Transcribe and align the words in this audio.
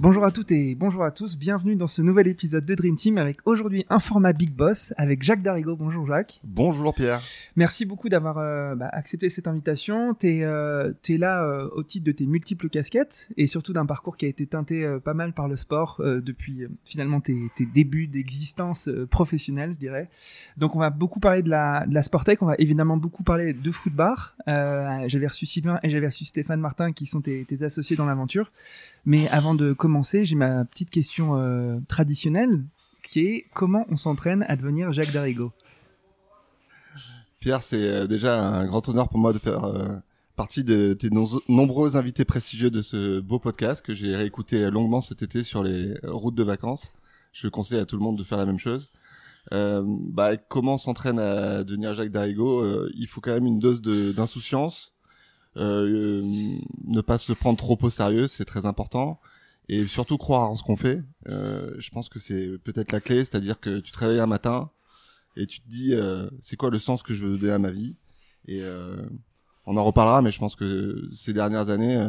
Bonjour 0.00 0.24
à 0.24 0.30
toutes 0.30 0.52
et 0.52 0.76
bonjour 0.76 1.02
à 1.02 1.10
tous, 1.10 1.36
bienvenue 1.36 1.74
dans 1.74 1.88
ce 1.88 2.02
nouvel 2.02 2.28
épisode 2.28 2.64
de 2.64 2.72
Dream 2.76 2.94
Team 2.94 3.18
avec 3.18 3.38
aujourd'hui 3.46 3.84
un 3.90 3.98
format 3.98 4.32
Big 4.32 4.52
Boss 4.52 4.94
avec 4.96 5.24
Jacques 5.24 5.42
Darigo. 5.42 5.74
Bonjour 5.74 6.06
Jacques. 6.06 6.40
Bonjour 6.44 6.94
Pierre. 6.94 7.20
Merci 7.56 7.84
beaucoup 7.84 8.08
d'avoir 8.08 8.38
euh, 8.38 8.76
bah, 8.76 8.88
accepté 8.92 9.28
cette 9.28 9.48
invitation. 9.48 10.14
Tu 10.14 10.36
es, 10.36 10.44
euh, 10.44 10.92
là 11.08 11.42
euh, 11.42 11.68
au 11.72 11.82
titre 11.82 12.06
de 12.06 12.12
tes 12.12 12.26
multiples 12.26 12.68
casquettes 12.68 13.28
et 13.36 13.48
surtout 13.48 13.72
d'un 13.72 13.86
parcours 13.86 14.16
qui 14.16 14.26
a 14.26 14.28
été 14.28 14.46
teinté 14.46 14.84
euh, 14.84 15.00
pas 15.00 15.14
mal 15.14 15.32
par 15.32 15.48
le 15.48 15.56
sport 15.56 15.96
euh, 15.98 16.20
depuis 16.20 16.68
finalement 16.84 17.20
tes, 17.20 17.50
tes 17.56 17.66
débuts 17.66 18.06
d'existence 18.06 18.88
professionnelle, 19.10 19.72
je 19.72 19.78
dirais. 19.78 20.08
Donc 20.58 20.76
on 20.76 20.78
va 20.78 20.90
beaucoup 20.90 21.18
parler 21.18 21.42
de 21.42 21.50
la, 21.50 21.86
de 21.88 21.94
la 21.94 22.04
Sportec, 22.04 22.40
on 22.40 22.46
va 22.46 22.54
évidemment 22.58 22.98
beaucoup 22.98 23.24
parler 23.24 23.52
de 23.52 23.72
football. 23.72 24.14
j'avais 24.46 25.26
reçu 25.26 25.44
Sylvain 25.44 25.80
et 25.82 25.90
j'avais 25.90 26.06
reçu 26.06 26.24
Stéphane 26.24 26.60
Martin 26.60 26.92
qui 26.92 27.06
sont 27.06 27.20
tes, 27.20 27.44
tes 27.46 27.64
associés 27.64 27.96
dans 27.96 28.06
l'aventure. 28.06 28.52
Mais 29.08 29.26
avant 29.30 29.54
de 29.54 29.72
commencer, 29.72 30.26
j'ai 30.26 30.34
ma 30.34 30.66
petite 30.66 30.90
question 30.90 31.38
euh, 31.38 31.78
traditionnelle 31.88 32.66
qui 33.02 33.20
est 33.20 33.46
comment 33.54 33.86
on 33.88 33.96
s'entraîne 33.96 34.44
à 34.48 34.54
devenir 34.54 34.92
Jacques 34.92 35.14
Darigo 35.14 35.50
Pierre, 37.40 37.62
c'est 37.62 37.82
euh, 37.82 38.06
déjà 38.06 38.38
un 38.38 38.66
grand 38.66 38.86
honneur 38.86 39.08
pour 39.08 39.18
moi 39.18 39.32
de 39.32 39.38
faire 39.38 39.64
euh, 39.64 39.96
partie 40.36 40.62
de 40.62 40.92
tes 40.92 41.08
nombreux 41.48 41.96
invités 41.96 42.26
prestigieux 42.26 42.70
de 42.70 42.82
ce 42.82 43.20
beau 43.20 43.38
podcast 43.38 43.80
que 43.80 43.94
j'ai 43.94 44.14
réécouté 44.14 44.70
longuement 44.70 45.00
cet 45.00 45.22
été 45.22 45.42
sur 45.42 45.62
les 45.62 45.94
routes 46.02 46.34
de 46.34 46.44
vacances. 46.44 46.92
Je 47.32 47.48
conseille 47.48 47.80
à 47.80 47.86
tout 47.86 47.96
le 47.96 48.02
monde 48.02 48.18
de 48.18 48.24
faire 48.24 48.36
la 48.36 48.44
même 48.44 48.58
chose. 48.58 48.90
Euh, 49.54 49.82
bah, 49.86 50.36
comment 50.36 50.76
s'entraîne 50.76 51.18
à 51.18 51.64
devenir 51.64 51.94
Jacques 51.94 52.10
Darigo 52.10 52.86
Il 52.94 53.06
faut 53.06 53.22
quand 53.22 53.32
même 53.32 53.46
une 53.46 53.58
dose 53.58 53.80
d'insouciance, 53.80 54.92
euh, 55.58 56.22
ne 56.84 57.00
pas 57.00 57.18
se 57.18 57.32
prendre 57.32 57.58
trop 57.58 57.78
au 57.80 57.90
sérieux, 57.90 58.26
c'est 58.26 58.44
très 58.44 58.66
important. 58.66 59.20
Et 59.68 59.86
surtout 59.86 60.16
croire 60.16 60.50
en 60.50 60.56
ce 60.56 60.62
qu'on 60.62 60.76
fait. 60.76 61.02
Euh, 61.28 61.74
je 61.78 61.90
pense 61.90 62.08
que 62.08 62.18
c'est 62.18 62.58
peut-être 62.64 62.92
la 62.92 63.00
clé, 63.00 63.24
c'est-à-dire 63.24 63.60
que 63.60 63.80
tu 63.80 63.92
te 63.92 63.98
réveilles 63.98 64.20
un 64.20 64.26
matin 64.26 64.70
et 65.36 65.46
tu 65.46 65.60
te 65.60 65.68
dis 65.68 65.94
euh, 65.94 66.30
c'est 66.40 66.56
quoi 66.56 66.70
le 66.70 66.78
sens 66.78 67.02
que 67.02 67.12
je 67.12 67.26
veux 67.26 67.36
donner 67.36 67.52
à 67.52 67.58
ma 67.58 67.70
vie? 67.70 67.96
Et 68.46 68.62
on 69.66 69.76
en 69.76 69.84
reparlera, 69.84 70.22
mais 70.22 70.30
je 70.30 70.38
pense 70.38 70.56
que 70.56 71.06
ces 71.12 71.34
dernières 71.34 71.68
années, 71.68 72.02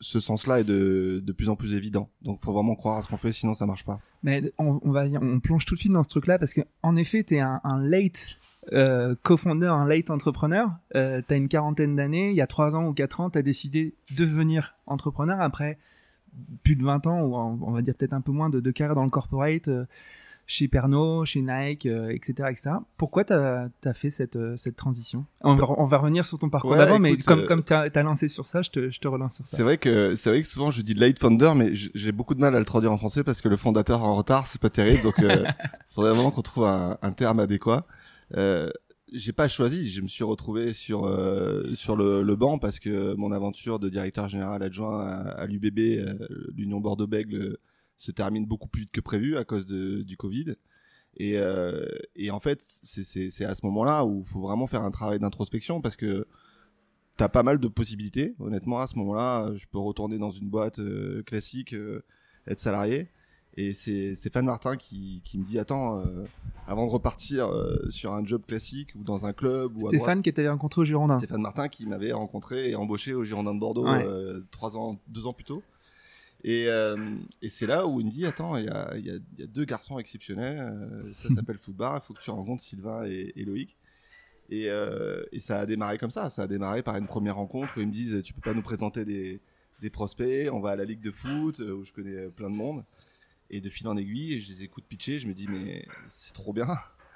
ce 0.00 0.20
sens-là 0.20 0.60
est 0.60 0.64
de, 0.64 1.20
de 1.24 1.32
plus 1.32 1.48
en 1.48 1.56
plus 1.56 1.74
évident. 1.74 2.08
Donc, 2.22 2.40
faut 2.40 2.52
vraiment 2.52 2.76
croire 2.76 2.98
à 2.98 3.02
ce 3.02 3.08
qu'on 3.08 3.16
fait, 3.16 3.32
sinon 3.32 3.54
ça 3.54 3.66
marche 3.66 3.84
pas. 3.84 4.00
Mais 4.22 4.52
on, 4.58 4.78
va 4.90 5.04
on 5.20 5.40
plonge 5.40 5.64
tout 5.64 5.74
de 5.74 5.80
suite 5.80 5.92
dans 5.92 6.02
ce 6.02 6.08
truc-là 6.08 6.38
parce 6.38 6.54
que 6.54 6.60
en 6.82 6.96
effet, 6.96 7.24
tu 7.24 7.36
es 7.36 7.40
un, 7.40 7.60
late 7.82 8.36
euh, 8.72 9.14
co-founder, 9.22 9.66
un 9.66 9.86
late 9.86 10.10
entrepreneur. 10.10 10.70
Euh, 10.94 11.20
tu 11.26 11.34
as 11.34 11.36
une 11.36 11.48
quarantaine 11.48 11.96
d'années, 11.96 12.30
il 12.30 12.36
y 12.36 12.40
a 12.40 12.46
3 12.46 12.76
ans 12.76 12.86
ou 12.86 12.92
4 12.92 13.20
ans, 13.20 13.30
tu 13.30 13.38
as 13.38 13.42
décidé 13.42 13.94
de 14.10 14.16
devenir 14.16 14.74
entrepreneur 14.86 15.40
après 15.40 15.78
plus 16.62 16.76
de 16.76 16.84
20 16.84 17.06
ans, 17.06 17.22
ou 17.22 17.34
on 17.36 17.72
va 17.72 17.82
dire 17.82 17.94
peut-être 17.94 18.12
un 18.12 18.20
peu 18.20 18.32
moins 18.32 18.50
de, 18.50 18.60
de 18.60 18.70
carrière 18.70 18.94
dans 18.94 19.04
le 19.04 19.10
corporate. 19.10 19.68
Euh, 19.68 19.84
chez 20.48 20.66
Pernod, 20.66 21.26
chez 21.26 21.42
Nike, 21.42 21.84
etc., 21.84 22.34
euh, 22.40 22.48
etc. 22.48 22.70
Pourquoi 22.96 23.22
tu 23.22 23.34
as, 23.34 23.68
fait 23.92 24.08
cette, 24.08 24.36
euh, 24.36 24.56
cette 24.56 24.76
transition? 24.76 25.26
On 25.42 25.54
va, 25.54 25.66
on 25.76 25.84
va, 25.84 25.98
revenir 25.98 26.24
sur 26.24 26.38
ton 26.38 26.48
parcours 26.48 26.74
d'avant, 26.74 26.98
mais 26.98 27.18
comme, 27.18 27.40
euh, 27.40 27.46
comme 27.46 27.62
tu 27.62 27.74
as, 27.74 28.02
lancé 28.02 28.28
sur 28.28 28.46
ça, 28.46 28.62
je 28.62 28.70
te, 28.70 28.90
je 28.90 28.98
te 28.98 29.06
relance 29.06 29.36
sur 29.36 29.44
ça. 29.44 29.58
C'est 29.58 29.62
vrai, 29.62 29.76
que, 29.76 30.14
vrai 30.28 30.42
que 30.42 30.48
souvent 30.48 30.70
je 30.70 30.80
dis 30.80 30.94
late 30.94 31.18
founder, 31.18 31.52
mais 31.54 31.74
j'ai 31.74 32.12
beaucoup 32.12 32.34
de 32.34 32.40
mal 32.40 32.56
à 32.56 32.58
le 32.58 32.64
traduire 32.64 32.90
en 32.90 32.96
français 32.96 33.22
parce 33.24 33.42
que 33.42 33.48
le 33.48 33.58
fondateur 33.58 34.02
en 34.02 34.16
retard, 34.16 34.46
c'est 34.46 34.60
pas 34.60 34.70
terrible, 34.70 35.02
donc 35.02 35.16
il 35.18 35.24
faudrait 35.90 36.12
vraiment 36.12 36.30
qu'on 36.30 36.42
trouve 36.42 36.64
un, 36.64 36.96
un, 37.02 37.12
terme 37.12 37.40
adéquat. 37.40 37.86
J'ai 39.12 39.32
pas 39.32 39.48
choisi, 39.48 39.90
je 39.90 40.00
me 40.00 40.08
suis 40.08 40.24
retrouvé 40.24 40.72
sur 40.72 41.10
sur 41.74 41.94
le, 41.94 42.22
le, 42.22 42.36
banc 42.36 42.58
parce 42.58 42.78
que 42.78 43.14
mon 43.14 43.32
aventure 43.32 43.78
de 43.78 43.90
directeur 43.90 44.28
général 44.30 44.62
adjoint 44.62 44.98
à, 44.98 45.16
à 45.30 45.46
l'UBB, 45.46 46.18
l'Union 46.54 46.80
Bordeaux-Bègles, 46.80 47.58
se 47.98 48.12
termine 48.12 48.46
beaucoup 48.46 48.68
plus 48.68 48.82
vite 48.82 48.92
que 48.92 49.00
prévu 49.00 49.36
à 49.36 49.44
cause 49.44 49.66
de, 49.66 50.02
du 50.02 50.16
Covid. 50.16 50.54
Et, 51.16 51.36
euh, 51.36 51.84
et 52.14 52.30
en 52.30 52.38
fait, 52.38 52.62
c'est 52.84 53.44
à 53.44 53.54
ce 53.54 53.66
moment-là 53.66 54.04
où 54.04 54.22
il 54.24 54.28
faut 54.28 54.40
vraiment 54.40 54.66
faire 54.66 54.84
un 54.84 54.90
travail 54.92 55.18
d'introspection 55.18 55.80
parce 55.80 55.96
que 55.96 56.26
tu 57.16 57.24
as 57.24 57.28
pas 57.28 57.42
mal 57.42 57.58
de 57.58 57.68
possibilités. 57.68 58.36
Honnêtement, 58.38 58.78
à 58.78 58.86
ce 58.86 58.96
moment-là, 58.98 59.50
je 59.56 59.66
peux 59.66 59.78
retourner 59.78 60.16
dans 60.16 60.30
une 60.30 60.48
boîte 60.48 60.78
euh, 60.78 61.24
classique, 61.24 61.74
euh, 61.74 62.04
être 62.46 62.60
salarié. 62.60 63.08
Et 63.54 63.72
c'est 63.72 64.14
Stéphane 64.14 64.46
Martin 64.46 64.76
qui, 64.76 65.20
qui, 65.24 65.36
me 65.36 65.44
dit 65.44 65.58
Attends, 65.58 66.00
avant 66.68 66.86
de 66.86 66.90
repartir 66.92 67.50
sur 67.88 68.12
un 68.12 68.24
job 68.24 68.42
classique 68.46 68.90
ou 68.94 69.02
dans 69.02 69.26
un 69.26 69.32
club. 69.32 69.76
Ou 69.76 69.88
Stéphane 69.88 70.22
qui 70.22 70.32
t'avait 70.32 70.48
rencontré 70.48 70.82
au 70.82 70.84
Girondin. 70.84 71.18
Stéphane 71.18 71.40
Martin 71.40 71.66
qui 71.66 71.84
m'avait 71.84 72.12
rencontré 72.12 72.70
et 72.70 72.76
embauché 72.76 73.14
au 73.14 73.24
Girondin 73.24 73.54
de 73.54 73.58
Bordeaux 73.58 73.84
trois 74.52 74.76
ans, 74.76 75.00
deux 75.08 75.26
ans 75.26 75.32
plus 75.32 75.42
tôt. 75.42 75.64
Et, 76.44 76.68
euh, 76.68 77.16
et 77.42 77.48
c'est 77.48 77.66
là 77.66 77.86
où 77.86 78.00
il 78.00 78.06
me 78.06 78.10
dit 78.10 78.24
Attends, 78.24 78.56
il 78.56 78.66
y 78.66 78.68
a, 78.68 78.96
y, 78.96 79.10
a, 79.10 79.14
y 79.38 79.42
a, 79.42 79.46
deux 79.46 79.64
garçons 79.64 79.98
exceptionnels, 79.98 80.58
euh, 80.60 81.12
ça 81.12 81.28
s'appelle 81.34 81.58
Footbar, 81.58 82.00
il 82.02 82.06
faut 82.06 82.14
que 82.14 82.22
tu 82.22 82.30
rencontres 82.30 82.62
Sylvain 82.62 83.04
et, 83.06 83.32
et 83.34 83.44
Loïc. 83.44 83.76
Et, 84.50 84.70
euh, 84.70 85.22
et, 85.32 85.40
ça 85.40 85.60
a 85.60 85.66
démarré 85.66 85.98
comme 85.98 86.10
ça. 86.10 86.30
Ça 86.30 86.42
a 86.42 86.46
démarré 86.46 86.82
par 86.82 86.96
une 86.96 87.06
première 87.06 87.36
rencontre 87.36 87.76
où 87.76 87.80
ils 87.80 87.86
me 87.86 87.92
disent 87.92 88.22
Tu 88.22 88.32
peux 88.32 88.40
pas 88.40 88.54
nous 88.54 88.62
présenter 88.62 89.04
des, 89.04 89.40
des 89.82 89.90
prospects 89.90 90.48
On 90.50 90.60
va 90.60 90.70
à 90.70 90.76
la 90.76 90.84
Ligue 90.84 91.02
de 91.02 91.10
foot 91.10 91.58
où 91.58 91.84
je 91.84 91.92
connais 91.92 92.28
plein 92.28 92.48
de 92.48 92.54
monde. 92.54 92.84
Et 93.50 93.60
de 93.60 93.68
fil 93.68 93.88
en 93.88 93.96
aiguille, 93.96 94.40
je 94.40 94.48
les 94.48 94.64
écoute 94.64 94.84
pitcher. 94.88 95.18
Je 95.18 95.28
me 95.28 95.34
dis 95.34 95.48
Mais 95.48 95.86
c'est 96.06 96.32
trop 96.32 96.54
bien. 96.54 96.66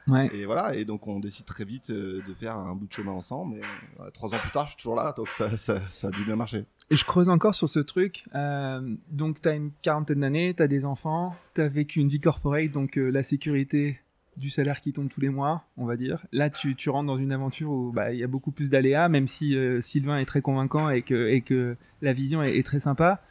Ouais. 0.08 0.30
Et 0.34 0.46
voilà, 0.46 0.74
et 0.74 0.84
donc 0.84 1.06
on 1.06 1.20
décide 1.20 1.46
très 1.46 1.64
vite 1.64 1.90
euh, 1.90 2.22
de 2.26 2.34
faire 2.34 2.56
un 2.56 2.74
bout 2.74 2.86
de 2.86 2.92
chemin 2.92 3.12
ensemble. 3.12 3.56
Et 3.56 3.62
voilà, 3.96 4.10
trois 4.10 4.34
ans 4.34 4.38
plus 4.38 4.50
tard, 4.50 4.64
je 4.64 4.70
suis 4.70 4.78
toujours 4.78 4.96
là, 4.96 5.14
donc 5.16 5.28
ça, 5.28 5.56
ça, 5.56 5.80
ça, 5.90 6.08
a 6.08 6.10
dû 6.10 6.24
bien 6.24 6.36
marcher. 6.36 6.64
Et 6.90 6.96
je 6.96 7.04
creuse 7.04 7.28
encore 7.28 7.54
sur 7.54 7.68
ce 7.68 7.78
truc. 7.78 8.24
Euh, 8.34 8.96
donc, 9.10 9.40
tu 9.40 9.48
as 9.48 9.54
une 9.54 9.70
quarantaine 9.82 10.20
d'années, 10.20 10.54
tu 10.54 10.62
as 10.62 10.66
des 10.66 10.84
enfants, 10.84 11.36
tu 11.54 11.60
as 11.60 11.68
vécu 11.68 12.00
une 12.00 12.08
vie 12.08 12.20
corporate, 12.20 12.72
donc 12.72 12.98
euh, 12.98 13.10
la 13.10 13.22
sécurité 13.22 14.00
du 14.36 14.50
salaire 14.50 14.80
qui 14.80 14.92
tombe 14.92 15.08
tous 15.08 15.20
les 15.20 15.28
mois, 15.28 15.64
on 15.76 15.84
va 15.84 15.96
dire. 15.96 16.24
Là, 16.32 16.50
tu, 16.50 16.74
tu 16.74 16.90
rentres 16.90 17.06
dans 17.06 17.18
une 17.18 17.32
aventure 17.32 17.70
où 17.70 17.92
bah, 17.92 18.12
il 18.12 18.18
y 18.18 18.24
a 18.24 18.28
beaucoup 18.28 18.50
plus 18.50 18.70
d'aléas, 18.70 19.08
même 19.08 19.26
si 19.26 19.54
euh, 19.54 19.80
Sylvain 19.80 20.18
est 20.18 20.24
très 20.24 20.40
convaincant 20.40 20.90
et 20.90 21.02
que, 21.02 21.28
et 21.28 21.42
que 21.42 21.76
la 22.00 22.12
vision 22.12 22.42
est, 22.42 22.56
est 22.56 22.62
très 22.62 22.80
sympa. 22.80 23.22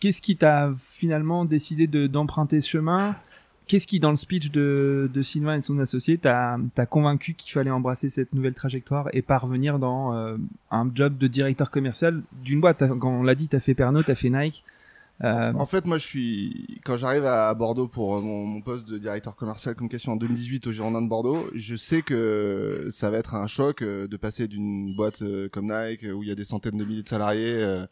Qu'est-ce 0.00 0.20
qui 0.20 0.36
t'a 0.36 0.74
finalement 0.78 1.44
décidé 1.44 1.86
d'emprunter 1.86 2.60
ce 2.60 2.68
chemin? 2.68 3.14
Qu'est-ce 3.66 3.86
qui, 3.86 3.98
dans 3.98 4.10
le 4.10 4.16
speech 4.16 4.50
de, 4.50 5.10
de 5.12 5.22
Sylvain 5.22 5.54
et 5.54 5.58
de 5.60 5.64
son 5.64 5.78
associé, 5.78 6.18
t'a 6.18 6.58
convaincu 6.90 7.32
qu'il 7.32 7.52
fallait 7.52 7.70
embrasser 7.70 8.10
cette 8.10 8.34
nouvelle 8.34 8.54
trajectoire 8.54 9.08
et 9.14 9.22
parvenir 9.22 9.78
dans 9.78 10.14
euh, 10.14 10.36
un 10.70 10.90
job 10.94 11.16
de 11.16 11.26
directeur 11.28 11.70
commercial 11.70 12.22
d'une 12.42 12.60
boîte? 12.60 12.84
Quand 12.98 13.10
on 13.10 13.22
l'a 13.22 13.34
dit, 13.34 13.48
t'as 13.48 13.60
fait 13.60 13.74
Pernod, 13.74 14.04
t'as 14.04 14.14
fait 14.14 14.28
Nike. 14.28 14.64
Euh... 15.22 15.54
En 15.54 15.64
fait, 15.64 15.86
moi, 15.86 15.96
je 15.96 16.06
suis 16.06 16.80
quand 16.84 16.96
j'arrive 16.96 17.24
à 17.24 17.54
Bordeaux 17.54 17.88
pour 17.88 18.20
mon, 18.20 18.44
mon, 18.44 18.60
poste 18.60 18.86
de 18.86 18.98
directeur 18.98 19.34
commercial 19.34 19.74
communication 19.74 20.12
en 20.12 20.16
2018 20.16 20.66
au 20.66 20.72
Girondin 20.72 21.00
de 21.00 21.08
Bordeaux, 21.08 21.46
je 21.54 21.76
sais 21.76 22.02
que 22.02 22.88
ça 22.90 23.10
va 23.10 23.18
être 23.18 23.34
un 23.34 23.46
choc 23.46 23.80
euh, 23.80 24.08
de 24.08 24.16
passer 24.16 24.48
d'une 24.48 24.94
boîte 24.94 25.22
euh, 25.22 25.48
comme 25.48 25.72
Nike 25.72 26.02
où 26.02 26.22
il 26.22 26.28
y 26.28 26.32
a 26.32 26.34
des 26.34 26.44
centaines 26.44 26.76
de 26.76 26.84
milliers 26.84 27.04
de 27.04 27.08
salariés, 27.08 27.84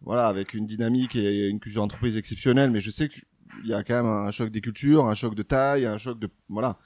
voilà, 0.00 0.28
avec 0.28 0.54
une 0.54 0.66
dynamique 0.66 1.16
et 1.16 1.48
une 1.48 1.60
culture 1.60 1.82
d'entreprise 1.82 2.16
exceptionnelle. 2.16 2.70
Mais 2.70 2.80
je 2.80 2.90
sais 2.90 3.08
que 3.08 3.16
il 3.62 3.70
y 3.70 3.74
a 3.74 3.82
quand 3.82 3.94
même 3.94 4.06
un 4.06 4.30
choc 4.30 4.50
des 4.50 4.60
cultures, 4.60 5.06
un 5.06 5.14
choc 5.14 5.34
de 5.34 5.42
taille, 5.42 5.86
un 5.86 5.98
choc 5.98 6.18
de 6.18 6.28
voilà. 6.48 6.76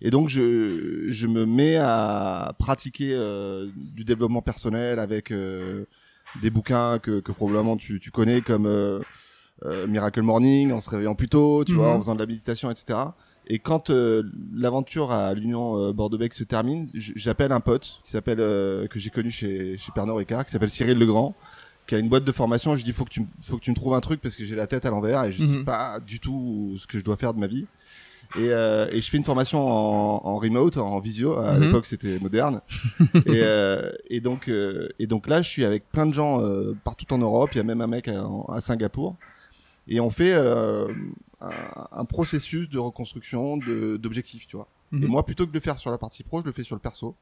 Et 0.00 0.10
donc 0.10 0.28
je 0.28 1.06
je 1.08 1.26
me 1.26 1.44
mets 1.46 1.76
à 1.76 2.54
pratiquer 2.58 3.12
euh, 3.14 3.68
du 3.76 4.04
développement 4.04 4.42
personnel 4.42 4.98
avec 4.98 5.30
euh, 5.30 5.84
des 6.40 6.50
bouquins 6.50 6.98
que, 6.98 7.20
que 7.20 7.32
probablement 7.32 7.76
tu, 7.76 8.00
tu 8.00 8.10
connais 8.10 8.40
comme 8.40 8.66
euh, 8.66 9.00
Miracle 9.88 10.22
Morning 10.22 10.72
en 10.72 10.80
se 10.80 10.88
réveillant 10.88 11.14
plus 11.14 11.28
tôt, 11.28 11.64
tu 11.64 11.74
vois, 11.74 11.90
en 11.90 11.94
mhm. 11.94 12.00
faisant 12.00 12.14
de 12.14 12.20
la 12.20 12.26
méditation, 12.26 12.70
etc. 12.70 12.98
et 13.46 13.58
quand 13.58 13.90
l'aventure 14.54 15.12
à 15.12 15.34
l'Union 15.34 15.92
Bordeaux-Bec 15.92 16.32
se 16.32 16.44
termine, 16.44 16.88
j'appelle 16.94 17.52
un 17.52 17.60
pote 17.60 18.00
qui 18.04 18.10
s'appelle 18.10 18.38
que 18.38 18.98
j'ai 18.98 19.10
connu 19.10 19.30
chez 19.30 19.76
chez 19.76 19.92
Pernod 19.92 20.16
Ricard, 20.16 20.46
qui 20.46 20.52
s'appelle 20.52 20.70
Cyril 20.70 20.98
Legrand, 20.98 21.34
qui 21.90 21.96
a 21.96 21.98
une 21.98 22.08
boîte 22.08 22.24
de 22.24 22.30
formation. 22.32 22.76
Je 22.76 22.84
dis 22.84 22.92
faut 22.92 23.04
que 23.04 23.10
tu 23.10 23.26
faut 23.42 23.56
que 23.58 23.62
tu 23.62 23.70
me 23.70 23.74
trouves 23.76 23.94
un 23.94 24.00
truc 24.00 24.20
parce 24.20 24.36
que 24.36 24.44
j'ai 24.44 24.54
la 24.54 24.68
tête 24.68 24.84
à 24.86 24.90
l'envers 24.90 25.24
et 25.24 25.32
je 25.32 25.44
sais 25.44 25.56
Mhm. 25.56 25.64
pas 25.64 25.98
du 26.00 26.20
tout 26.20 26.76
ce 26.78 26.86
que 26.86 26.98
je 27.00 27.04
dois 27.04 27.16
faire 27.16 27.34
de 27.34 27.40
ma 27.40 27.48
vie. 27.48 27.66
Et, 28.36 28.50
euh, 28.52 28.86
et 28.92 29.00
je 29.00 29.10
fais 29.10 29.16
une 29.16 29.24
formation 29.24 29.58
en, 29.58 30.20
en 30.24 30.36
remote, 30.38 30.76
en 30.76 31.00
visio. 31.00 31.36
À 31.36 31.54
Mhm. 31.54 31.64
l'époque, 31.64 31.86
c'était 31.86 32.20
moderne. 32.20 32.60
et, 33.26 33.40
euh, 33.42 33.90
et 34.08 34.20
donc, 34.20 34.48
euh, 34.48 34.88
et 35.00 35.08
donc 35.08 35.28
là, 35.28 35.42
je 35.42 35.48
suis 35.48 35.64
avec 35.64 35.90
plein 35.90 36.06
de 36.06 36.14
gens 36.14 36.40
partout 36.84 37.12
en 37.12 37.18
Europe. 37.18 37.50
Il 37.54 37.58
y 37.58 37.60
a 37.60 37.64
même 37.64 37.80
un 37.80 37.88
mec 37.88 38.06
à, 38.06 38.24
à 38.48 38.60
Singapour. 38.60 39.16
Et 39.88 39.98
on 39.98 40.10
fait 40.10 40.32
un, 40.32 40.86
un 41.90 42.04
processus 42.04 42.68
de 42.68 42.78
reconstruction 42.78 43.56
d'objectifs, 43.56 44.46
tu 44.46 44.54
vois. 44.56 44.68
Mhm. 44.92 45.02
Et 45.02 45.06
moi, 45.08 45.24
plutôt 45.26 45.44
que 45.44 45.50
de 45.50 45.54
le 45.56 45.60
faire 45.60 45.78
sur 45.78 45.90
la 45.90 45.98
partie 45.98 46.22
pro, 46.22 46.40
je 46.40 46.46
le 46.46 46.52
fais 46.52 46.62
sur 46.62 46.76
le 46.76 46.80
perso. 46.80 47.16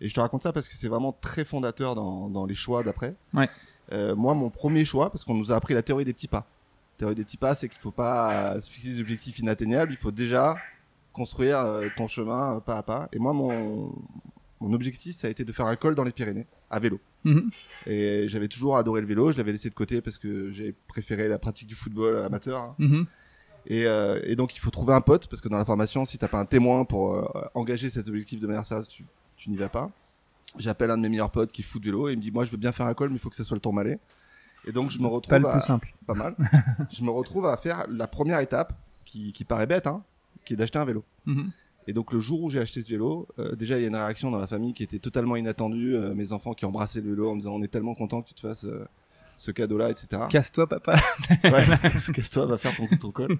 Et 0.00 0.08
je 0.08 0.14
te 0.14 0.20
raconte 0.20 0.42
ça 0.42 0.54
parce 0.54 0.66
que 0.70 0.74
c'est 0.76 0.88
vraiment 0.88 1.12
très 1.12 1.44
fondateur 1.44 1.94
dans, 1.94 2.30
dans 2.30 2.46
les 2.46 2.54
choix 2.54 2.82
d'après. 2.82 3.14
Ouais. 3.34 3.50
Euh, 3.92 4.14
moi, 4.14 4.34
mon 4.34 4.50
premier 4.50 4.84
choix, 4.84 5.10
parce 5.10 5.24
qu'on 5.24 5.34
nous 5.34 5.52
a 5.52 5.56
appris 5.56 5.74
la 5.74 5.82
théorie 5.82 6.04
des 6.04 6.12
petits 6.12 6.28
pas. 6.28 6.46
La 6.94 6.98
théorie 6.98 7.14
des 7.14 7.24
petits 7.24 7.36
pas, 7.36 7.54
c'est 7.54 7.68
qu'il 7.68 7.80
faut 7.80 7.90
pas 7.90 8.54
euh, 8.54 8.60
se 8.60 8.70
fixer 8.70 8.90
des 8.90 9.00
objectifs 9.00 9.38
inatteignables. 9.38 9.92
Il 9.92 9.96
faut 9.96 10.10
déjà 10.10 10.56
construire 11.12 11.58
euh, 11.58 11.88
ton 11.96 12.06
chemin 12.06 12.60
pas 12.60 12.76
à 12.76 12.82
pas. 12.82 13.08
Et 13.12 13.18
moi, 13.18 13.32
mon, 13.32 13.92
mon 14.60 14.72
objectif, 14.72 15.16
ça 15.16 15.28
a 15.28 15.30
été 15.30 15.44
de 15.44 15.52
faire 15.52 15.66
un 15.66 15.76
col 15.76 15.94
dans 15.94 16.04
les 16.04 16.12
Pyrénées 16.12 16.46
à 16.70 16.78
vélo. 16.78 17.00
Mhm. 17.24 17.50
Et 17.86 18.28
j'avais 18.28 18.48
toujours 18.48 18.76
adoré 18.76 19.00
le 19.00 19.06
vélo. 19.06 19.32
Je 19.32 19.38
l'avais 19.38 19.52
laissé 19.52 19.68
de 19.68 19.74
côté 19.74 20.00
parce 20.00 20.18
que 20.18 20.50
j'ai 20.50 20.74
préféré 20.86 21.28
la 21.28 21.38
pratique 21.38 21.68
du 21.68 21.74
football 21.74 22.18
amateur. 22.18 22.74
Mhm. 22.78 23.06
Et, 23.66 23.86
euh, 23.86 24.20
et 24.24 24.36
donc 24.36 24.56
il 24.56 24.58
faut 24.58 24.70
trouver 24.70 24.94
un 24.94 25.00
pote 25.00 25.28
parce 25.28 25.42
que 25.42 25.48
dans 25.48 25.58
la 25.58 25.64
formation, 25.64 26.04
si 26.04 26.18
t'as 26.18 26.28
pas 26.28 26.38
un 26.38 26.46
témoin 26.46 26.84
pour 26.84 27.14
euh, 27.14 27.24
engager 27.54 27.90
cet 27.90 28.08
objectif 28.08 28.40
de 28.40 28.46
manière 28.46 28.64
sérieuse, 28.64 28.88
tu, 28.88 29.04
tu 29.36 29.50
n'y 29.50 29.56
vas 29.56 29.68
pas. 29.68 29.90
J'appelle 30.58 30.90
un 30.90 30.96
de 30.96 31.02
mes 31.02 31.08
meilleurs 31.08 31.30
potes 31.30 31.52
qui 31.52 31.62
fout 31.62 31.80
de 31.80 31.86
vélo 31.86 32.08
et 32.08 32.12
il 32.12 32.16
me 32.16 32.22
dit 32.22 32.30
moi 32.30 32.44
je 32.44 32.50
veux 32.50 32.56
bien 32.56 32.72
faire 32.72 32.86
un 32.86 32.94
col 32.94 33.10
mais 33.10 33.16
il 33.16 33.18
faut 33.18 33.30
que 33.30 33.36
ça 33.36 33.44
soit 33.44 33.54
le 33.54 33.60
Tourmalet. 33.60 33.98
Et 34.66 34.72
donc 34.72 34.90
je 34.90 34.98
me 34.98 35.04
Pas 35.04 35.08
retrouve 35.10 35.38
le 35.38 35.46
à, 35.48 35.52
plus 35.52 35.60
simple. 35.62 35.94
pas 36.06 36.14
mal. 36.14 36.34
je 36.90 37.02
me 37.02 37.10
retrouve 37.10 37.46
à 37.46 37.56
faire 37.56 37.86
la 37.88 38.06
première 38.06 38.40
étape 38.40 38.72
qui, 39.04 39.32
qui 39.32 39.44
paraît 39.44 39.66
bête, 39.66 39.86
hein, 39.86 40.02
qui 40.44 40.54
est 40.54 40.56
d'acheter 40.56 40.78
un 40.78 40.84
vélo. 40.84 41.04
Mhm. 41.26 41.50
Et 41.86 41.92
donc 41.92 42.12
le 42.12 42.20
jour 42.20 42.42
où 42.42 42.50
j'ai 42.50 42.60
acheté 42.60 42.82
ce 42.82 42.88
vélo, 42.88 43.26
euh, 43.38 43.54
déjà 43.56 43.78
il 43.78 43.82
y 43.82 43.84
a 43.84 43.88
une 43.88 43.96
réaction 43.96 44.30
dans 44.30 44.38
la 44.38 44.46
famille 44.46 44.74
qui 44.74 44.82
était 44.82 44.98
totalement 44.98 45.36
inattendue. 45.36 45.94
euh, 45.96 46.14
mes 46.14 46.32
enfants 46.32 46.52
qui 46.54 46.66
embrassaient 46.66 47.00
le 47.00 47.10
vélo 47.10 47.30
en 47.30 47.34
me 47.34 47.40
disant 47.40 47.54
on 47.54 47.62
est 47.62 47.68
tellement 47.68 47.94
content 47.94 48.22
que 48.22 48.28
tu 48.28 48.34
te 48.34 48.40
fasses 48.40 48.64
euh, 48.64 48.86
ce 49.36 49.50
cadeau-là, 49.50 49.90
etc. 49.90 50.22
Casse-toi, 50.28 50.66
papa. 50.66 50.96
Ouais, 51.44 51.66
casse-toi, 52.12 52.46
va 52.46 52.58
faire 52.58 52.76
ton, 52.76 52.86
ton 52.98 53.10
col. 53.10 53.38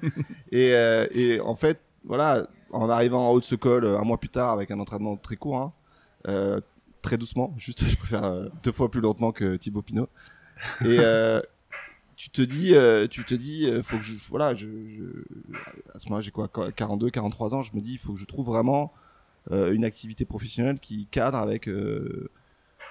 Et, 0.51 0.69
et 1.13 1.41
en 1.41 1.55
fait, 1.55 1.79
voilà, 2.05 2.47
en 2.73 2.89
arrivant 2.89 3.29
en 3.29 3.33
haut 3.33 3.41
de 3.41 3.45
ce 3.45 3.55
col, 3.55 3.85
un 3.85 4.03
mois 4.05 4.19
plus 4.19 4.29
tard, 4.31 4.51
avec 4.51 4.71
un 4.71 4.79
entraînement 4.81 5.17
très 5.17 5.37
court, 5.37 5.59
hein, 5.59 5.73
euh, 6.29 6.61
très 7.03 7.19
doucement, 7.19 7.55
juste, 7.57 7.85
je 7.89 7.97
préfère 7.97 8.25
euh, 8.25 8.49
deux 8.63 8.73
fois 8.73 8.91
plus 8.91 9.01
lentement 9.01 9.33
que 9.33 9.57
Thibaut 9.57 9.83
Pinot. 9.83 10.09
Et 10.83 10.99
euh, 11.01 11.41
tu 12.17 12.31
te 12.31 12.43
dis, 12.43 12.75
euh, 12.75 13.07
tu 13.07 13.25
te 13.25 13.35
dis, 13.35 13.71
faut 13.83 13.97
que 13.97 14.03
je, 14.03 14.15
voilà, 14.29 14.55
je, 14.55 14.67
à 15.95 15.99
ce 15.99 16.07
moment-là, 16.09 16.21
j'ai 16.21 16.31
quoi, 16.31 16.49
42, 16.49 17.11
43 17.11 17.55
ans, 17.55 17.63
je 17.63 17.75
me 17.75 17.81
dis, 17.81 17.93
il 17.93 17.99
faut 17.99 18.13
que 18.15 18.21
je 18.21 18.27
trouve 18.27 18.47
vraiment 18.47 18.93
une 19.51 19.85
activité 19.85 20.25
professionnelle 20.27 20.79
qui 20.79 21.07
cadre 21.11 21.39
avec 21.39 21.69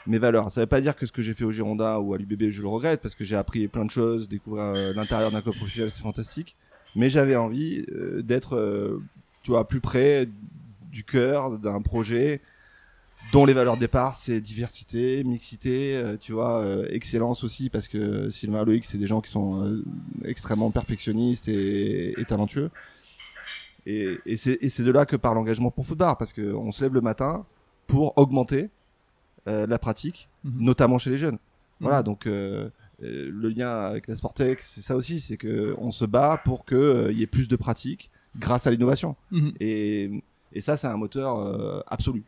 mes 0.07 0.17
valeurs. 0.17 0.51
Ça 0.51 0.61
veut 0.61 0.67
pas 0.67 0.81
dire 0.81 0.95
que 0.95 1.05
ce 1.05 1.11
que 1.11 1.21
j'ai 1.21 1.33
fait 1.33 1.45
au 1.45 1.51
Girondin 1.51 1.97
ou 1.97 2.13
à 2.13 2.17
l'UBB, 2.17 2.49
je 2.49 2.61
le 2.61 2.67
regrette 2.67 3.01
parce 3.01 3.15
que 3.15 3.23
j'ai 3.23 3.35
appris 3.35 3.67
plein 3.67 3.85
de 3.85 3.91
choses, 3.91 4.27
découvrir 4.27 4.73
l'intérieur 4.93 5.31
d'un 5.31 5.41
club 5.41 5.55
professionnel, 5.55 5.91
c'est 5.91 6.01
fantastique. 6.01 6.57
Mais 6.95 7.09
j'avais 7.09 7.35
envie 7.35 7.85
d'être, 8.23 8.55
euh, 8.55 9.63
plus 9.67 9.79
près 9.79 10.27
du 10.91 11.03
cœur 11.03 11.57
d'un 11.57 11.81
projet 11.81 12.41
dont 13.31 13.45
les 13.45 13.53
valeurs 13.53 13.75
de 13.75 13.81
départ 13.81 14.15
c'est 14.15 14.41
diversité, 14.41 15.23
mixité, 15.23 15.95
euh, 15.95 16.17
tu 16.19 16.31
vois, 16.33 16.63
euh, 16.63 16.87
excellence 16.89 17.43
aussi 17.43 17.69
parce 17.69 17.87
que 17.87 18.29
Sylvain 18.29 18.63
Loïc 18.65 18.85
c'est 18.85 18.97
des 18.97 19.07
gens 19.07 19.21
qui 19.21 19.29
sont 19.31 19.63
euh, 19.63 19.83
extrêmement 20.25 20.71
perfectionnistes 20.71 21.47
et, 21.47 22.19
et 22.19 22.25
talentueux. 22.25 22.71
Et, 23.85 24.19
et 24.25 24.35
c'est 24.37 24.83
de 24.83 24.91
là 24.91 25.05
que 25.05 25.15
part 25.15 25.33
l'engagement 25.33 25.71
pour 25.71 25.85
Footbar 25.85 26.17
parce 26.17 26.33
que 26.33 26.53
on 26.53 26.71
se 26.71 26.83
lève 26.83 26.93
le 26.93 27.01
matin 27.01 27.45
pour 27.87 28.17
augmenter 28.17 28.69
la 29.45 29.79
pratique, 29.79 30.27
Mhm. 30.43 30.63
notamment 30.63 30.99
chez 30.99 31.09
les 31.09 31.17
jeunes. 31.17 31.39
Voilà, 31.79 31.99
Mhm. 31.99 32.03
donc 32.03 32.27
euh, 32.27 32.69
euh, 33.01 33.29
le 33.33 33.49
lien 33.49 33.69
avec 33.85 34.07
la 34.07 34.15
Sportec, 34.15 34.61
c'est 34.61 34.81
ça 34.81 34.95
aussi, 34.95 35.19
c'est 35.21 35.37
que 35.37 35.73
on 35.79 35.89
se 35.91 36.05
bat 36.05 36.39
pour 36.45 36.65
que 36.65 36.75
euh, 36.75 37.11
il 37.11 37.17
y 37.17 37.23
ait 37.23 37.27
plus 37.27 37.47
de 37.47 37.55
pratique 37.55 38.11
grâce 38.37 38.67
à 38.67 38.71
l'innovation. 38.71 39.15
Mhm. 39.31 39.53
Et, 39.59 40.11
et 40.53 40.61
ça, 40.61 40.77
c'est 40.77 40.85
un 40.87 40.97
moteur 40.97 41.83
absolu. 41.87 42.23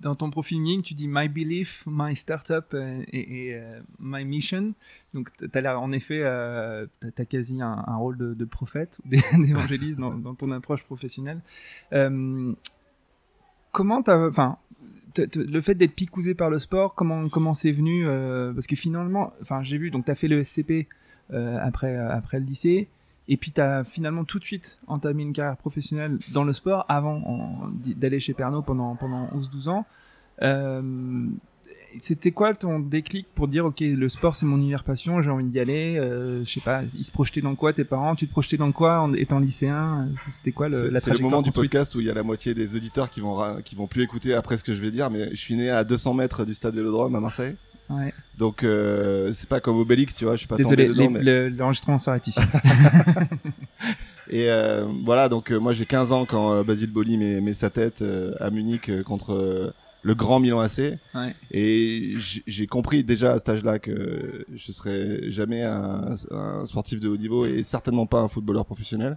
Dans 0.00 0.14
ton 0.14 0.30
profil 0.30 0.58
LinkedIn, 0.62 0.82
tu 0.82 0.94
dis 0.94 1.08
My 1.08 1.28
Belief, 1.28 1.84
My 1.86 2.14
Startup 2.14 2.66
euh, 2.74 3.02
et, 3.12 3.54
euh, 3.54 3.80
My 3.98 4.26
Mission. 4.26 4.74
Donc, 5.14 5.30
tu 5.38 5.48
as 5.52 5.60
l'air, 5.62 5.80
en 5.80 5.90
effet, 5.92 6.20
euh, 6.22 6.86
tu 7.00 7.22
as, 7.22 7.24
quasi 7.24 7.62
un, 7.62 7.96
rôle 7.96 8.18
de, 8.18 8.44
prophète 8.44 8.98
ou 9.04 9.08
d'é- 9.08 9.22
d'évangéliste 9.38 9.98
dans, 9.98 10.34
ton 10.34 10.50
approche 10.50 10.84
professionnelle. 10.84 11.40
Comment 13.72 14.02
t'as, 14.02 14.28
enfin, 14.28 14.58
le 15.34 15.60
fait 15.60 15.74
d'être 15.74 15.94
picousé 15.94 16.34
par 16.34 16.50
le 16.50 16.58
sport, 16.58 16.94
comment 16.94 17.28
comment 17.28 17.54
c'est 17.54 17.72
venu 17.72 18.06
Parce 18.54 18.66
que 18.66 18.76
finalement, 18.76 19.32
enfin, 19.42 19.62
j'ai 19.62 19.76
vu, 19.76 19.90
donc 19.90 20.06
tu 20.06 20.10
as 20.10 20.14
fait 20.14 20.28
le 20.28 20.42
SCP 20.42 20.88
après 21.30 21.96
après 21.96 22.38
le 22.38 22.46
lycée. 22.46 22.88
Et 23.28 23.36
puis, 23.36 23.50
tu 23.50 23.60
as 23.60 23.84
finalement 23.84 24.24
tout 24.24 24.38
de 24.38 24.44
suite 24.44 24.78
entamé 24.86 25.22
une 25.22 25.32
carrière 25.32 25.56
professionnelle 25.56 26.18
dans 26.32 26.44
le 26.44 26.52
sport 26.52 26.84
avant 26.88 27.66
d'aller 27.84 28.20
chez 28.20 28.34
Pernod 28.34 28.64
pendant, 28.64 28.94
pendant 28.96 29.26
11-12 29.34 29.68
ans. 29.68 29.86
Euh, 30.42 31.26
C'était 31.98 32.30
quoi 32.30 32.54
ton 32.54 32.78
déclic 32.78 33.26
pour 33.34 33.48
dire, 33.48 33.64
OK, 33.64 33.80
le 33.80 34.08
sport, 34.08 34.34
c'est 34.36 34.46
mon 34.46 34.58
univers 34.58 34.84
passion, 34.84 35.22
j'ai 35.22 35.30
envie 35.30 35.44
d'y 35.44 35.58
aller 35.58 35.96
euh, 35.98 36.44
Je 36.44 36.50
sais 36.50 36.60
pas, 36.60 36.82
ils 36.94 37.04
se 37.04 37.10
projetaient 37.10 37.40
dans 37.40 37.54
quoi 37.56 37.72
tes 37.72 37.84
parents? 37.84 38.14
Tu 38.14 38.26
te 38.28 38.32
projetais 38.32 38.58
dans 38.58 38.70
quoi 38.70 39.00
en 39.00 39.12
étant 39.14 39.40
lycéen? 39.40 40.10
C'était 40.30 40.52
quoi 40.52 40.68
le, 40.68 40.88
la 40.90 41.00
c'est 41.00 41.12
le 41.12 41.18
moment 41.18 41.42
du 41.42 41.50
podcast 41.50 41.94
où 41.94 42.00
il 42.00 42.06
y 42.06 42.10
a 42.10 42.14
la 42.14 42.22
moitié 42.22 42.54
des 42.54 42.76
auditeurs 42.76 43.08
qui 43.10 43.20
vont 43.20 43.60
qui 43.64 43.74
vont 43.74 43.86
plus 43.86 44.02
écouter 44.02 44.34
après 44.34 44.56
ce 44.56 44.64
que 44.64 44.72
je 44.72 44.80
vais 44.80 44.90
dire, 44.90 45.10
mais 45.10 45.30
je 45.30 45.40
suis 45.40 45.56
né 45.56 45.70
à 45.70 45.84
200 45.84 46.14
mètres 46.14 46.44
du 46.44 46.54
stade 46.54 46.74
Vélodrome 46.74 47.14
à 47.14 47.20
Marseille. 47.20 47.56
Ouais. 47.88 48.12
Donc 48.38 48.64
euh, 48.64 49.32
c'est 49.34 49.48
pas 49.48 49.60
comme 49.60 49.76
Obélix, 49.78 50.14
tu 50.16 50.24
vois, 50.24 50.34
je 50.34 50.40
suis 50.40 50.48
pas 50.48 50.56
Désolé, 50.56 50.86
tombé 50.86 50.98
dedans, 50.98 51.08
les- 51.18 51.18
mais- 51.18 51.22
le- 51.24 51.48
l'enregistrement 51.50 51.98
s'arrête 51.98 52.26
ici. 52.26 52.40
Et 54.28 54.50
euh, 54.50 54.84
voilà, 55.04 55.28
donc 55.28 55.52
euh, 55.52 55.58
moi 55.58 55.72
j'ai 55.72 55.86
15 55.86 56.10
ans 56.12 56.24
quand 56.24 56.64
Basile 56.64 56.90
Boli 56.90 57.16
met, 57.16 57.40
met 57.40 57.52
sa 57.52 57.70
tête 57.70 58.02
à 58.40 58.50
Munich 58.50 58.90
contre 59.04 59.72
le 60.02 60.14
grand 60.14 60.40
Milan 60.40 60.60
AC. 60.60 60.98
Ouais. 61.14 61.34
Et 61.52 62.14
j'ai 62.16 62.42
j'ai 62.46 62.66
compris 62.66 63.04
déjà 63.04 63.32
à 63.32 63.38
cet 63.38 63.48
âge-là 63.50 63.78
que 63.78 64.44
je 64.54 64.72
serais 64.72 65.30
jamais 65.30 65.62
un, 65.62 66.14
un 66.32 66.66
sportif 66.66 66.98
de 67.00 67.08
haut 67.08 67.16
niveau 67.16 67.46
et 67.46 67.62
certainement 67.62 68.06
pas 68.06 68.18
un 68.20 68.28
footballeur 68.28 68.66
professionnel. 68.66 69.16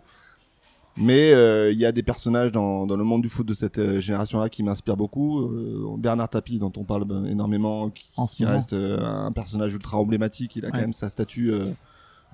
Mais 1.00 1.32
euh, 1.32 1.72
il 1.72 1.78
y 1.78 1.86
a 1.86 1.92
des 1.92 2.04
personnages 2.04 2.52
dans, 2.52 2.86
dans 2.86 2.98
le 2.98 3.04
monde 3.04 3.22
du 3.22 3.30
foot 3.30 3.46
de 3.48 3.54
cette 3.54 3.80
euh, 3.80 4.00
génération-là 4.00 4.50
qui 4.50 4.64
m'inspirent 4.64 4.98
beaucoup. 4.98 5.42
Euh, 5.42 5.96
Bernard 5.98 6.30
Tapie, 6.30 6.60
dont 6.60 6.74
on 6.78 6.84
parle 6.84 7.06
énormément, 7.30 7.90
qui, 7.90 8.06
En 8.18 8.26
reste 8.26 8.74
un 8.74 9.32
personnage 9.32 9.74
ultra 9.74 9.98
emblématique. 9.98 10.56
Il 10.56 10.66
a 10.66 10.72
quand 10.72 10.82
même 10.82 10.94
sa 10.94 11.10
statue 11.10 11.52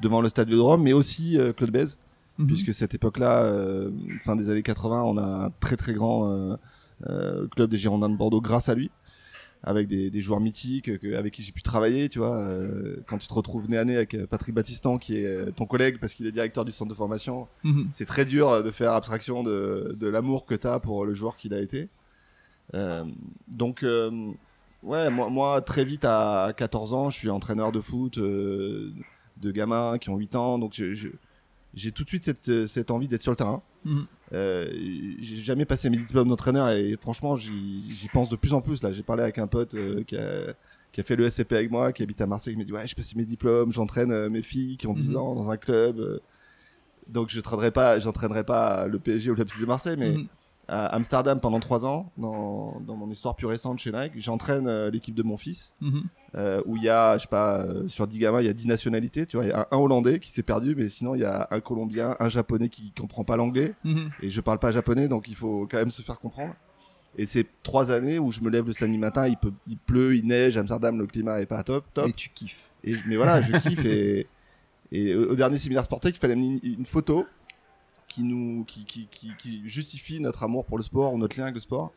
devant 0.02 0.22
le 0.22 0.30
stade 0.30 0.48
Vélodrome, 0.50 0.82
mais 0.84 0.94
aussi 0.94 1.38
Claude 1.56 1.72
Bèze 1.72 1.98
Mhm. 2.38 2.48
puisque 2.48 2.74
cette 2.74 2.94
époque-là, 2.94 3.44
euh, 3.44 3.92
fin 4.24 4.36
des 4.36 4.50
années 4.50 4.64
80, 4.64 5.04
on 5.04 5.18
a 5.18 5.46
un 5.46 5.50
très 5.60 5.78
très 5.78 5.94
grand 5.94 6.30
euh, 6.30 6.56
euh, 7.08 7.48
club 7.48 7.70
des 7.70 7.78
Girondins 7.78 8.10
de 8.10 8.18
Bordeaux 8.18 8.42
grâce 8.42 8.68
à 8.68 8.76
lui, 8.76 8.92
avec 9.68 9.88
des, 9.88 10.10
des 10.12 10.22
joueurs 10.22 10.40
mythiques 10.40 11.00
que- 11.00 11.16
avec 11.16 11.34
qui 11.34 11.42
j'ai 11.44 11.52
pu 11.52 11.64
travailler, 11.64 12.08
tu 12.08 12.20
vois. 12.20 12.38
euh, 12.38 12.98
quand 13.08 13.18
tu 13.18 13.28
te 13.28 13.34
retrouves 13.34 13.68
nez 13.70 13.78
à 13.78 13.84
nez 13.84 13.96
avec 13.96 14.14
euh, 14.14 14.28
Patrick 14.28 14.54
Battistan, 14.56 14.98
qui 15.00 15.18
est 15.18 15.26
euh, 15.26 15.52
ton 15.52 15.66
collègue 15.66 15.98
parce 16.00 16.14
qu'il 16.14 16.28
est 16.28 16.32
directeur 16.32 16.64
du 16.66 16.72
centre 16.72 16.90
de 16.92 16.96
formation, 16.96 17.48
Mhm. 17.64 17.90
c'est 17.92 18.06
très 18.06 18.26
dur 18.26 18.64
de 18.64 18.72
faire 18.72 18.94
abstraction 18.94 19.42
de, 19.44 19.96
de 20.00 20.08
l'amour 20.08 20.46
que 20.46 20.54
tu 20.56 20.68
as 20.68 20.80
pour 20.80 21.04
le 21.06 21.14
joueur 21.16 21.36
qu'il 21.36 21.54
a 21.54 21.60
été. 21.60 21.90
Euh, 22.76 23.04
donc, 23.48 23.82
euh, 23.84 24.32
ouais, 24.84 25.10
moi, 25.10 25.30
moi, 25.30 25.62
très 25.62 25.84
vite 25.84 26.06
à 26.06 26.54
14 26.56 26.94
ans, 26.94 27.10
je 27.10 27.18
suis 27.18 27.30
entraîneur 27.32 27.72
de 27.72 27.82
foot 27.82 28.20
de 28.20 28.94
gamins 29.52 29.98
qui 29.98 30.10
ont 30.10 30.18
8 30.18 30.36
ans, 30.36 30.58
donc 30.60 30.74
j'ai 30.74 31.92
tout 31.92 32.04
de 32.04 32.10
suite 32.10 32.24
cette, 32.26 32.68
cette 32.68 32.92
envie 32.92 33.08
d'être 33.08 33.22
sur 33.24 33.32
le 33.32 33.36
terrain. 33.36 33.62
Mhm. 33.86 34.06
Euh, 34.34 34.68
j'ai 35.20 35.36
jamais 35.38 35.66
passé 35.66 35.90
mes 35.90 35.98
diplômes 35.98 36.28
d'entraîneur 36.28 36.70
et 36.72 36.98
franchement, 37.00 37.36
j'y 37.36 38.10
pense 38.12 38.28
de 38.30 38.36
plus 38.36 38.54
en 38.54 38.62
plus. 38.62 38.82
Là, 38.84 38.92
j'ai 38.92 39.04
parlé 39.04 39.22
avec 39.24 39.38
un 39.38 39.48
pote 39.48 39.76
euh, 39.76 40.04
qui, 40.04 40.18
a, 40.18 40.54
qui 40.92 41.00
a 41.00 41.04
fait 41.04 41.16
le 41.16 41.30
SCP 41.30 41.54
avec 41.54 41.70
moi, 41.72 41.94
qui 41.94 42.02
habite 42.04 42.20
à 42.22 42.26
Marseille, 42.26 42.54
qui 42.54 42.58
m'a 42.58 42.64
dit 42.66 42.74
ouais, 42.74 42.88
je 42.88 42.96
passe 42.96 43.16
mes 43.16 43.24
diplômes, 43.26 43.72
j'entraîne 43.72 44.12
euh, 44.12 44.30
mes 44.30 44.42
filles 44.42 44.78
qui 44.78 44.88
ont 44.88 44.94
10 44.94 45.12
Mhm. 45.12 45.18
ans 45.18 45.36
dans 45.36 45.50
un 45.52 45.58
club. 45.58 46.20
donc 47.08 47.30
je 47.30 47.40
traînerai 47.40 47.72
pas, 47.72 48.00
pas 48.44 48.88
le 48.88 48.98
PSG 48.98 49.30
ou 49.30 49.36
l'Olympique 49.36 49.62
de 49.62 49.66
Marseille, 49.68 49.96
mais 49.98 50.10
Mhm. 50.10 50.28
À 50.68 50.88
Amsterdam 50.96 51.40
pendant 51.40 51.60
trois 51.60 51.86
ans, 51.86 52.12
dans, 52.18 52.80
dans 52.82 52.96
mon 52.96 53.10
histoire 53.12 53.36
plus 53.36 53.48
récente 53.48 53.80
chez 53.80 53.92
Nike. 53.92 54.14
J'entraîne 54.18 54.68
euh, 54.68 54.90
l'équipe 54.90 55.14
de 55.16 55.24
mon 55.24 55.38
fils, 55.38 55.76
Mhm. 55.82 56.04
euh, 56.36 56.62
où 56.66 56.76
il 56.78 56.84
y 56.84 56.90
a, 56.90 57.18
je 57.18 57.24
sais 57.24 57.28
pas, 57.28 57.62
euh, 57.62 57.88
sur 57.88 58.08
10 58.08 58.20
gamins, 58.20 58.42
il 58.42 58.46
y 58.48 58.50
a 58.50 58.54
10 58.54 58.68
nationalités. 58.68 59.26
Tu 59.26 59.38
vois, 59.38 59.46
il 59.46 59.50
y 59.50 59.52
a 59.52 59.60
un, 59.72 59.76
un 59.76 59.78
Hollandais 59.78 60.20
qui 60.20 60.32
s'est 60.32 60.44
perdu, 60.44 60.76
mais 60.76 60.88
sinon, 60.90 61.16
il 61.16 61.22
y 61.22 61.26
a 61.26 61.48
un 61.52 61.60
Colombien, 61.60 62.16
un 62.20 62.30
Japonais 62.30 62.70
qui 62.70 62.92
comprend 62.92 63.24
pas 63.24 63.36
l'anglais. 63.38 63.74
Mhm. 63.84 64.10
Et 64.22 64.30
je 64.30 64.42
parle 64.42 64.60
pas 64.60 64.72
japonais, 64.72 65.08
donc 65.08 65.28
il 65.28 65.36
faut 65.36 65.68
quand 65.70 65.78
même 65.78 65.90
se 65.92 66.02
faire 66.02 66.20
comprendre. 66.20 66.54
Et 67.18 67.26
c'est 67.26 67.46
trois 67.64 67.92
années 67.92 68.20
où 68.20 68.32
je 68.32 68.42
me 68.42 68.50
lève 68.50 68.66
le 68.68 68.74
samedi 68.74 68.98
matin, 68.98 69.28
il, 69.28 69.38
peut, 69.38 69.54
il 69.68 69.78
pleut, 69.78 70.18
il 70.18 70.26
neige, 70.28 70.58
Amsterdam, 70.58 70.98
le 71.00 71.08
climat 71.08 71.40
est 71.40 71.46
pas 71.46 71.64
top. 71.64 71.86
top. 71.94 72.10
Et 72.10 72.14
tu 72.14 72.30
kiffes. 72.30 72.72
Et, 72.84 72.96
mais 73.08 73.16
voilà, 73.16 73.42
je 73.42 73.52
kiffe. 73.70 73.86
Et, 73.86 74.28
et 74.92 75.16
au 75.16 75.32
au 75.32 75.36
dernier 75.36 75.58
séminaire 75.58 75.86
sportif, 75.86 76.16
il 76.16 76.20
fallait 76.20 76.34
une 76.34 76.86
photo 76.86 77.26
qui 78.16 78.24
nous, 78.24 78.64
qui, 78.66 78.86
qui, 78.86 79.08
qui, 79.12 79.32
qui 79.38 79.62
justifie 79.68 80.20
notre 80.22 80.44
amour 80.44 80.64
pour 80.66 80.78
le 80.78 80.84
sport 80.84 81.14
ou 81.14 81.18
notre 81.18 81.36
lien 81.38 81.44
avec 81.44 81.56
le 81.56 81.62
sport. 81.62 81.92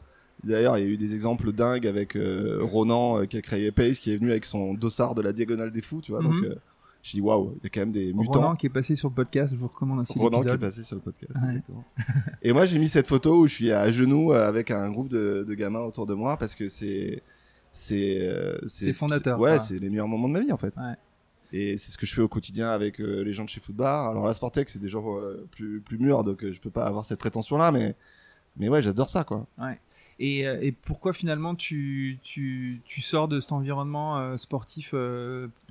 D'ailleurs, 0.45 0.77
il 0.79 0.85
y 0.85 0.87
a 0.87 0.91
eu 0.91 0.97
des 0.97 1.15
exemples 1.15 1.53
dingues 1.53 1.87
avec 1.87 2.17
euh, 2.17 2.59
Ronan 2.63 3.19
euh, 3.21 3.25
qui 3.27 3.37
a 3.37 3.43
créé 3.43 3.71
Pace, 3.73 3.99
qui 3.99 4.13
est 4.13 4.17
venu 4.17 4.31
avec 4.31 4.45
son 4.45 4.75
dossard 4.75 5.15
de 5.15 5.23
la 5.23 5.33
diagonale 5.33 5.71
des 5.73 5.81
fous, 5.83 6.01
tu 6.01 6.13
vois. 6.13 6.23
Donc, 6.23 6.35
Mhm. 6.35 6.45
euh, 6.45 6.55
je 7.03 7.13
dis 7.13 7.21
waouh, 7.21 7.55
il 7.61 7.65
y 7.65 7.67
a 7.67 7.71
quand 7.71 7.81
même 7.81 7.93
des 7.93 8.13
mutants. 8.13 8.33
Ronan 8.41 8.55
qui 8.57 8.67
est 8.67 8.71
passé 8.71 8.95
sur 8.97 9.09
le 9.09 9.15
podcast, 9.15 9.53
je 9.55 9.59
vous 9.59 9.69
recommande 9.69 10.01
aussi 10.01 10.19
Ronan 10.19 10.41
qui 10.43 10.49
est 10.49 10.59
passé 10.59 10.83
sur 10.83 10.97
le 10.97 11.03
podcast. 11.03 11.33
Ouais. 11.43 11.63
et 12.43 12.53
moi, 12.53 12.67
j'ai 12.67 12.79
mis 12.79 12.89
cette 12.89 13.07
photo 13.09 13.41
où 13.41 13.47
je 13.47 13.55
suis 13.55 13.73
à 13.73 13.91
genoux 13.91 14.33
avec 14.33 14.71
un 14.71 14.91
groupe 14.91 15.09
de, 15.09 15.45
de 15.47 15.55
gamins 15.55 15.81
autour 15.81 16.07
de 16.07 16.15
moi 16.15 16.37
parce 16.37 16.55
que 16.55 16.69
c'est 16.69 17.23
c'est 17.73 18.29
C'est 18.67 18.93
fondateur, 18.93 19.39
Ouais, 19.39 19.57
quoi. 19.57 19.61
c'est 19.61 19.79
les 19.79 19.89
meilleurs 19.89 20.09
moments 20.09 20.29
de 20.29 20.33
ma 20.35 20.41
vie 20.41 20.53
en 20.53 20.57
fait. 20.57 20.77
Ouais. 20.77 20.95
Et 21.53 21.79
c'est 21.79 21.91
ce 21.91 21.99
que 21.99 22.07
je 22.07 22.15
fais 22.15 22.21
au 22.21 22.29
quotidien 22.29 22.71
avec 22.71 23.01
euh, 23.01 23.23
les 23.23 23.33
gens 23.33 23.45
de 23.45 23.49
chez 23.49 23.61
Footbar. 23.61 24.11
Alors 24.11 24.27
la 24.27 24.35
Sportec, 24.35 24.69
c'est 24.69 24.79
des 24.79 24.89
gens 24.89 25.17
euh, 25.17 25.47
plus 25.51 25.81
plus 25.81 25.99
mûrs, 25.99 26.23
donc 26.23 26.45
euh, 26.45 26.53
je 26.53 26.61
peux 26.61 26.71
pas 26.71 26.85
avoir 26.85 27.05
cette 27.05 27.19
prétention 27.19 27.57
là, 27.57 27.73
mais 27.73 27.95
mais 28.57 28.69
ouais, 28.69 28.83
j'adore 28.83 29.09
ça 29.09 29.25
quoi. 29.25 29.47
Et, 30.21 30.49
euh, 30.49 30.59
et 30.61 30.73
pourquoi 30.73 31.13
finalement 31.13 31.55
tu, 31.55 32.19
tu, 32.25 32.83
tu 32.85 33.01
sors 33.01 33.29
de 33.29 33.39
cet 33.39 33.53
environnement 33.53 34.37
sportif 34.37 34.93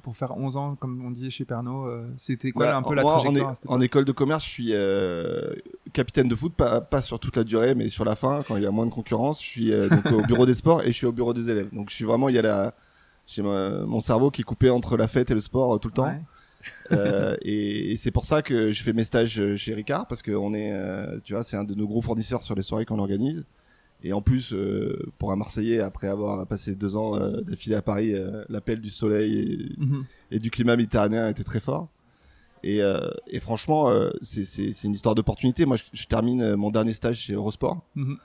pour 0.03 0.15
faire 0.15 0.38
11 0.38 0.55
ans, 0.55 0.75
comme 0.75 1.03
on 1.05 1.12
disait 1.12 1.29
chez 1.29 1.43
Pernod 1.43 2.07
C'était 2.15 2.51
quoi 2.51 2.67
Bah, 2.67 2.77
un 2.77 2.81
peu 2.81 2.96
la 2.96 3.01
moi, 3.01 3.17
en, 3.17 3.19
trajectoire 3.19 3.55
cette 3.57 3.69
en 3.69 3.81
école 3.81 4.05
de 4.05 4.13
commerce, 4.13 4.46
je 4.46 4.50
suis 4.50 5.91
capitaine 5.91 6.29
de 6.29 6.36
foot, 6.36 6.53
pas, 6.53 6.79
pas 6.79 7.01
sur 7.01 7.19
toute 7.19 7.36
la 7.36 7.43
durée, 7.43 7.75
mais 7.75 7.89
sur 7.89 8.05
la 8.05 8.15
fin, 8.15 8.41
quand 8.48 8.55
il 8.55 8.63
y 8.63 8.65
a 8.65 8.72
moins 8.72 8.86
de 8.86 8.91
concurrence. 8.91 9.43
Je 9.43 9.48
suis 9.48 9.69
donc 9.72 10.05
au 10.13 10.22
bureau 10.25 10.46
des 10.46 10.53
sports 10.53 10.81
et 10.81 10.88
je 10.88 10.91
suis 10.93 11.05
au 11.05 11.12
bureau 11.12 11.34
des 11.34 11.50
élèves. 11.51 11.67
Donc 11.74 11.89
je 11.89 11.96
suis 11.96 12.05
vraiment, 12.05 12.29
il 12.29 12.36
y 12.36 12.39
a 12.39 12.41
la, 12.41 12.74
j'ai 13.27 13.43
mon 13.43 14.00
cerveau 14.00 14.31
qui 14.31 14.41
est 14.41 14.43
coupé 14.46 14.69
entre 14.72 14.98
la 14.98 15.07
fête 15.07 15.29
et 15.29 15.34
le 15.36 15.39
sport 15.41 15.75
euh, 15.75 15.77
tout 15.77 15.89
le 15.89 15.93
temps. 15.93 16.05
Ouais. 16.07 16.22
Euh, 16.91 17.38
et, 17.43 17.91
et 17.91 17.96
c'est 17.96 18.12
pour 18.12 18.25
ça 18.25 18.41
que 18.41 18.72
je 18.72 18.84
fais 18.84 18.91
mes 18.91 19.03
stages 19.03 19.39
euh, 19.39 19.55
chez 19.55 19.74
Ricard 19.75 20.07
parce 20.07 20.22
que 20.22 20.31
on 20.31 20.53
est, 20.53 20.72
euh, 20.74 21.19
tu 21.24 21.34
vois, 21.34 21.43
c'est 21.43 21.55
un 21.55 21.63
de 21.63 21.75
nos 21.75 21.88
gros 21.88 22.01
fournisseurs 22.01 22.41
sur 22.43 22.55
les 22.55 22.63
soirées 22.63 22.86
qu'on 22.86 23.00
organise. 23.00 23.46
Et 24.03 24.12
en 24.13 24.22
plus, 24.22 24.53
euh, 24.53 25.12
pour 25.17 25.31
un 25.31 25.36
Marseillais, 25.36 25.79
après 25.79 26.07
avoir 26.07 26.46
passé 26.48 26.75
deux 26.75 26.96
ans 26.98 27.17
d'affilée 27.41 27.75
à 27.75 27.81
Paris, 27.81 28.13
l'appel 28.50 28.79
du 28.81 28.89
soleil 28.89 29.39
et, 29.39 29.81
Mhm. 29.81 30.05
et 30.31 30.39
du 30.39 30.51
climat 30.51 30.75
méditerranéen 30.75 31.29
était 31.29 31.43
très 31.43 31.60
fort. 31.60 31.88
Et, 32.63 32.79
et 33.27 33.39
franchement, 33.39 33.91
c'est- 34.22 34.84
une 34.84 34.93
histoire 34.93 35.15
d'opportunité. 35.15 35.65
Moi, 35.65 35.77
je, 35.77 35.84
je 35.93 36.05
termine 36.05 36.55
mon 36.55 36.69
dernier 36.69 36.93
stage 36.93 37.17
chez 37.19 37.34
Eurosport. 37.34 37.81
Mhm. 37.96 38.17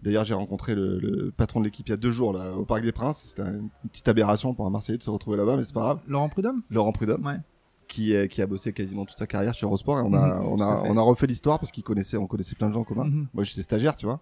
D'ailleurs, 0.00 0.24
j'ai 0.24 0.34
rencontré 0.34 0.74
le, 0.74 0.98
le 0.98 1.30
patron 1.30 1.60
de 1.60 1.64
l'équipe 1.64 1.86
il 1.88 1.90
y 1.90 1.94
a 1.94 1.96
deux 1.96 2.10
jours 2.10 2.32
là, 2.32 2.52
au 2.52 2.64
Parc 2.64 2.82
des 2.82 2.92
Princes. 2.92 3.22
C'était 3.24 3.42
un- 3.42 3.54
une 3.54 3.70
petite 3.90 4.06
aberration 4.08 4.52
pour 4.54 4.66
un 4.66 4.70
Marseillais 4.70 4.98
de 4.98 5.02
se 5.02 5.10
retrouver 5.10 5.36
là-bas, 5.36 5.56
mais 5.56 5.64
c'est 5.64 5.72
pas 5.74 5.80
grave. 5.80 5.98
Laurent 6.06 6.28
Prudhomme? 6.28 6.62
Laurent 6.70 6.92
Prudhomme, 6.92 7.24
Ouais. 7.24 7.38
qui, 7.88 8.14
qui 8.28 8.42
a 8.42 8.46
bossé 8.46 8.72
quasiment 8.72 9.04
toute 9.06 9.18
sa 9.18 9.26
carrière 9.26 9.54
chez 9.54 9.64
Eurosport. 9.64 9.98
Et 9.98 10.02
on 10.02 10.12
a, 10.12 10.36
Mhm, 10.36 10.46
on 10.48 10.60
a, 10.60 10.82
fait. 10.82 10.88
on 10.90 10.96
a 10.96 11.00
refait 11.00 11.26
l'histoire 11.26 11.58
parce 11.58 11.72
qu'il 11.72 11.82
connaissait, 11.84 12.16
on 12.18 12.26
connaissait 12.26 12.54
plein 12.56 12.68
de 12.68 12.74
gens 12.74 12.80
en 12.80 12.84
commun. 12.84 13.04
Mhm. 13.04 13.28
Moi, 13.32 13.44
j'étais 13.44 13.62
stagiaire, 13.62 13.96
tu 13.96 14.04
vois. 14.06 14.20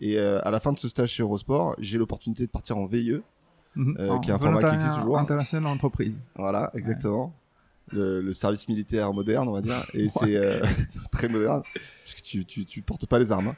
Et 0.00 0.18
euh, 0.18 0.40
à 0.42 0.50
la 0.50 0.60
fin 0.60 0.72
de 0.72 0.78
ce 0.78 0.88
stage 0.88 1.10
chez 1.10 1.22
Eurosport, 1.22 1.76
j'ai 1.78 1.98
l'opportunité 1.98 2.44
de 2.46 2.50
partir 2.50 2.78
en 2.78 2.86
VIE. 2.86 3.20
Mhm. 3.76 3.96
Euh, 4.00 4.08
En 4.10 4.20
qui 4.20 4.30
est 4.30 4.32
un 4.32 4.38
format 4.38 4.62
qui 4.62 4.74
existe 4.74 4.94
toujours. 4.96 5.18
International 5.18 5.72
entreprise. 5.72 6.22
Voilà, 6.36 6.70
exactement. 6.74 7.34
Le, 7.90 8.20
le 8.22 8.32
service 8.32 8.66
militaire 8.68 9.12
moderne, 9.12 9.48
on 9.48 9.52
va 9.52 9.60
dire. 9.60 9.76
Et 9.92 10.08
c'est 10.08 10.36
euh, 10.36 10.62
très 11.12 11.28
moderne, 11.28 11.62
parce 12.04 12.14
que 12.14 12.22
tu, 12.22 12.44
tu, 12.46 12.64
tu 12.64 12.80
portes 12.82 13.04
pas 13.06 13.18
les 13.18 13.30
armes. 13.32 13.48
hein. 13.48 13.56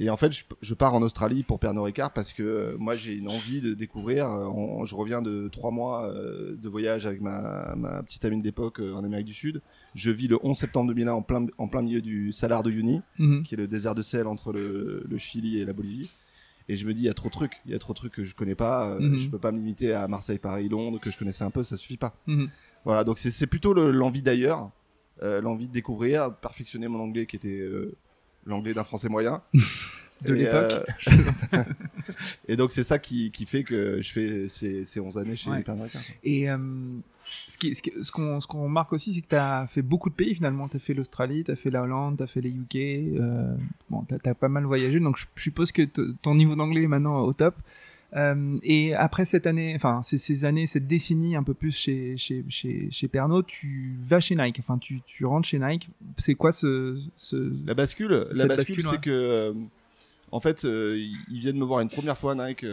Et 0.00 0.08
en 0.10 0.16
fait, 0.16 0.32
je, 0.32 0.44
je 0.62 0.74
pars 0.74 0.94
en 0.94 1.02
Australie 1.02 1.42
pour 1.42 1.58
Pernod 1.58 1.84
Ricard 1.84 2.12
parce 2.12 2.32
que 2.32 2.42
euh, 2.42 2.76
moi, 2.78 2.96
j'ai 2.96 3.12
une 3.12 3.28
envie 3.28 3.60
de 3.60 3.74
découvrir. 3.74 4.26
euh, 4.30 4.46
on- 4.46 4.84
je 4.84 4.94
reviens 4.94 5.20
de 5.22 5.48
trois 5.48 5.70
mois 5.70 6.06
euh, 6.06 6.56
de 6.56 6.68
voyage 6.68 7.04
avec 7.06 7.20
ma, 7.20 7.74
ma 7.76 8.02
petite 8.02 8.24
amie 8.24 8.42
euh, 8.46 8.94
en 8.94 9.04
Amérique 9.04 9.26
du 9.26 9.34
Sud. 9.34 9.60
Je 9.94 10.10
vis 10.10 10.28
le 10.28 10.38
11 10.42 10.56
septembre 10.56 10.88
2001 10.88 11.12
en 11.12 11.22
plein, 11.22 11.46
en 11.58 11.68
plein 11.68 11.82
milieu 11.82 12.00
du 12.00 12.32
Salar 12.32 12.62
de 12.62 12.70
Uyuni, 12.70 13.02
Mhm. 13.18 13.42
qui 13.42 13.54
est 13.54 13.58
le 13.58 13.66
désert 13.68 13.94
de 13.94 14.02
sel 14.02 14.26
entre 14.26 14.52
le, 14.52 15.04
le 15.08 15.18
Chili 15.18 15.58
et 15.58 15.64
la 15.66 15.72
Bolivie. 15.74 16.10
Et 16.68 16.76
je 16.76 16.86
me 16.86 16.94
dis, 16.94 17.02
il 17.02 17.06
y 17.06 17.10
a 17.10 17.14
trop 17.14 17.28
de 17.28 17.32
trucs. 17.34 17.60
Il 17.66 17.72
y 17.72 17.74
a 17.74 17.78
trop 17.78 17.92
de 17.92 17.98
trucs 17.98 18.12
que 18.14 18.24
je 18.24 18.34
connais 18.34 18.54
pas. 18.54 18.92
euh, 18.92 19.00
Mhm. 19.00 19.18
Je 19.18 19.28
peux 19.28 19.38
pas 19.38 19.52
me 19.52 19.58
limiter 19.58 19.92
à 19.92 20.08
Marseille, 20.08 20.38
Paris, 20.38 20.68
Londres, 20.68 20.98
que 21.00 21.10
je 21.10 21.18
connaissais 21.18 21.44
un 21.44 21.50
peu. 21.50 21.62
Ça 21.62 21.76
suffit 21.76 21.96
pas. 21.98 22.14
Mhm. 22.26 22.48
Voilà, 22.84 23.04
donc 23.04 23.18
c'est- 23.18 23.30
plutôt 23.46 23.74
le- 23.74 23.90
l'envie 23.90 24.22
d'ailleurs, 24.22 24.70
l'envie 25.20 25.68
de 25.68 25.72
découvrir, 25.72 26.34
perfectionner 26.36 26.88
mon 26.88 26.98
anglais 27.00 27.26
qui 27.26 27.36
était 27.36 27.60
l'anglais 28.46 28.74
d'un 28.74 28.84
français 28.84 29.08
moyen. 29.08 29.42
De 30.24 30.36
Et, 30.36 30.44
l'époque. 30.44 30.86
euh, 31.52 31.64
et 32.48 32.54
donc 32.54 32.70
c'est 32.70 32.84
ça 32.84 33.00
qui, 33.00 33.32
qui 33.32 33.44
fait 33.44 33.64
que 33.64 34.00
je 34.00 34.12
fais 34.12 34.46
ces, 34.46 34.84
ces 34.84 35.00
11 35.00 35.18
années 35.18 35.34
chez 35.34 35.50
Ouais. 35.50 35.64
Et 36.22 36.48
euh, 36.48 36.58
ce 37.24 37.58
qui- 37.58 37.74
ce 37.74 37.82
qui- 37.82 37.92
ce 38.00 38.12
qu'on 38.12 38.38
ce 38.40 38.46
qu'on 38.46 38.62
remarque 38.62 38.92
aussi, 38.92 39.12
c'est 39.12 39.20
que 39.20 39.26
tu 39.30 39.34
as 39.34 39.66
fait 39.66 39.82
beaucoup 39.82 40.10
de 40.10 40.14
pays 40.14 40.34
finalement. 40.36 40.68
Tu 40.68 40.76
as 40.76 40.80
fait 40.80 40.94
l'Australie, 40.94 41.42
tu 41.42 41.50
as 41.50 41.56
fait 41.56 41.70
la 41.70 41.82
Hollande, 41.82 42.18
tu 42.18 42.22
as 42.22 42.28
fait 42.28 42.40
les 42.40 42.50
UK. 42.50 42.76
euh, 42.76 43.52
bon, 43.90 44.04
tu 44.08 44.14
as, 44.28 44.34
pas 44.36 44.48
mal 44.48 44.64
voyagé, 44.64 45.00
donc 45.00 45.16
je, 45.18 45.26
suppose 45.42 45.72
que 45.72 45.82
ton 46.22 46.36
niveau 46.36 46.54
d'anglais 46.54 46.82
est 46.84 46.86
maintenant 46.88 47.18
au 47.22 47.32
top. 47.32 47.56
Euh, 48.14 48.58
et 48.62 48.94
après 48.94 49.24
cette 49.24 49.46
année, 49.46 49.72
enfin 49.74 50.02
ces, 50.02 50.18
ces 50.18 50.44
années, 50.44 50.66
cette 50.66 50.86
décennie 50.86 51.34
un 51.34 51.42
peu 51.42 51.54
plus 51.54 51.74
chez, 51.74 52.16
chez, 52.18 52.44
chez, 52.48 52.88
chez 52.90 53.08
Pernod, 53.08 53.46
tu 53.46 53.96
vas 54.02 54.20
chez 54.20 54.36
Nike, 54.36 54.58
enfin 54.58 54.76
tu, 54.78 55.00
tu 55.06 55.24
rentres 55.24 55.48
chez 55.48 55.58
Nike. 55.58 55.88
C'est 56.18 56.34
quoi 56.34 56.52
ce, 56.52 56.98
ce... 57.16 57.52
La 57.66 57.72
bascule, 57.72 58.26
la 58.32 58.46
bascule, 58.46 58.76
bascule, 58.76 58.84
ouais. 58.84 58.90
c'est 58.90 59.00
que 59.00 59.10
euh, 59.10 59.54
en 60.30 60.40
fait, 60.40 60.64
euh, 60.64 60.98
ils 61.30 61.40
viennent 61.40 61.58
me 61.58 61.64
voir 61.64 61.80
une 61.80 61.88
première 61.88 62.18
fois 62.18 62.34
Nike 62.34 62.66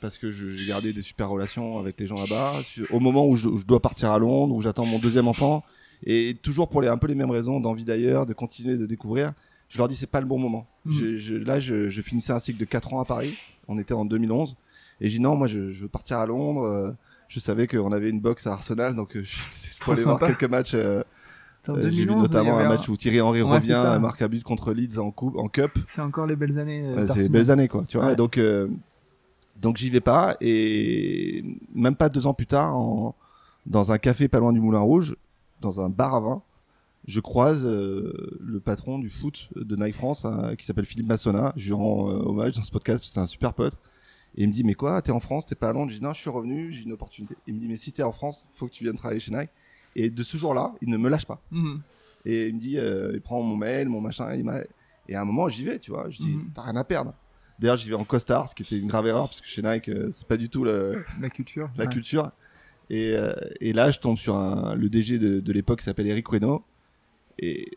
parce 0.00 0.16
que 0.18 0.30
j'ai 0.30 0.68
gardé 0.68 0.92
des 0.92 1.02
super 1.02 1.28
relations 1.28 1.78
avec 1.78 1.98
les 2.00 2.06
gens 2.06 2.16
là-bas. 2.16 2.60
Au 2.90 3.00
moment 3.00 3.26
où 3.26 3.36
je, 3.36 3.48
où 3.48 3.58
je 3.58 3.66
dois 3.66 3.80
partir 3.80 4.10
à 4.10 4.18
Londres, 4.18 4.54
où 4.54 4.60
j'attends 4.60 4.86
mon 4.86 4.98
deuxième 4.98 5.28
enfant, 5.28 5.64
et 6.04 6.34
toujours 6.42 6.68
pour 6.68 6.82
les 6.82 6.88
un 6.88 6.98
peu 6.98 7.06
les 7.06 7.14
mêmes 7.14 7.30
raisons, 7.30 7.60
d'envie 7.60 7.84
d'ailleurs, 7.84 8.26
de 8.26 8.32
continuer 8.32 8.76
de 8.76 8.86
découvrir. 8.86 9.32
Je 9.72 9.78
leur 9.78 9.88
dis 9.88 9.96
c'est 9.96 10.06
pas 10.06 10.20
le 10.20 10.26
bon 10.26 10.38
moment. 10.38 10.66
Je, 10.86 11.16
je- 11.16 11.34
là, 11.34 11.58
je, 11.60 11.88
je 11.88 12.02
finissais 12.02 12.32
un 12.34 12.38
cycle 12.38 12.60
de 12.60 12.66
4 12.66 12.92
ans 12.92 13.00
à 13.00 13.06
Paris. 13.06 13.34
On 13.68 13.78
était 13.78 13.94
en 13.94 14.04
2011 14.04 14.54
et 15.00 15.08
j'ai 15.08 15.16
dit 15.16 15.22
non, 15.22 15.34
moi 15.34 15.46
je, 15.46 15.60
veux 15.60 15.88
partir 15.88 16.18
à 16.18 16.26
Londres. 16.26 16.62
Euh, 16.64 16.90
Je 17.28 17.40
savais 17.40 17.66
qu'on 17.66 17.90
avait 17.92 18.10
une 18.10 18.20
box 18.20 18.46
à 18.46 18.52
Arsenal, 18.52 18.94
donc 18.94 19.16
euh, 19.16 19.22
je, 19.24 19.36
pouvais 19.80 20.02
voir 20.02 20.18
quelques 20.20 20.44
matchs. 20.44 20.74
euh, 20.74 21.02
euh, 21.70 21.74
J'ai 21.84 21.88
vu 21.90 22.06
2011, 22.06 22.06
il 22.06 22.10
y 22.18 22.22
notamment 22.34 22.58
un 22.58 22.68
match 22.68 22.86
où 22.88 22.96
Thierry 22.98 23.20
Henry 23.22 23.40
Ouais, 23.42 23.48
revient, 23.54 23.72
ça. 23.80 23.98
marque 23.98 24.20
un 24.20 24.28
but 24.28 24.42
contre 24.42 24.72
Leeds 24.74 24.98
en 24.98 25.10
coupe, 25.10 25.36
en 25.38 25.48
cup. 25.48 25.78
C'est 25.86 26.02
encore 26.02 26.26
les 26.26 26.36
belles 26.36 26.58
années. 26.58 26.82
euh, 26.84 26.96
c'est 27.00 27.06
d'Arsenal. 27.06 27.28
belles 27.30 27.50
années 27.50 27.68
quoi, 27.68 27.84
tu 27.88 27.96
vois. 27.96 28.08
Ouais. 28.08 28.16
Donc 28.16 28.36
euh, 28.36 28.68
donc 29.60 29.76
j'y 29.78 29.88
vais 29.88 30.00
pas 30.00 30.36
et 30.42 31.44
même 31.74 31.94
pas 31.96 32.08
deux 32.10 32.26
ans 32.26 32.34
plus 32.34 32.46
tard, 32.46 32.76
en, 32.76 33.14
dans 33.64 33.92
un 33.92 33.96
café 33.98 34.28
pas 34.28 34.40
loin 34.40 34.52
du 34.52 34.60
Moulin 34.60 34.80
Rouge, 34.80 35.16
dans 35.60 35.80
un 35.80 35.88
bar 35.88 36.14
à 36.16 36.20
vin, 36.20 36.42
je 37.06 37.20
croise 37.20 37.64
euh, 37.66 38.38
le 38.40 38.60
patron 38.60 38.98
du 38.98 39.10
foot 39.10 39.48
de 39.56 39.76
Nike 39.76 39.94
France 39.94 40.24
hein, 40.24 40.54
qui 40.56 40.64
s'appelle 40.64 40.84
Philippe 40.86 41.08
Massona. 41.08 41.52
Je 41.56 41.66
lui 41.66 41.72
rends 41.74 42.10
euh, 42.10 42.14
hommage 42.22 42.54
dans 42.54 42.62
ce 42.62 42.70
podcast 42.70 43.02
c'est 43.04 43.20
un 43.20 43.26
super 43.26 43.54
pote. 43.54 43.74
Et 44.36 44.42
il 44.44 44.48
me 44.48 44.52
dit 44.52 44.64
mais 44.64 44.74
quoi, 44.74 45.02
t'es 45.02 45.10
en 45.12 45.20
France, 45.20 45.44
t'es 45.46 45.54
pas 45.54 45.68
à 45.68 45.72
Londres? 45.72 45.90
Je 45.90 45.96
dis 45.98 46.02
non, 46.02 46.12
je 46.12 46.20
suis 46.20 46.30
revenu, 46.30 46.72
j'ai 46.72 46.84
une 46.84 46.92
opportunité. 46.92 47.34
Il 47.46 47.54
me 47.54 47.60
dit 47.60 47.68
mais 47.68 47.76
si 47.76 47.92
t'es 47.92 48.02
en 48.02 48.12
France, 48.12 48.46
faut 48.54 48.66
que 48.66 48.72
tu 48.72 48.84
viennes 48.84 48.96
travailler 48.96 49.20
chez 49.20 49.32
Nike. 49.32 49.50
Et 49.94 50.08
de 50.08 50.22
ce 50.22 50.36
jour-là, 50.38 50.72
il 50.80 50.88
ne 50.88 50.96
me 50.96 51.08
lâche 51.10 51.26
pas. 51.26 51.42
Mhm. 51.50 51.82
Et 52.24 52.46
il 52.46 52.54
me 52.54 52.58
dit, 52.60 52.78
euh, 52.78 53.10
il 53.14 53.20
prend 53.20 53.42
mon 53.42 53.56
mail, 53.56 53.88
mon 53.88 54.00
machin, 54.00 54.32
il 54.34 54.48
et 55.08 55.14
à 55.16 55.20
un 55.20 55.24
moment 55.24 55.48
j'y 55.48 55.64
vais, 55.64 55.78
tu 55.80 55.90
vois. 55.90 56.08
Je 56.08 56.18
dis, 56.22 56.30
Mhm. 56.30 56.50
t'as 56.54 56.62
rien 56.62 56.76
à 56.76 56.84
perdre. 56.84 57.12
D'ailleurs, 57.58 57.76
j'y 57.76 57.88
vais 57.90 57.94
en 57.96 58.04
costard, 58.04 58.48
ce 58.48 58.54
qui 58.54 58.62
était 58.62 58.78
une 58.78 58.86
grave 58.86 59.06
erreur 59.06 59.28
parce 59.28 59.40
que 59.40 59.46
chez 59.46 59.60
Nike, 59.60 59.88
euh, 59.90 60.08
c'est 60.12 60.26
pas 60.26 60.36
du 60.38 60.48
tout 60.48 60.64
le- 60.64 61.04
La 61.20 61.28
culture. 61.28 61.68
la 61.76 61.84
ouais. 61.84 61.92
culture. 61.92 62.30
Et, 62.90 63.14
et 63.60 63.72
là, 63.72 63.90
je 63.90 63.98
tombe 63.98 64.16
sur 64.18 64.36
un, 64.36 64.74
le 64.74 64.88
DG 64.90 65.18
de, 65.18 65.40
de 65.40 65.52
l'époque 65.52 65.78
qui 65.80 65.84
s'appelle 65.84 66.06
Eric 66.06 66.26
Reno. 66.28 66.62
Et, 67.42 67.76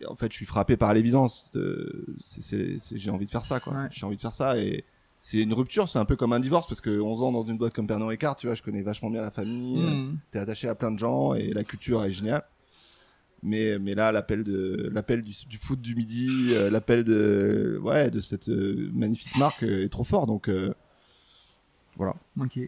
et 0.00 0.06
en 0.06 0.16
fait, 0.16 0.32
je 0.32 0.36
suis 0.36 0.46
frappé 0.46 0.76
par 0.76 0.92
l'évidence. 0.94 1.50
J'ai 1.54 3.10
envie 3.10 3.26
de 3.26 3.30
faire 3.30 3.44
ça, 3.44 3.60
quoi. 3.60 3.74
Ouais. 3.74 3.88
J'ai 3.90 4.04
envie 4.06 4.16
de 4.16 4.20
faire 4.20 4.34
ça. 4.34 4.58
Et 4.58 4.84
c'est 5.20 5.38
une 5.38 5.52
rupture, 5.52 5.88
c'est 5.88 6.00
un 6.00 6.04
peu 6.04 6.16
comme 6.16 6.32
un 6.32 6.40
divorce 6.40 6.66
parce 6.66 6.80
que 6.80 7.00
11 7.00 7.22
ans 7.22 7.30
dans 7.30 7.42
une 7.42 7.56
boîte 7.56 7.72
comme 7.72 7.86
Pernod 7.86 8.08
Ricard, 8.08 8.34
tu 8.34 8.48
vois, 8.48 8.56
je 8.56 8.62
connais 8.62 8.82
vachement 8.82 9.08
bien 9.08 9.22
la 9.22 9.30
famille. 9.30 9.80
Mhm. 9.80 10.18
t'es 10.32 10.40
attaché 10.40 10.68
à 10.68 10.74
plein 10.74 10.90
de 10.90 10.98
gens 10.98 11.34
et 11.34 11.52
la 11.52 11.62
culture 11.62 12.02
est 12.02 12.10
géniale. 12.10 12.42
Mais, 13.44 13.78
mais 13.78 13.94
là, 13.94 14.10
l'appel 14.10 14.42
de 14.42 14.90
l'appel 14.92 15.22
du, 15.22 15.32
du 15.48 15.58
foot 15.58 15.80
du 15.80 15.94
midi, 15.94 16.48
euh, 16.50 16.70
l'appel 16.70 17.04
de 17.04 17.78
ouais 17.82 18.10
de 18.10 18.20
cette 18.20 18.48
euh, 18.48 18.90
magnifique 18.92 19.36
marque 19.36 19.62
est 19.62 19.88
trop 19.90 20.04
fort. 20.04 20.26
Donc 20.26 20.48
euh, 20.48 20.74
voilà. 21.96 22.14
Ok. 22.40 22.58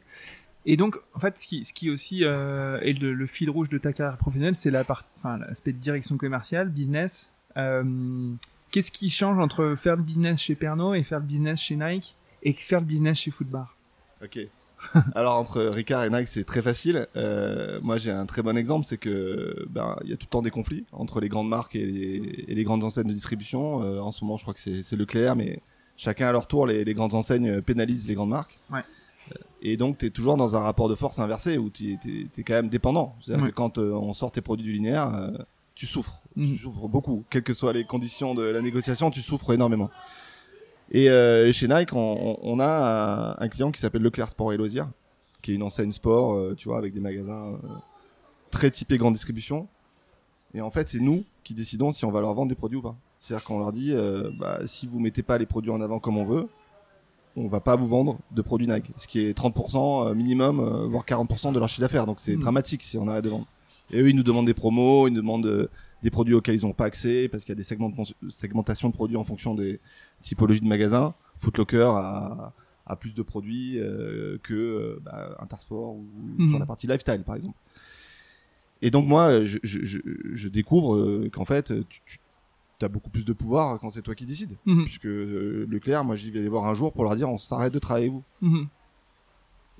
Et 0.66 0.76
donc, 0.76 0.96
en 1.14 1.20
fait, 1.20 1.36
ce 1.38 1.46
qui, 1.46 1.64
ce 1.64 1.72
qui 1.74 1.90
aussi 1.90 2.24
euh, 2.24 2.80
est 2.80 2.94
le, 2.98 3.12
le 3.12 3.26
fil 3.26 3.50
rouge 3.50 3.68
de 3.68 3.78
ta 3.78 3.92
carrière 3.92 4.16
professionnelle, 4.16 4.54
c'est 4.54 4.70
la 4.70 4.82
part- 4.84 5.04
enfin, 5.18 5.36
l'aspect 5.38 5.72
de 5.72 5.78
direction 5.78 6.16
commerciale, 6.16 6.70
business. 6.70 7.32
Euh, 7.56 8.32
qu'est-ce 8.70 8.90
qui 8.90 9.10
change 9.10 9.38
entre 9.38 9.74
faire 9.76 9.96
le 9.96 10.02
business 10.02 10.40
chez 10.40 10.54
Pernod 10.54 10.96
et 10.96 11.02
faire 11.02 11.18
le 11.20 11.26
business 11.26 11.60
chez 11.60 11.76
Nike 11.76 12.16
et 12.42 12.52
faire 12.54 12.80
le 12.80 12.86
business 12.86 13.18
chez 13.18 13.30
Footbar 13.30 13.76
Ok. 14.22 14.38
Alors 15.14 15.36
entre 15.38 15.62
Ricard 15.64 16.04
et 16.04 16.10
Nike, 16.10 16.28
c'est 16.28 16.44
très 16.44 16.60
facile. 16.62 17.06
Euh, 17.16 17.78
moi, 17.82 17.96
j'ai 17.96 18.10
un 18.10 18.26
très 18.26 18.42
bon 18.42 18.56
exemple, 18.56 18.84
c'est 18.84 18.98
que 18.98 19.66
ben 19.70 19.96
il 20.04 20.10
y 20.10 20.12
a 20.12 20.16
tout 20.16 20.26
le 20.26 20.30
temps 20.30 20.42
des 20.42 20.50
conflits 20.50 20.84
entre 20.92 21.20
les 21.20 21.28
grandes 21.28 21.48
marques 21.48 21.76
et 21.76 21.84
les, 21.86 22.44
et 22.48 22.54
les 22.54 22.64
grandes 22.64 22.84
enseignes 22.84 23.06
de 23.06 23.12
distribution. 23.12 23.76
En 24.02 24.10
ce 24.12 24.24
moment, 24.24 24.36
je 24.36 24.42
crois 24.44 24.52
que 24.54 24.60
c'est 24.60 24.96
Leclerc, 24.96 25.36
mais 25.36 25.60
chacun 25.96 26.26
à 26.28 26.32
leur 26.32 26.48
tour, 26.48 26.66
les, 26.66 26.84
les, 26.84 26.94
grandes 26.94 27.14
enseignes 27.14 27.62
pénalisent 27.62 28.08
les 28.08 28.14
grandes 28.14 28.30
marques. 28.30 28.58
Ouais. 28.70 28.82
Et 29.62 29.76
donc, 29.76 29.98
tu 29.98 30.06
es 30.06 30.10
toujours 30.10 30.36
dans 30.36 30.56
un 30.56 30.60
rapport 30.60 30.88
de 30.88 30.94
force 30.94 31.18
inversé 31.18 31.56
où 31.56 31.70
tu 31.70 31.92
es, 31.92 32.42
quand 32.42 32.54
même 32.54 32.68
dépendant. 32.68 33.16
C'est-à-dire 33.20 33.46
que 33.46 33.52
quand 33.52 33.78
euh, 33.78 33.92
on 33.92 34.12
sort 34.12 34.30
tes 34.30 34.42
produits 34.42 34.66
du 34.66 34.72
linéaire, 34.72 35.14
euh, 35.14 35.30
tu 35.74 35.86
souffres. 35.86 36.20
Tu 36.36 36.56
souffres 36.56 36.88
beaucoup. 36.88 37.24
Quelles 37.30 37.42
que 37.42 37.54
soient 37.54 37.72
les 37.72 37.84
conditions 37.84 38.34
de 38.34 38.42
la 38.42 38.60
négociation, 38.60 39.10
tu 39.10 39.20
souffres 39.20 39.52
énormément. 39.52 39.90
Et 40.90 41.10
euh, 41.10 41.50
chez 41.52 41.68
Nike, 41.68 41.92
on, 41.92 42.58
a 42.60 43.36
un, 43.38 43.48
client 43.48 43.72
qui 43.72 43.80
s'appelle 43.80 44.02
Leclerc 44.02 44.30
Sport 44.30 44.52
et 44.52 44.56
Loisirs, 44.56 44.88
qui 45.42 45.52
est 45.52 45.54
une 45.54 45.62
enseigne 45.62 45.92
sport, 45.92 46.34
euh, 46.34 46.54
tu 46.54 46.68
vois, 46.68 46.78
avec 46.78 46.92
des 46.92 47.00
magasins 47.00 47.52
euh, 47.52 47.68
très 48.50 48.70
typés 48.70 48.98
grande 48.98 49.14
distribution. 49.14 49.66
Et 50.52 50.60
en 50.60 50.70
fait, 50.70 50.88
c'est 50.88 51.00
nous 51.00 51.24
qui 51.42 51.54
décidons 51.54 51.90
si 51.90 52.04
on 52.04 52.10
va 52.10 52.20
leur 52.20 52.34
vendre 52.34 52.48
des 52.48 52.54
produits 52.54 52.78
ou 52.78 52.82
pas. 52.82 52.96
C'est-à-dire 53.18 53.44
qu'on 53.44 53.58
leur 53.58 53.72
dit, 53.72 53.94
bah, 54.38 54.60
si 54.66 54.86
vous 54.86 55.00
mettez 55.00 55.22
pas 55.22 55.38
les 55.38 55.46
produits 55.46 55.70
en 55.70 55.80
avant 55.80 55.98
comme 55.98 56.18
on 56.18 56.26
veut, 56.26 56.46
on 57.36 57.48
va 57.48 57.60
pas 57.60 57.76
vous 57.76 57.88
vendre 57.88 58.18
de 58.30 58.42
produits 58.42 58.66
Nike. 58.68 58.90
Ce 58.96 59.08
qui 59.08 59.20
est 59.20 59.36
30% 59.36 60.14
minimum, 60.14 60.60
euh, 60.60 60.86
voire 60.86 61.04
40% 61.04 61.52
de 61.52 61.58
leur 61.58 61.68
chiffre 61.68 61.80
d'affaires. 61.80 62.06
Donc 62.06 62.20
c'est 62.20 62.34
Mhm. 62.36 62.40
dramatique 62.42 62.82
si 62.82 62.96
on 62.98 63.08
arrête 63.08 63.24
de 63.24 63.30
vendre. 63.30 63.46
Et 63.90 64.00
eux, 64.00 64.08
ils 64.08 64.16
nous 64.16 64.22
demandent 64.22 64.46
des 64.46 64.54
promos, 64.54 65.08
ils 65.08 65.12
nous 65.12 65.20
demandent 65.20 65.46
euh, 65.46 65.68
des 66.02 66.10
produits 66.10 66.34
auxquels 66.34 66.54
ils 66.56 66.66
n'ont 66.66 66.72
pas 66.72 66.84
accès, 66.86 67.28
parce 67.28 67.44
qu'il 67.44 67.52
y 67.52 67.56
a 67.56 67.56
des 67.56 67.62
segments 67.62 67.88
de 67.90 67.96
cons- 67.96 68.14
segmentations 68.30 68.88
de 68.88 68.94
produits 68.94 69.16
en 69.16 69.24
fonction 69.24 69.54
des 69.54 69.80
typologies 70.22 70.60
de 70.60 70.66
magasins. 70.66 71.14
Footlocker 71.36 71.90
a, 71.96 72.52
a 72.86 72.96
plus 72.96 73.14
de 73.14 73.22
produits 73.22 73.78
euh, 73.78 74.38
que 74.42 74.54
euh, 74.54 75.00
bah, 75.04 75.36
Intersport 75.40 75.94
ou 75.96 76.06
Mhm. 76.38 76.50
sur 76.50 76.58
la 76.58 76.66
partie 76.66 76.86
lifestyle, 76.86 77.22
par 77.24 77.34
exemple. 77.36 77.56
Et 78.82 78.90
donc 78.90 79.06
moi, 79.06 79.44
je, 79.44 79.58
je, 79.62 79.84
je, 79.84 79.98
je 80.32 80.48
découvre 80.48 80.96
euh, 80.96 81.30
qu'en 81.32 81.44
fait, 81.44 81.72
tu, 81.88 82.00
tu 82.04 82.18
as 82.84 82.88
beaucoup 82.88 83.10
plus 83.10 83.24
de 83.24 83.32
pouvoir 83.32 83.78
quand 83.80 83.90
c'est 83.90 84.02
toi 84.02 84.14
qui 84.14 84.26
décides. 84.26 84.56
Mhm. 84.66 84.84
Puisque 84.84 85.06
euh, 85.06 85.66
Leclerc, 85.68 86.04
moi, 86.04 86.16
j'y 86.16 86.30
vais 86.30 86.40
les 86.40 86.48
voir 86.48 86.66
un 86.66 86.74
jour 86.74 86.92
pour 86.92 87.04
leur 87.04 87.16
dire, 87.16 87.28
on 87.28 87.38
s'arrête 87.38 87.72
de 87.72 87.78
travailler 87.78 88.08
vous. 88.08 88.22
Mhm. 88.40 88.66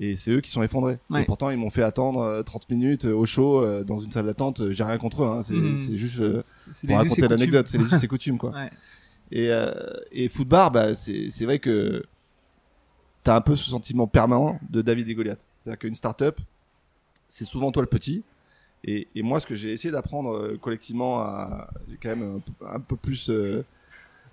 Et 0.01 0.17
c'est 0.17 0.33
eux 0.33 0.41
qui 0.41 0.51
sont 0.51 0.63
effondrés. 0.63 0.99
Ouais. 1.09 1.23
Et 1.23 1.25
pourtant, 1.25 1.51
ils 1.51 1.57
m'ont 1.57 1.71
fait 1.71 1.83
attendre 1.85 2.21
euh, 2.21 2.43
30 2.43 2.69
minutes 2.71 3.05
euh, 3.05 3.15
au 3.15 3.27
chaud 3.27 3.63
euh, 3.63 3.85
dans 3.85 3.99
une 3.99 4.11
salle 4.11 4.27
d'attente. 4.27 4.61
Euh, 4.61 4.73
J'ai 4.73 4.83
rien 4.83 4.99
contre 4.99 5.23
eux. 5.23 5.27
Hein. 5.29 5.43
C'est 5.45 5.55
Mhm. 5.55 5.77
c'est 5.77 5.97
juste 5.97 6.19
euh, 6.21 6.41
pour 6.87 6.97
raconter 6.97 7.29
l'anecdote. 7.29 7.69
C'est 7.69 7.79
les 7.79 7.85
us 7.85 8.03
et 8.03 8.09
coutumes, 8.09 8.39
quoi. 8.39 8.51
Ouais. 8.51 8.71
Et, 9.31 9.51
euh, 9.51 9.73
et 10.11 10.29
Footbar, 10.29 10.71
bah, 10.73 10.95
c'est 10.95 11.31
c'est 11.31 11.45
vrai 11.45 11.59
que 11.61 12.05
t'as 13.23 13.37
un 13.37 13.41
peu 13.41 13.55
ce 13.57 13.71
sentiment 13.71 14.07
permanent 14.09 14.59
de 14.69 14.83
David 14.83 15.09
et 15.09 15.15
Goliath. 15.15 15.47
C'est-à-dire 15.59 15.79
qu'une 15.79 15.95
startup, 15.95 16.41
c'est 17.29 17.45
souvent 17.45 17.71
toi 17.73 17.83
le 17.83 17.89
petit. 17.89 18.23
Et, 18.87 19.09
et 19.15 19.23
moi, 19.23 19.41
ce 19.41 19.47
que 19.47 19.55
j'ai 19.55 19.71
essayé 19.73 19.91
d'apprendre 19.91 20.31
euh, 20.35 20.59
collectivement, 20.61 21.21
à, 21.21 21.69
j'ai 21.89 21.97
quand 21.97 22.11
même 22.17 22.37
un, 22.37 22.41
peu- 22.41 22.67
un 22.67 22.81
peu 22.81 22.97
plus 22.97 23.31
euh, 23.31 23.65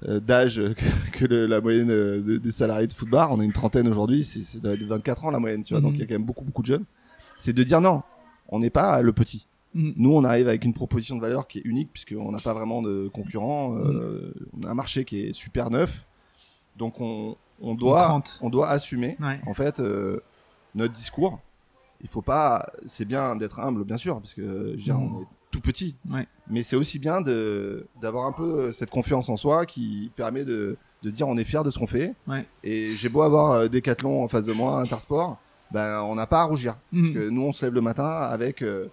euh, 0.08 0.20
d'âge 0.20 0.62
que, 1.14 1.26
le- 1.26 1.46
la 1.46 1.62
moyenne 1.62 1.88
de- 1.88 2.38
des 2.38 2.52
salariés 2.52 2.88
de 2.88 2.94
Footbar. 2.94 3.32
On 3.32 3.40
est 3.42 3.46
une 3.46 3.54
trentaine 3.54 3.88
aujourd'hui, 3.88 4.24
c'est 4.24 4.42
c'est 4.42 4.62
de 4.62 4.86
24 4.86 5.26
ans 5.26 5.32
la 5.32 5.40
moyenne, 5.40 5.64
tu 5.64 5.74
vois. 5.74 5.82
Donc 5.82 5.92
Mhm. 5.92 5.96
il 5.96 6.00
y 6.02 6.04
a 6.04 6.08
quand 6.08 6.16
même 6.16 6.26
beaucoup, 6.26 6.44
beaucoup 6.44 6.62
de 6.64 6.68
jeunes. 6.68 6.84
C'est 7.36 7.54
de 7.54 7.64
dire 7.64 7.80
non, 7.82 8.04
on 8.50 8.60
n'est 8.60 8.70
pas 8.70 9.02
le 9.02 9.14
petit. 9.14 9.48
Mhm. 9.74 9.94
Nous, 9.96 10.14
on 10.14 10.24
arrive 10.26 10.50
avec 10.50 10.66
une 10.66 10.74
proposition 10.74 11.16
de 11.16 11.22
valeur 11.22 11.48
qui 11.48 11.60
est 11.60 11.66
unique 11.66 11.90
puisqu'on 11.94 12.32
n'a 12.32 12.40
pas 12.40 12.54
vraiment 12.54 12.82
de 12.82 13.10
concurrents. 13.14 13.78
euh, 13.78 14.34
On 14.62 14.68
a 14.68 14.72
un 14.72 14.76
marché 14.76 15.06
qui 15.06 15.22
est 15.22 15.34
super 15.34 15.70
neuf. 15.70 16.04
Donc, 16.78 17.00
on, 17.00 17.38
on, 17.62 17.74
doit, 17.76 18.22
on 18.42 18.50
doit 18.50 18.68
assumer, 18.70 19.16
Ouais. 19.22 19.40
en 19.48 19.54
fait, 19.54 19.80
euh, 19.80 20.20
notre 20.76 20.94
discours. 20.94 21.40
Il 22.04 22.10
faut 22.10 22.22
pas. 22.22 22.72
C'est 22.86 23.06
bien 23.06 23.36
d'être 23.36 23.60
humble, 23.60 23.84
bien 23.84 23.98
sûr, 23.98 24.20
parce 24.20 24.34
que 24.34 24.42
je 24.42 24.48
veux 24.72 24.76
dire, 24.78 25.00
on 25.00 25.22
est 25.22 25.26
tout 25.52 25.62
petit. 25.62 25.96
Ouais. 26.10 26.28
Mais 26.50 26.64
c'est 26.64 26.76
aussi 26.76 26.98
bien 27.00 27.22
de 27.22 27.88
d'avoir 28.02 28.26
un 28.26 28.32
peu 28.32 28.72
cette 28.72 28.90
confiance 28.90 29.30
en 29.30 29.36
soi 29.38 29.66
qui 29.66 30.12
permet 30.16 30.46
de, 30.46 30.78
de 31.04 31.10
dire 31.10 31.28
on 31.28 31.38
est 31.38 31.44
fier 31.44 31.64
de 31.64 31.70
ce 31.72 31.78
qu'on 31.80 31.88
fait. 31.88 32.14
Ouais. 32.28 32.46
Et 32.64 32.92
j'ai 32.92 33.10
beau 33.10 33.22
avoir 33.22 33.52
euh, 33.52 33.68
Decathlon 33.68 34.24
en 34.24 34.28
face 34.28 34.46
de 34.46 34.54
moi, 34.54 34.80
Intersport, 34.82 35.38
ben 35.72 36.02
on 36.04 36.16
n'a 36.16 36.26
pas 36.28 36.42
à 36.42 36.44
rougir. 36.46 36.78
Parce 36.94 37.08
Mhm. 37.10 37.14
que 37.14 37.30
nous, 37.30 37.42
on 37.44 37.52
se 37.52 37.66
lève 37.66 37.74
le 37.74 37.82
matin 37.82 38.06
avec, 38.08 38.62
euh, 38.62 38.88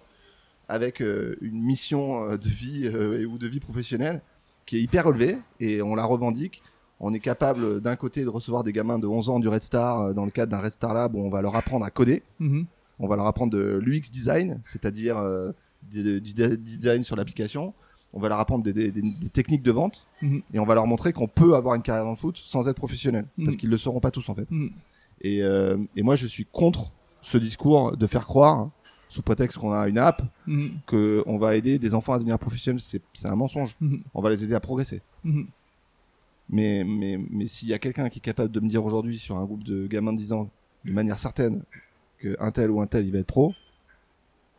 avec 0.67 1.01
euh, 1.01 1.37
une 1.41 1.61
mission 1.63 2.29
euh, 2.29 2.37
de 2.37 2.47
vie 2.49 2.87
euh, 2.87 3.25
ou 3.25 3.37
de 3.37 3.47
vie 3.47 3.59
professionnelle 3.59 4.21
qui 4.65 4.77
est 4.77 4.81
hyper 4.81 5.05
relevée 5.05 5.37
et 5.59 5.81
on 5.81 5.95
la 5.95 6.05
revendique. 6.05 6.61
On 6.99 7.13
est 7.13 7.19
capable 7.21 7.79
d'un 7.79 7.95
côté 7.95 8.23
de 8.25 8.29
recevoir 8.29 8.63
des 8.65 8.73
gamins 8.73 8.99
de 8.99 9.07
11 9.07 9.29
ans 9.29 9.39
du 9.39 9.47
Red 9.47 9.63
Star 9.63 10.01
euh, 10.01 10.13
dans 10.13 10.25
le 10.25 10.31
cadre 10.31 10.51
d'un 10.51 10.59
Red 10.61 10.73
Star 10.73 10.93
Lab 10.93 11.15
où 11.15 11.19
on 11.19 11.29
va 11.29 11.41
leur 11.41 11.55
apprendre 11.55 11.85
à 11.85 11.89
coder. 11.89 12.21
Mhm. 12.39 12.65
On 12.99 13.07
va 13.07 13.15
leur 13.15 13.25
apprendre 13.27 13.51
de 13.53 13.79
l'UX 13.83 14.11
design, 14.11 14.59
c'est-à-dire 14.63 15.17
euh, 15.17 15.51
du, 15.91 16.21
design 16.21 17.03
sur 17.03 17.15
l'application. 17.15 17.73
On 18.13 18.19
va 18.19 18.27
leur 18.29 18.39
apprendre 18.39 18.63
des, 18.63 18.73
des- 18.73 18.91
des- 18.91 19.01
des 19.01 19.29
techniques 19.29 19.61
de 19.63 19.71
vente 19.71 20.05
Mhm. 20.21 20.41
et 20.53 20.59
on 20.59 20.65
va 20.65 20.73
leur 20.73 20.87
montrer 20.87 21.13
qu'on 21.13 21.27
peut 21.27 21.55
avoir 21.55 21.75
une 21.75 21.81
carrière 21.83 22.05
dans 22.05 22.09
le 22.11 22.15
foot 22.17 22.37
sans 22.37 22.67
être 22.67 22.75
professionnel 22.77 23.25
parce 23.37 23.49
Mhm. 23.51 23.55
qu'ils 23.57 23.69
le 23.69 23.77
sauront 23.77 23.99
pas 23.99 24.11
tous 24.11 24.27
en 24.29 24.35
fait. 24.35 24.49
Mhm. 24.51 24.71
Et, 25.21 25.43
euh, 25.43 25.77
et 25.95 26.01
moi, 26.01 26.15
je 26.15 26.25
suis 26.27 26.45
contre 26.45 26.91
ce 27.21 27.37
discours 27.37 27.95
de 27.97 28.07
faire 28.07 28.25
croire, 28.25 28.69
sous 29.09 29.21
prétexte 29.21 29.57
qu'on 29.57 29.71
a 29.71 29.87
une 29.87 29.97
app, 29.97 30.21
Mhm. 30.47 30.69
qu'on 30.85 31.37
va 31.37 31.55
aider 31.55 31.77
des 31.79 31.93
enfants 31.93 32.13
à 32.13 32.17
devenir 32.17 32.37
professionnels. 32.39 32.79
C'est 32.81 33.01
un 33.27 33.35
mensonge. 33.35 33.77
On 34.13 34.21
va 34.21 34.29
les 34.29 34.43
aider 34.43 34.53
à 34.55 34.59
progresser. 34.59 35.01
Mais, 36.51 36.83
mais, 36.83 37.19
mais 37.29 37.45
s'il 37.45 37.69
y 37.69 37.73
a 37.73 37.79
quelqu'un 37.79 38.09
qui 38.09 38.17
est 38.19 38.21
capable 38.21 38.51
de 38.51 38.59
me 38.59 38.67
dire 38.67 38.83
aujourd'hui 38.83 39.19
sur 39.19 39.37
un 39.37 39.45
groupe 39.45 39.63
de 39.63 39.85
gamins 39.87 40.13
de 40.13 40.17
10 40.17 40.33
ans, 40.33 40.49
de 40.85 40.91
manière 40.91 41.19
certaine, 41.19 41.61
que 42.19 42.35
un 42.39 42.51
tel 42.51 42.71
ou 42.71 42.81
un 42.81 42.87
tel, 42.87 43.05
il 43.05 43.11
va 43.11 43.19
être 43.19 43.27
pro, 43.27 43.53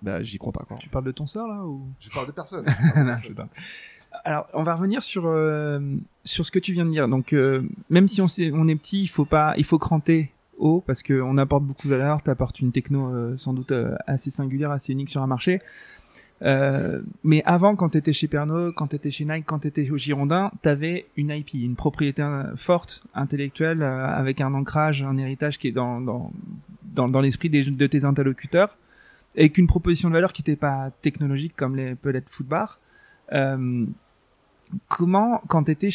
bah, 0.02 0.22
j'y 0.22 0.38
crois 0.38 0.52
pas. 0.52 0.64
Quoi. 0.66 0.76
Tu 0.78 0.88
parles 0.88 1.04
de 1.04 1.12
ton 1.12 1.26
sort 1.26 1.48
là 1.48 1.64
ou? 1.64 1.82
Je 2.00 2.10
parle 2.10 2.26
de 2.26 2.32
personne. 2.32 2.64
Non, 2.96 3.18
je 3.18 3.28
sais 3.28 3.34
pas. 3.34 3.48
Alors, 4.24 4.48
on 4.54 4.62
va 4.62 4.74
revenir 4.74 5.02
sur 5.02 5.26
euh, 5.26 5.80
sur 6.24 6.44
ce 6.44 6.50
que 6.50 6.58
tu 6.58 6.72
viens 6.72 6.84
de 6.84 6.90
dire. 6.90 7.08
Donc, 7.08 7.32
euh, 7.32 7.62
même 7.90 8.08
si 8.08 8.20
on, 8.20 8.28
sait, 8.28 8.50
on 8.52 8.66
est 8.66 8.76
petit, 8.76 9.02
il 9.02 9.08
faut 9.08 9.24
pas, 9.24 9.54
il 9.56 9.64
faut 9.64 9.78
cranter 9.78 10.32
haut 10.58 10.82
parce 10.86 11.02
que 11.02 11.20
on 11.20 11.38
apporte 11.38 11.64
beaucoup 11.64 11.88
de 11.88 11.94
valeur. 11.94 12.22
T'apportes 12.22 12.60
une 12.60 12.72
techno 12.72 13.08
euh, 13.08 13.36
sans 13.36 13.52
doute 13.52 13.72
euh, 13.72 13.94
assez 14.06 14.30
singulière, 14.30 14.70
assez 14.70 14.92
unique 14.92 15.10
sur 15.10 15.22
un 15.22 15.26
marché. 15.26 15.60
Euh, 16.42 17.02
mais 17.22 17.42
avant, 17.44 17.76
quand 17.76 17.90
t'étais 17.90 18.12
chez 18.12 18.26
Pernod, 18.26 18.74
quand 18.74 18.88
t'étais 18.88 19.10
chez 19.10 19.24
Nike, 19.24 19.44
quand 19.46 19.60
t'étais 19.60 19.90
au 19.90 19.98
Girondin, 19.98 20.50
t'avais 20.62 21.06
une 21.16 21.30
IP, 21.30 21.54
une 21.54 21.76
propriété 21.76 22.24
forte, 22.56 23.02
intellectuelle, 23.14 23.82
euh, 23.82 24.06
avec 24.06 24.40
un 24.40 24.54
ancrage, 24.54 25.02
un 25.02 25.18
héritage 25.18 25.58
qui 25.58 25.68
est 25.68 25.72
dans 25.72 26.00
dans 26.00 26.32
dans, 26.94 27.08
dans 27.08 27.20
l'esprit 27.20 27.50
de 27.50 27.86
tes 27.86 28.04
interlocuteurs, 28.04 28.76
et 29.36 29.50
qu'une 29.50 29.66
proposition 29.66 30.08
de 30.08 30.14
valeur 30.14 30.32
qui 30.32 30.42
n'était 30.42 30.56
pas 30.56 30.90
technologique 31.02 31.54
comme 31.56 31.76
les 31.76 31.94
peut 31.94 32.10
l'être 32.10 32.28
Footbar. 32.28 32.78
Euh, 33.32 33.86
comment, 34.88 35.40
quand 35.48 35.64
tu 35.64 35.70
étais, 35.70 35.90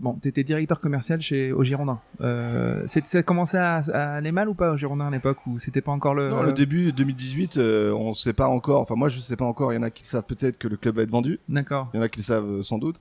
bon, 0.00 0.18
étais 0.24 0.42
directeur 0.42 0.80
commercial 0.80 1.20
chez 1.20 1.52
au 1.52 1.62
Girondin, 1.62 2.00
euh, 2.20 2.84
ça 2.86 3.22
commençait 3.22 3.58
à, 3.58 3.76
à 3.92 4.16
aller 4.16 4.32
mal 4.32 4.48
ou 4.48 4.54
pas 4.54 4.72
au 4.72 4.76
Girondin 4.76 5.06
à 5.06 5.10
l'époque 5.10 5.38
où 5.46 5.58
c'était 5.58 5.80
pas 5.80 5.92
encore 5.92 6.14
le. 6.14 6.30
Non, 6.30 6.42
le 6.42 6.52
début 6.52 6.92
2018, 6.92 7.58
euh, 7.58 7.92
on 7.92 8.12
sait 8.12 8.32
pas 8.32 8.48
encore. 8.48 8.80
Enfin, 8.80 8.96
moi, 8.96 9.08
je 9.08 9.20
sais 9.20 9.36
pas 9.36 9.44
encore. 9.44 9.72
Il 9.72 9.76
y 9.76 9.78
en 9.78 9.82
a 9.84 9.90
qui 9.90 10.06
savent 10.06 10.24
peut-être 10.24 10.58
que 10.58 10.66
le 10.66 10.76
club 10.76 10.96
va 10.96 11.02
être 11.02 11.10
vendu. 11.10 11.38
D'accord. 11.48 11.88
Il 11.94 11.98
y 11.98 12.00
en 12.00 12.02
a 12.02 12.08
qui 12.08 12.18
le 12.18 12.24
savent 12.24 12.50
euh, 12.50 12.62
sans 12.62 12.78
doute. 12.78 13.00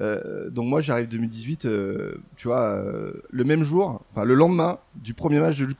Euh, 0.00 0.50
donc 0.50 0.66
moi 0.66 0.80
j'arrive 0.80 1.08
2018, 1.08 1.64
euh, 1.64 2.16
tu 2.36 2.48
vois, 2.48 2.60
euh, 2.60 3.12
le 3.30 3.44
même 3.44 3.62
jour, 3.62 4.02
enfin 4.10 4.24
le 4.24 4.34
lendemain 4.34 4.78
du 4.96 5.14
premier 5.14 5.40
match 5.40 5.58
de 5.58 5.64
Jules 5.64 5.74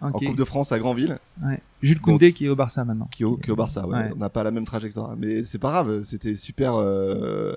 En. 0.00 0.10
Coupe 0.12 0.36
de 0.36 0.44
France 0.44 0.72
à 0.72 0.78
Granville, 0.78 1.18
Ouais. 1.44 1.60
Jules 1.82 2.00
Koundé 2.00 2.32
qui 2.32 2.46
est 2.46 2.48
au 2.48 2.56
Barça 2.56 2.84
maintenant. 2.84 3.08
qui 3.10 3.22
est 3.22 3.26
au, 3.26 3.36
qui 3.36 3.48
est 3.48 3.52
au 3.52 3.56
Barça. 3.56 3.86
ouais. 3.86 3.96
Ouais. 3.96 4.10
On 4.14 4.16
n'a 4.18 4.30
pas 4.30 4.42
la 4.42 4.50
même 4.50 4.64
trajectoire, 4.64 5.14
mais 5.18 5.42
c'est 5.42 5.58
pas 5.58 5.70
grave. 5.70 6.02
C'était 6.02 6.34
super 6.34 6.76
euh, 6.76 7.52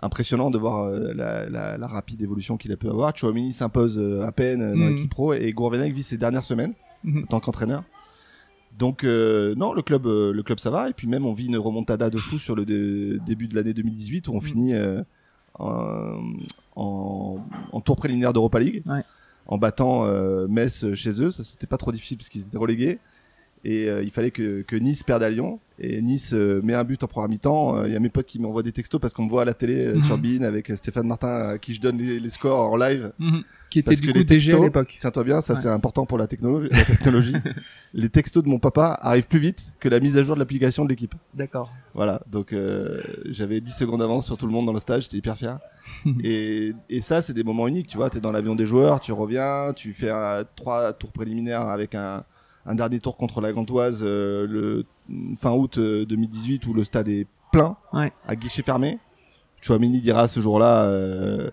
impressionnant 0.00 0.50
de 0.50 0.58
voir 0.58 0.82
euh, 0.84 1.12
la, 1.14 1.48
la- 1.48 1.78
la 1.78 1.86
rapide 1.86 2.20
évolution 2.20 2.56
qu'il 2.56 2.72
a 2.72 2.76
pu 2.76 2.88
avoir. 2.88 3.16
Chouamini 3.16 3.52
s'impose 3.52 3.98
euh, 3.98 4.22
à 4.26 4.32
peine 4.32 4.58
dans 4.72 4.76
Mhm. 4.76 4.88
l'équipe 4.96 5.10
pro 5.10 5.34
et 5.34 5.52
Gourvenec 5.52 5.92
vit 5.94 6.02
ses 6.02 6.16
dernières 6.16 6.42
semaines 6.44 6.74
Mhm. 7.04 7.22
en 7.22 7.26
tant 7.26 7.40
qu'entraîneur. 7.40 7.84
Donc 8.76 9.04
euh, 9.04 9.54
non, 9.56 9.72
le 9.72 9.82
club, 9.82 10.06
euh, 10.06 10.32
le 10.32 10.42
club 10.42 10.58
ça 10.58 10.70
va. 10.70 10.90
Et 10.90 10.92
puis 10.94 11.06
même 11.06 11.24
on 11.26 11.32
vit 11.32 11.46
une 11.46 11.58
remontada 11.58 12.10
de 12.10 12.16
fou 12.18 12.38
sur 12.38 12.56
le 12.56 12.64
dé- 12.64 13.18
début 13.24 13.46
de 13.46 13.54
l'année 13.54 13.72
2018 13.72 14.26
où 14.26 14.32
on 14.32 14.36
Mhm. 14.36 14.42
finit 14.42 14.74
euh, 14.74 15.00
en, 15.60 16.22
en, 16.74 17.38
en 17.72 17.80
tour 17.80 17.94
préliminaire 17.96 18.32
d'Europa 18.32 18.58
League, 18.58 18.82
Ouais. 18.88 19.04
En 19.46 19.58
battant 19.58 20.06
euh, 20.06 20.46
Metz 20.48 20.94
chez 20.94 21.22
eux. 21.22 21.30
Ça 21.30 21.44
c'était 21.44 21.66
pas 21.66 21.76
trop 21.76 21.92
difficile 21.92 22.18
parce 22.18 22.28
qu'ils 22.28 22.42
étaient 22.42 22.58
relégués. 22.58 22.98
Et 23.66 23.88
euh, 23.88 24.02
il 24.02 24.10
fallait 24.10 24.30
que, 24.30 24.60
que 24.62 24.76
Nice 24.76 25.02
perde 25.02 25.22
à 25.22 25.30
Lyon. 25.30 25.58
Et 25.78 26.02
Nice 26.02 26.32
euh, 26.34 26.60
met 26.62 26.74
un 26.74 26.84
but 26.84 27.02
en 27.02 27.06
première 27.06 27.30
mi-temps. 27.30 27.78
Euh, 27.78 27.86
Il 27.88 27.94
y 27.94 27.96
a 27.96 28.00
mes 28.00 28.10
potes 28.10 28.26
qui 28.26 28.38
m'envoient 28.38 28.62
des 28.62 28.72
textos 28.72 29.00
parce 29.00 29.14
qu'on 29.14 29.24
me 29.24 29.30
voit 29.30 29.42
à 29.42 29.44
la 29.46 29.54
télé 29.54 29.86
euh, 29.86 29.94
Mhm. 29.94 30.02
sur 30.02 30.18
Bean 30.18 30.42
avec 30.42 30.70
Stéphane 30.76 31.06
Martin 31.06 31.28
à 31.48 31.58
qui 31.58 31.72
je 31.74 31.80
donne 31.80 31.96
les, 31.96 32.20
les 32.20 32.28
scores 32.28 32.70
en 32.70 32.76
live. 32.76 33.12
Mhm. 33.18 33.42
Qui 33.70 33.78
était 33.80 33.90
Parce 33.90 34.00
du 34.02 34.06
que 34.08 34.12
coup 34.12 34.18
les 34.18 34.24
DG 34.24 34.52
à 34.52 34.58
l'époque. 34.58 34.98
Tiens-toi 35.00 35.24
bien, 35.24 35.40
ça 35.40 35.54
Ouais. 35.54 35.60
c'est 35.62 35.68
important 35.70 36.04
pour 36.06 36.18
la 36.18 36.26
technologie. 36.26 36.68
La 36.70 36.84
technologie. 36.84 37.34
les 37.94 38.08
textos 38.10 38.44
de 38.44 38.48
mon 38.48 38.58
papa 38.58 38.96
arrivent 39.00 39.26
plus 39.26 39.40
vite 39.40 39.74
que 39.80 39.88
la 39.88 39.98
mise 39.98 40.16
à 40.18 40.22
jour 40.22 40.34
de 40.36 40.40
l'application 40.40 40.84
de 40.84 40.90
l'équipe. 40.90 41.14
D'accord. 41.32 41.72
Voilà, 41.94 42.20
donc 42.30 42.54
j'avais 43.24 43.60
10 43.60 43.72
secondes 43.72 44.00
d'avance 44.00 44.26
sur 44.26 44.36
tout 44.36 44.46
le 44.46 44.52
monde 44.52 44.66
dans 44.66 44.72
le 44.72 44.78
stage, 44.78 45.04
j'étais 45.04 45.16
hyper 45.16 45.36
fier. 45.36 45.58
et, 46.22 46.72
et 46.90 47.00
ça, 47.00 47.22
c'est 47.22 47.32
des 47.32 47.42
moments 47.44 47.66
uniques, 47.66 47.86
tu 47.88 47.96
vois, 47.96 48.10
t'es 48.10 48.20
dans 48.20 48.30
l'avion 48.32 48.54
des 48.54 48.66
joueurs, 48.66 49.00
tu 49.00 49.12
reviens, 49.12 49.72
tu 49.74 49.92
fais 49.92 50.10
un, 50.10 50.44
trois 50.54 50.92
tours 50.92 51.10
préliminaires 51.12 51.62
avec 51.68 51.94
un, 51.96 52.24
un 52.66 52.74
dernier 52.74 53.00
tour 53.00 53.16
contre 53.16 53.40
la 53.40 53.52
Gantoise 53.52 54.00
euh, 54.02 54.46
le 54.46 54.84
fin 55.36 55.52
août 55.52 55.78
euh, 55.78 56.04
2018 56.06 56.66
où 56.66 56.72
le 56.74 56.84
stade 56.84 57.08
est 57.08 57.26
plein, 57.52 57.76
Ouais. 57.92 58.12
à 58.26 58.36
guichet 58.36 58.62
fermé. 58.62 58.98
Chouamini 59.60 60.00
dira 60.00 60.28
ce 60.28 60.40
jour-là, 60.40 60.84
euh, 60.84 61.50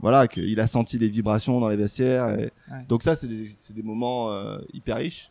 voilà, 0.00 0.28
qu'il 0.28 0.58
a 0.60 0.66
senti 0.66 0.98
les 0.98 1.08
vibrations 1.08 1.60
dans 1.60 1.68
les 1.68 1.76
vestiaires. 1.76 2.28
et- 2.38 2.52
Ouais. 2.70 2.84
Donc 2.88 3.02
ça, 3.02 3.16
c'est 3.16 3.26
des, 3.28 3.46
c'est 3.46 3.74
des 3.74 3.82
moments 3.82 4.30
euh, 4.32 4.58
hyper 4.72 4.96
riches. 4.96 5.30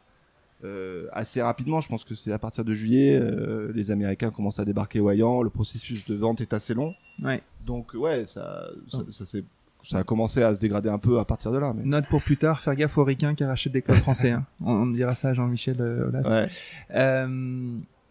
Euh, 0.63 1.07
assez 1.11 1.41
rapidement, 1.41 1.81
je 1.81 1.89
pense 1.89 2.03
que 2.03 2.15
c'est 2.15 2.31
à 2.31 2.39
partir 2.39 2.63
de 2.63 2.73
juillet, 2.73 3.19
euh, 3.21 3.71
les 3.75 3.91
Américains 3.91 4.31
commencent 4.31 4.57
à 4.59 4.65
débarquer 4.65 4.99
au 4.99 5.09
Hayan, 5.09 5.43
le 5.43 5.49
processus 5.49 6.07
de 6.09 6.15
vente 6.15 6.41
est 6.41 6.53
assez 6.53 6.73
long. 6.73 6.95
Ouais. 7.21 7.43
Donc 7.65 7.93
ouais, 7.93 8.25
ça, 8.25 8.69
ça, 8.88 8.99
ça, 9.11 9.25
s'est- 9.25 9.43
ça 9.88 10.00
a 10.00 10.04
commencé 10.04 10.41
à 10.43 10.54
se 10.56 10.60
dégrader 10.60 10.89
un 10.89 10.98
peu 10.98 11.19
à 11.19 11.26
partir 11.26 11.52
de 11.52 11.58
là. 11.58 11.74
Mais... 11.76 11.84
Note 11.84 12.08
pour 12.08 12.21
plus 12.21 12.38
tard, 12.38 12.60
faire 12.60 12.76
gaffe 12.76 12.98
aux 12.98 13.04
ricains 13.04 13.36
qui 13.36 13.43
rachètent 13.43 13.74
des 13.74 13.82
clubs 13.82 13.98
français. 13.98 14.32
hein. 14.32 14.45
On, 14.65 14.71
on 14.74 14.86
dira 14.88 15.13
ça 15.15 15.30
à 15.30 15.34
Jean-Michel 15.34 15.78
euh, 15.80 16.08
Aulas. 16.10 16.30
Ouais. 16.30 16.50
Euh, 16.95 17.28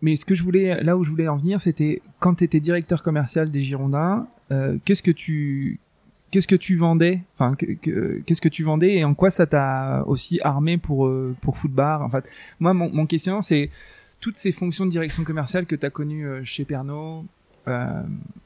mais 0.03 0.17
ce 0.17 0.25
que 0.25 0.35
je 0.35 0.43
voulais, 0.43 0.83
là 0.83 0.97
où 0.97 1.05
je 1.05 1.11
voulais 1.11 1.29
en 1.29 1.37
venir, 1.37 1.61
c'était 1.61 2.03
quand 2.21 2.35
tu 2.37 2.45
étais 2.45 2.61
directeur 2.61 3.03
commercial 3.03 3.51
des 3.51 3.63
Girondins, 3.63 4.27
euh, 4.53 4.77
qu'est-ce 4.85 5.03
que 5.03 5.11
tu, 5.11 5.79
qu'est-ce 6.31 6.47
que 6.49 6.57
tu 6.57 6.77
vendais, 6.77 7.21
enfin, 7.35 7.55
que- 7.55 7.73
que- 7.73 8.21
qu'est-ce 8.27 8.41
que 8.43 8.49
tu 8.51 8.63
vendais 8.65 8.95
et 8.97 9.05
en 9.05 9.15
quoi 9.15 9.31
ça 9.31 9.47
t'a 9.47 10.03
aussi 10.07 10.41
armé 10.43 10.77
pour 10.79 11.11
pour 11.41 11.57
Footbar. 11.57 12.03
En 12.03 12.11
fait, 12.11 12.25
moi, 12.61 12.75
mon, 12.75 12.91
mon 12.91 13.07
question, 13.07 13.41
c'est 13.41 13.71
toutes 14.21 14.37
ces 14.37 14.53
fonctions 14.53 14.85
de 14.85 14.91
direction 14.91 15.25
commerciale 15.25 15.65
que 15.67 15.77
tu 15.77 15.87
as 15.87 15.91
connues 15.91 16.27
chez 16.45 16.65
Pernod, 16.65 17.25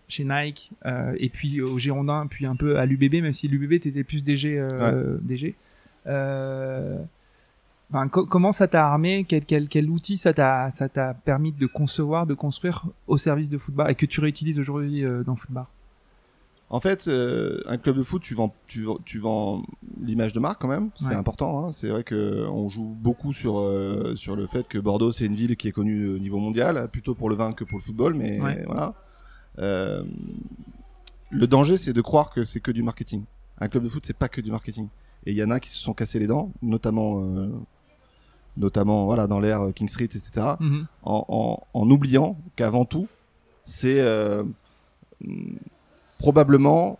chez 0.08 0.24
Nike, 0.24 0.70
euh, 0.86 1.14
et 1.18 1.28
puis 1.28 1.60
au 1.60 1.76
Girondin, 1.78 2.26
puis 2.28 2.46
un 2.46 2.56
peu 2.56 2.78
à 2.78 2.86
l'UBB, 2.86 3.14
même 3.22 3.32
si 3.32 3.48
l'UBB 3.48 3.80
t'étais 3.80 4.04
plus 4.04 4.24
DG, 4.24 4.58
euh, 4.58 5.18
DG. 5.22 5.54
Euh, 6.06 6.98
co- 8.10 8.26
comment 8.26 8.52
ça 8.52 8.68
t'a 8.68 8.86
armé? 8.86 9.24
Quel, 9.28 9.44
quel, 9.44 9.68
quel 9.68 9.90
outil 9.90 10.16
ça 10.16 10.32
t'a 10.32 11.14
permis 11.24 11.52
de 11.52 11.66
concevoir, 11.66 12.26
de 12.26 12.34
construire 12.34 12.84
au 13.06 13.16
service 13.16 13.50
de 13.50 13.58
Footbar 13.58 13.90
et 13.90 13.94
que 13.94 14.06
tu 14.06 14.20
réutilises 14.20 14.58
aujourd'hui 14.58 15.04
euh, 15.04 15.22
dans 15.24 15.36
Footbar 15.36 15.66
En 16.70 16.80
fait, 16.80 17.08
euh, 17.08 17.60
un 17.66 17.76
club 17.78 17.96
de 17.96 18.02
foot, 18.02 18.22
tu 18.22 18.34
vends, 18.34 18.54
tu, 18.66 18.82
vends- 18.84 18.98
tu 19.04 19.18
vends 19.18 19.62
l'image 20.02 20.32
de 20.32 20.40
marque 20.40 20.60
quand 20.62 20.68
même. 20.68 20.90
C'est 20.98 21.08
Ouais. 21.08 21.14
important. 21.14 21.66
Hein. 21.66 21.72
C'est 21.72 21.88
vrai 21.88 22.04
que 22.04 22.46
on 22.48 22.68
joue 22.68 22.84
beaucoup 22.98 23.32
sur 23.32 23.58
euh, 23.58 24.14
sur 24.16 24.36
le 24.36 24.46
fait 24.46 24.68
que 24.68 24.78
Bordeaux 24.78 25.10
c'est 25.12 25.26
une 25.26 25.34
ville 25.34 25.56
qui 25.56 25.68
est 25.68 25.72
connue 25.72 26.08
au 26.08 26.18
niveau 26.18 26.38
mondial, 26.38 26.88
plutôt 26.90 27.14
pour 27.14 27.28
le 27.28 27.34
vin 27.36 27.52
que 27.52 27.64
pour 27.64 27.78
le 27.78 27.82
football. 27.84 28.14
Mais 28.14 28.40
Ouais. 28.40 28.62
voilà. 28.66 28.94
Euh, 29.58 30.02
le 31.30 31.46
danger, 31.46 31.76
c'est 31.76 31.92
de 31.92 32.00
croire 32.00 32.30
que 32.30 32.44
c'est 32.44 32.60
que 32.60 32.70
du 32.70 32.82
marketing. 32.82 33.24
Un 33.60 33.68
club 33.68 33.84
de 33.84 33.88
foot, 33.88 34.04
c'est 34.06 34.16
pas 34.16 34.28
que 34.28 34.40
du 34.40 34.50
marketing. 34.50 34.88
Et 35.26 35.32
il 35.32 35.36
y 35.36 35.42
en 35.42 35.50
a 35.50 35.60
qui 35.60 35.68
se 35.70 35.78
sont 35.78 35.92
cassés 35.94 36.18
les 36.18 36.26
dents, 36.26 36.52
notamment 36.62 37.22
euh, 37.22 37.50
notamment 38.56 39.04
voilà 39.04 39.26
dans 39.26 39.40
l'ère 39.40 39.72
King 39.74 39.88
Street, 39.88 40.04
etc 40.06 40.54
Mhm. 40.60 40.86
en, 41.02 41.24
en, 41.28 41.62
en 41.80 41.90
oubliant 41.90 42.36
qu'avant 42.56 42.84
tout, 42.84 43.08
c'est 43.64 44.00
euh, 44.00 44.42
probablement 46.18 46.98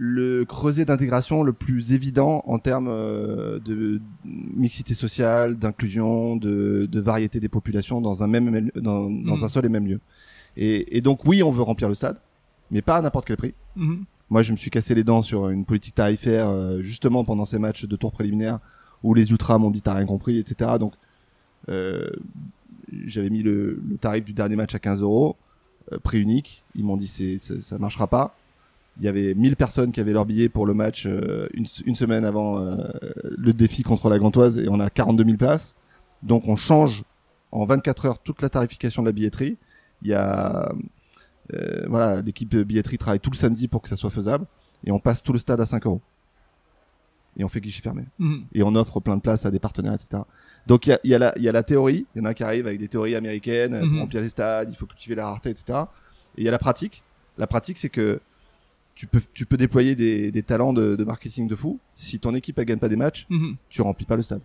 le 0.00 0.44
creuset 0.44 0.84
d'intégration 0.84 1.42
le 1.42 1.52
plus 1.52 1.92
évident 1.92 2.42
en 2.46 2.58
termes 2.60 2.86
euh, 2.88 3.58
de 3.58 4.00
mixité 4.24 4.94
sociale, 4.94 5.56
d'inclusion, 5.58 6.36
de, 6.36 6.86
de 6.90 7.00
variété 7.00 7.40
des 7.40 7.48
populations 7.48 8.00
dans 8.00 8.22
un 8.22 8.28
même 8.28 8.70
dans, 8.76 9.04
dans 9.10 9.36
Mhm. 9.36 9.44
un 9.44 9.48
seul 9.48 9.64
et 9.64 9.68
même 9.68 9.86
lieu. 9.86 10.00
Et, 10.58 10.98
et 10.98 11.00
donc 11.00 11.24
oui, 11.24 11.42
on 11.42 11.50
veut 11.50 11.62
remplir 11.62 11.88
le 11.88 11.94
stade, 11.94 12.18
mais 12.70 12.82
pas 12.82 12.96
à 12.96 13.00
n'importe 13.00 13.26
quel 13.26 13.36
prix. 13.36 13.54
Mhm. 13.76 14.04
Moi, 14.28 14.42
je 14.42 14.52
me 14.52 14.58
suis 14.58 14.70
cassé 14.70 14.94
les 14.94 15.04
dents 15.04 15.22
sur 15.22 15.48
une 15.48 15.64
politique 15.64 15.94
tarifaire 15.94 16.48
euh, 16.48 16.82
justement 16.82 17.24
pendant 17.24 17.46
ces 17.46 17.58
matchs 17.58 17.86
de 17.86 17.96
tour 17.96 18.12
préliminaire 18.12 18.58
où 19.02 19.14
les 19.14 19.30
ultras 19.30 19.56
m'ont 19.56 19.70
dit 19.70 19.80
t'as 19.80 19.94
rien 19.94 20.04
compris, 20.04 20.38
etc. 20.38 20.72
Donc, 20.78 20.92
euh, 21.68 22.10
j'avais 23.06 23.30
mis 23.30 23.42
le, 23.42 23.80
le 23.88 23.96
tarif 23.96 24.24
du 24.24 24.32
dernier 24.32 24.56
match 24.56 24.74
à 24.74 24.80
15 24.80 25.02
euros, 25.02 25.36
euh, 25.92 25.98
prix 25.98 26.20
unique. 26.20 26.64
Ils 26.74 26.84
m'ont 26.84 26.96
dit 26.96 27.06
c'est 27.06 27.38
ça, 27.38 27.58
ça 27.60 27.78
marchera 27.78 28.08
pas. 28.08 28.34
Il 28.98 29.04
y 29.04 29.08
avait 29.08 29.32
1000 29.34 29.54
personnes 29.54 29.92
qui 29.92 30.00
avaient 30.00 30.12
leur 30.12 30.26
billet 30.26 30.48
pour 30.48 30.66
le 30.66 30.74
match 30.74 31.04
une, 31.04 31.66
une 31.86 31.94
semaine 31.94 32.24
avant 32.24 32.58
le 32.58 33.52
défi 33.52 33.84
contre 33.84 34.08
la 34.08 34.18
Gantoise 34.18 34.58
et 34.58 34.68
on 34.68 34.80
a 34.80 34.90
42 34.90 35.22
000 35.22 35.36
places. 35.36 35.76
Donc 36.24 36.48
on 36.48 36.56
change 36.56 37.04
en 37.52 37.64
24 37.64 38.06
heures 38.06 38.18
toute 38.18 38.42
la 38.42 38.48
tarification 38.48 39.02
de 39.02 39.06
la 39.06 39.12
billetterie. 39.12 39.56
Il 40.02 40.08
y 40.08 40.14
a 40.14 40.72
euh, 41.54 41.86
voilà, 41.88 42.20
l'équipe 42.20 42.54
billetterie 42.56 42.98
travaille 42.98 43.20
tout 43.20 43.30
le 43.30 43.36
samedi 43.36 43.68
pour 43.68 43.80
que 43.82 43.88
ça 43.88 43.96
soit 43.96 44.10
faisable 44.10 44.46
et 44.84 44.90
on 44.92 44.98
passe 45.00 45.22
tout 45.22 45.32
le 45.32 45.38
stade 45.38 45.60
à 45.60 45.66
5 45.66 45.86
euros. 45.86 46.00
Et 47.36 47.44
on 47.44 47.48
fait 47.48 47.60
guichet 47.60 47.82
fermé. 47.82 48.04
Mhm. 48.18 48.44
Et 48.52 48.62
on 48.62 48.74
offre 48.74 49.00
plein 49.00 49.16
de 49.16 49.22
places 49.22 49.46
à 49.46 49.50
des 49.50 49.58
partenaires, 49.58 49.94
etc. 49.94 50.22
Donc 50.66 50.86
il 50.86 50.90
y 50.90 50.92
a, 50.92 51.00
y, 51.04 51.14
a 51.14 51.18
la- 51.18 51.32
il 51.36 51.42
y 51.42 51.48
a 51.48 51.52
la 51.52 51.62
théorie, 51.62 52.06
il 52.14 52.18
y 52.18 52.22
en 52.22 52.24
a 52.24 52.34
qui 52.34 52.42
arrivent 52.42 52.66
avec 52.66 52.78
des 52.80 52.88
théories 52.88 53.14
américaines, 53.14 53.78
Mhm. 53.80 53.90
pour 53.90 53.98
remplir 54.00 54.20
les 54.22 54.28
stades, 54.28 54.68
il 54.70 54.76
faut 54.76 54.86
cultiver 54.86 55.14
la 55.14 55.26
rareté, 55.26 55.50
etc. 55.50 55.78
Et 56.36 56.42
il 56.42 56.44
y 56.44 56.48
a 56.48 56.50
la 56.50 56.58
pratique. 56.58 57.02
La 57.38 57.46
pratique, 57.46 57.78
c'est 57.78 57.88
que 57.88 58.20
tu 58.94 59.06
peux, 59.06 59.20
tu 59.32 59.46
peux 59.46 59.56
déployer 59.56 59.94
des, 59.94 60.32
des 60.32 60.42
talents 60.42 60.72
de, 60.72 60.96
de 60.96 61.04
marketing 61.04 61.46
de 61.46 61.54
fou. 61.54 61.78
Si 61.94 62.18
ton 62.18 62.34
équipe 62.34 62.58
ne 62.58 62.64
gagne 62.64 62.78
pas 62.80 62.88
des 62.88 62.96
matchs, 62.96 63.26
Mhm. 63.30 63.56
tu 63.70 63.80
remplis 63.82 64.04
pas 64.06 64.16
le 64.16 64.22
stade. 64.22 64.40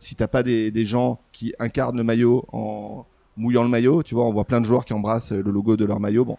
Si 0.00 0.16
t'as 0.16 0.26
pas 0.26 0.42
des, 0.42 0.72
des 0.72 0.84
gens 0.84 1.20
qui 1.30 1.54
incarnent 1.60 1.96
le 1.96 2.02
maillot 2.02 2.44
en 2.52 3.06
mouillant 3.36 3.62
le 3.62 3.68
maillot, 3.68 4.02
tu 4.02 4.14
vois, 4.14 4.24
on 4.26 4.32
voit 4.32 4.44
plein 4.44 4.60
de 4.60 4.66
joueurs 4.66 4.84
qui 4.84 4.92
embrassent 4.92 5.32
le 5.32 5.50
logo 5.50 5.76
de 5.76 5.84
leur 5.84 6.00
maillot. 6.00 6.24
Bon, 6.24 6.36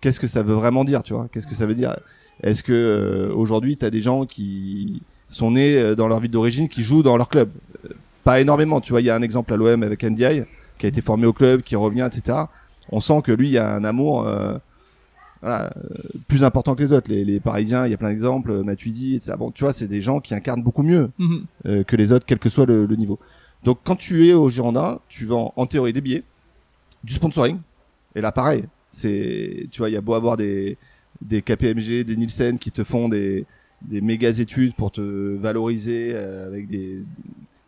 qu'est-ce 0.00 0.20
que 0.20 0.26
ça 0.26 0.42
veut 0.42 0.54
vraiment 0.54 0.84
dire, 0.84 1.02
tu 1.02 1.12
vois? 1.14 1.28
Qu'est-ce 1.32 1.46
que 1.46 1.54
ça 1.54 1.66
veut 1.66 1.74
dire? 1.74 1.96
Est-ce 2.42 2.62
que 2.62 2.72
euh, 2.72 3.34
aujourd'hui 3.34 3.76
t'as 3.76 3.90
des 3.90 4.00
gens 4.00 4.24
qui 4.26 5.02
sont 5.28 5.50
nés 5.52 5.76
euh, 5.76 5.94
dans 5.94 6.08
leur 6.08 6.20
ville 6.20 6.30
d'origine, 6.30 6.68
qui 6.68 6.82
jouent 6.82 7.02
dans 7.02 7.16
leur 7.16 7.28
club? 7.28 7.50
Euh, 7.84 7.88
Pas 8.24 8.40
énormément, 8.40 8.80
tu 8.80 8.92
vois. 8.92 9.00
Il 9.00 9.04
y 9.06 9.10
a 9.10 9.14
un 9.16 9.22
exemple 9.22 9.52
à 9.52 9.56
l'OM 9.56 9.82
avec 9.82 10.02
Ndiaye 10.04 10.44
qui 10.78 10.86
a 10.86 10.88
été 10.88 11.00
formé 11.00 11.26
au 11.26 11.32
club, 11.32 11.62
qui 11.62 11.74
revient, 11.76 12.08
etc. 12.12 12.38
On 12.90 13.00
sent 13.00 13.22
que 13.24 13.32
lui, 13.32 13.48
il 13.48 13.52
y 13.52 13.58
a 13.58 13.74
un 13.74 13.84
amour. 13.84 14.26
euh, 14.26 14.56
voilà, 15.40 15.70
plus 16.26 16.42
important 16.42 16.74
que 16.74 16.82
les 16.82 16.92
autres. 16.92 17.08
Les, 17.10 17.24
les 17.24 17.38
Parisiens, 17.38 17.86
il 17.86 17.90
y 17.90 17.94
a 17.94 17.96
plein 17.96 18.08
d'exemples, 18.10 18.62
Matuidi, 18.64 19.14
etc. 19.16 19.34
Bon, 19.38 19.50
tu 19.52 19.62
vois, 19.64 19.72
c'est 19.72 19.86
des 19.86 20.00
gens 20.00 20.18
qui 20.20 20.34
incarnent 20.34 20.62
beaucoup 20.62 20.82
mieux 20.82 21.10
Mhm. 21.18 21.44
euh, 21.66 21.84
que 21.84 21.94
les 21.96 22.12
autres, 22.12 22.24
quel 22.26 22.38
que 22.40 22.48
soit 22.48 22.66
le, 22.66 22.86
le 22.86 22.96
niveau. 22.96 23.18
Donc, 23.64 23.78
quand 23.84 23.96
tu 23.96 24.28
es 24.28 24.34
au 24.34 24.48
Girondin, 24.48 25.00
tu 25.08 25.26
vends 25.26 25.52
en 25.56 25.66
théorie 25.66 25.92
des 25.92 26.00
billets, 26.00 26.24
du 27.04 27.12
sponsoring. 27.12 27.58
Et 28.14 28.20
là, 28.20 28.32
pareil, 28.32 28.64
c'est, 28.90 29.66
tu 29.70 29.78
vois, 29.78 29.90
il 29.90 29.94
y 29.94 29.96
a 29.96 30.00
beau 30.00 30.14
avoir 30.14 30.36
des, 30.36 30.76
des 31.20 31.42
KPMG, 31.42 32.04
des 32.04 32.16
Nielsen 32.16 32.58
qui 32.58 32.70
te 32.70 32.84
font 32.84 33.08
des, 33.08 33.46
des 33.82 34.00
méga 34.00 34.30
études 34.30 34.74
pour 34.74 34.92
te 34.92 35.36
valoriser 35.36 36.12
euh, 36.14 36.46
avec 36.46 36.68
des, 36.68 37.02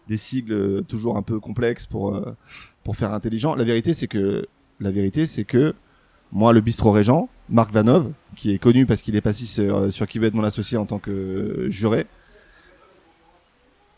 des 0.08 0.16
sigles 0.16 0.52
euh, 0.52 0.80
toujours 0.82 1.16
un 1.16 1.22
peu 1.22 1.40
complexes 1.40 1.86
pour, 1.86 2.14
euh, 2.14 2.36
pour 2.84 2.96
faire 2.96 3.12
intelligent. 3.12 3.54
La 3.54 3.64
vérité, 3.64 3.94
c'est 3.94 4.08
que, 4.08 4.46
la 4.80 4.90
vérité, 4.90 5.26
c'est 5.26 5.44
que, 5.44 5.74
moi, 6.32 6.52
le 6.52 6.60
bistrot 6.60 6.92
régent, 6.92 7.28
Marc 7.48 7.72
Vanov, 7.72 8.12
qui 8.36 8.52
est 8.52 8.58
connu 8.58 8.86
parce 8.86 9.02
qu'il 9.02 9.16
est 9.16 9.20
passé 9.20 9.46
sur, 9.46 9.92
sur 9.92 10.06
qui 10.06 10.20
veut 10.20 10.28
être 10.28 10.34
mon 10.34 10.44
associé 10.44 10.78
en 10.78 10.86
tant 10.86 11.00
que 11.00 11.66
juré, 11.68 12.06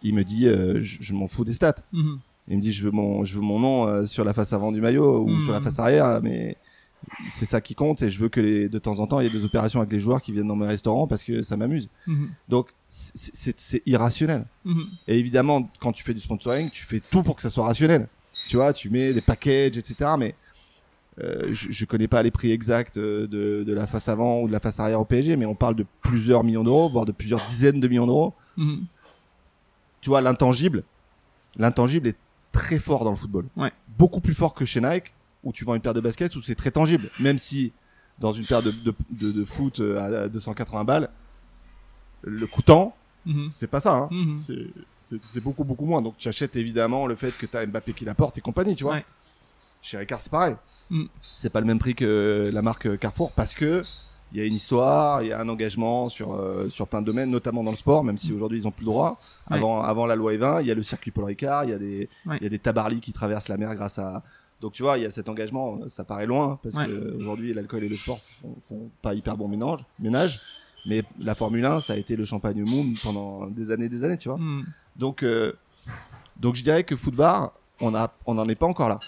il 0.02 0.14
me 0.14 0.24
dit, 0.24 0.46
euh, 0.48 0.80
je, 0.80 0.98
je 1.00 1.14
m'en 1.14 1.26
fous 1.26 1.44
des 1.44 1.52
stats. 1.52 1.76
Mhm. 1.92 2.18
Il 2.48 2.56
me 2.56 2.62
dit, 2.62 2.72
je 2.72 2.82
veux 2.84 2.90
mon, 2.90 3.24
je 3.24 3.34
veux 3.34 3.40
mon 3.40 3.58
nom 3.60 3.86
euh, 3.86 4.06
sur 4.06 4.24
la 4.24 4.34
face 4.34 4.52
avant 4.52 4.72
du 4.72 4.80
maillot 4.80 5.20
ou 5.22 5.28
Mhm. 5.28 5.40
sur 5.44 5.52
la 5.52 5.60
face 5.60 5.78
arrière, 5.78 6.20
mais 6.22 6.56
c'est 7.32 7.46
ça 7.46 7.60
qui 7.60 7.74
compte 7.74 8.02
et 8.02 8.10
je 8.10 8.18
veux 8.20 8.28
que 8.28 8.40
les, 8.40 8.68
de 8.68 8.78
temps 8.78 8.98
en 9.00 9.06
temps, 9.06 9.20
il 9.20 9.24
y 9.24 9.26
ait 9.26 9.30
des 9.38 9.44
opérations 9.44 9.80
avec 9.80 9.92
les 9.92 9.98
joueurs 10.00 10.20
qui 10.20 10.32
viennent 10.32 10.46
dans 10.48 10.56
mes 10.56 10.66
restaurants 10.66 11.06
parce 11.06 11.24
que 11.24 11.42
ça 11.42 11.56
m'amuse. 11.56 11.88
Mhm. 12.06 12.28
Donc, 12.48 12.68
c'est- 12.90 13.82
irrationnel. 13.86 14.44
Et 15.08 15.18
évidemment, 15.18 15.68
quand 15.80 15.92
tu 15.92 16.02
fais 16.04 16.14
du 16.14 16.20
sponsoring, 16.20 16.70
tu 16.70 16.84
fais 16.84 17.00
tout 17.00 17.22
pour 17.22 17.36
que 17.36 17.42
ça 17.42 17.48
soit 17.50 17.64
rationnel. 17.64 18.08
Tu 18.48 18.56
vois, 18.56 18.72
tu 18.72 18.90
mets 18.90 19.12
des 19.14 19.20
packages, 19.22 19.76
etc. 19.78 20.10
Mais 20.18 20.34
euh, 21.22 21.48
je, 21.52 21.70
je 21.72 21.84
connais 21.84 22.08
pas 22.08 22.22
les 22.22 22.30
prix 22.30 22.50
exacts 22.52 22.98
de, 22.98 23.26
de 23.66 23.72
la 23.72 23.86
face 23.86 24.08
avant 24.08 24.40
ou 24.42 24.46
de 24.48 24.52
la 24.52 24.60
face 24.60 24.78
arrière 24.80 25.00
au 25.00 25.04
PSG, 25.04 25.36
mais 25.36 25.46
on 25.46 25.54
parle 25.54 25.74
de 25.76 25.86
plusieurs 26.02 26.42
millions 26.44 26.64
d'euros, 26.64 26.88
voire 26.88 27.04
de 27.06 27.12
plusieurs 27.12 27.44
dizaines 27.48 27.80
de 27.80 27.88
millions 27.88 28.06
d'euros. 28.06 28.32
Tu 30.02 30.10
vois, 30.10 30.20
l'intangible, 30.20 30.82
l'intangible 31.56 32.08
est 32.08 32.16
très 32.52 32.78
fort 32.78 33.04
dans 33.04 33.10
le 33.10 33.16
football. 33.16 33.46
Ouais. 33.56 33.72
Beaucoup 33.98 34.20
plus 34.20 34.34
fort 34.34 34.52
que 34.52 34.64
chez 34.66 34.80
Nike, 34.82 35.12
où 35.42 35.52
tu 35.52 35.64
vends 35.64 35.74
une 35.74 35.80
paire 35.80 35.94
de 35.94 36.00
baskets, 36.00 36.36
où 36.36 36.42
c'est 36.42 36.54
très 36.54 36.70
tangible. 36.70 37.08
Même 37.20 37.38
si 37.38 37.72
dans 38.18 38.30
une 38.32 38.44
paire 38.44 38.62
de, 38.62 38.70
de, 38.70 38.94
de, 39.10 39.32
de 39.32 39.44
foot 39.44 39.80
euh, 39.80 40.24
à 40.24 40.28
280 40.28 40.84
balles, 40.84 41.08
le 42.22 42.46
coûtant, 42.46 42.94
Mhm. 43.24 43.42
c'est 43.50 43.68
pas 43.68 43.80
ça. 43.80 43.94
Hein. 43.94 44.08
Mhm. 44.10 44.36
C'est- 44.36 45.40
beaucoup 45.40 45.62
beaucoup 45.64 45.84
moins. 45.84 46.00
Donc 46.02 46.16
tu 46.16 46.26
achètes 46.28 46.56
évidemment 46.56 47.06
le 47.06 47.14
fait 47.14 47.30
que 47.36 47.44
tu 47.46 47.56
as 47.56 47.66
Mbappé 47.66 47.92
qui 47.92 48.04
la 48.04 48.14
porte 48.14 48.38
et 48.38 48.40
compagnie, 48.40 48.74
tu 48.74 48.84
vois. 48.84 48.94
Ouais. 48.94 49.04
Chez 49.82 49.98
Ricard 49.98 50.20
c'est 50.22 50.30
pareil. 50.32 50.56
Mm. 50.90 51.04
C'est 51.34 51.50
pas 51.50 51.60
le 51.60 51.66
même 51.66 51.78
prix 51.78 51.94
que 51.94 52.50
la 52.52 52.62
marque 52.62 52.98
Carrefour 52.98 53.30
parce 53.32 53.54
que 53.54 53.82
il 54.32 54.38
y 54.40 54.42
a 54.42 54.46
une 54.46 54.54
histoire, 54.54 55.22
il 55.22 55.28
y 55.28 55.32
a 55.32 55.40
un 55.40 55.48
engagement 55.48 56.08
sur 56.08 56.32
euh, 56.34 56.68
sur 56.70 56.86
plein 56.88 57.00
de 57.02 57.06
domaines, 57.06 57.30
notamment 57.30 57.62
dans 57.62 57.70
le 57.70 57.76
sport, 57.76 58.02
même 58.02 58.16
si 58.18 58.32
aujourd'hui 58.32 58.58
ils 58.60 58.66
ont 58.66 58.70
plus 58.70 58.84
le 58.84 58.90
droit. 58.90 59.18
Ouais. 59.50 59.56
Avant 59.58 59.82
avant 59.82 60.06
la 60.06 60.16
loi 60.16 60.32
E20, 60.32 60.62
il 60.62 60.66
y 60.68 60.70
a 60.70 60.74
le 60.74 60.82
circuit 60.82 61.10
Paul 61.10 61.24
Ricard, 61.24 61.64
il 61.64 61.70
y 61.70 61.74
a 61.74 61.78
des 61.78 62.08
Ouais. 62.26 62.38
il 62.40 62.44
y 62.44 62.46
a 62.46 62.50
des 62.50 62.58
tabarlis 62.58 63.00
qui 63.00 63.12
traversent 63.12 63.48
la 63.48 63.56
mer 63.58 63.74
grâce 63.74 63.98
à 63.98 64.22
donc 64.60 64.72
tu 64.72 64.82
vois, 64.84 64.96
il 64.96 65.02
y 65.02 65.06
a 65.06 65.10
cet 65.10 65.28
engagement, 65.28 65.80
ça 65.88 66.04
paraît 66.04 66.26
loin 66.26 66.58
parce 66.62 66.76
Ouais. 66.76 66.86
que 66.86 67.16
aujourd'hui 67.16 67.52
l'alcool 67.52 67.82
et 67.82 67.88
le 67.88 67.96
sport 67.96 68.20
font, 68.40 68.56
font 68.60 68.90
pas 69.02 69.12
hyper 69.12 69.36
bon 69.36 69.48
ménage, 69.48 69.80
ménage, 69.98 70.40
mais 70.86 71.02
la 71.18 71.34
Formule 71.34 71.64
1 71.64 71.80
ça 71.80 71.92
a 71.94 71.96
été 71.96 72.16
le 72.16 72.24
champagne 72.24 72.62
au 72.62 72.66
monde 72.66 72.94
pendant 73.02 73.46
des 73.48 73.70
années 73.70 73.88
des 73.88 74.02
années, 74.04 74.16
tu 74.18 74.28
vois. 74.28 74.38
Hmm. 74.38 74.64
Donc 74.96 75.22
euh, 75.24 75.52
donc 76.38 76.54
je 76.54 76.62
dirais 76.62 76.84
que 76.84 76.96
Footbar, 76.96 77.52
on 77.80 77.94
a 77.94 78.12
on 78.24 78.34
n'en 78.34 78.48
est 78.48 78.54
pas 78.54 78.66
encore 78.66 78.88
là. 78.88 78.98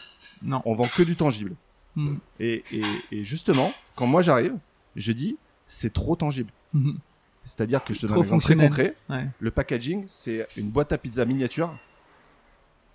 Non. 0.43 0.61
On 0.67 0.75
vend 0.75 0.89
que 0.95 1.03
du 1.03 1.17
tangible. 1.17 1.55
Hmm. 1.97 2.17
Et, 2.41 2.65
et, 2.73 2.83
et 3.13 3.25
justement, 3.25 3.73
quand 3.95 4.07
moi 4.07 4.21
j'arrive, 4.23 4.55
je 4.97 5.13
dis 5.13 5.37
c'est 5.67 5.93
trop 5.93 6.17
tangible. 6.17 6.51
Mhm. 6.73 6.99
C'est-à-dire 7.45 7.83
que 7.83 7.93
je 7.95 8.01
te 8.01 8.07
donne 8.07 8.19
un 8.19 8.21
exemple 8.23 8.43
très 8.43 8.57
concret. 8.57 8.97
Ouais. 9.11 9.27
Le 9.39 9.51
packaging, 9.51 10.05
c'est 10.07 10.47
une 10.57 10.71
boîte 10.71 10.93
à 10.93 10.99
pizza 10.99 11.25
miniature 11.25 11.77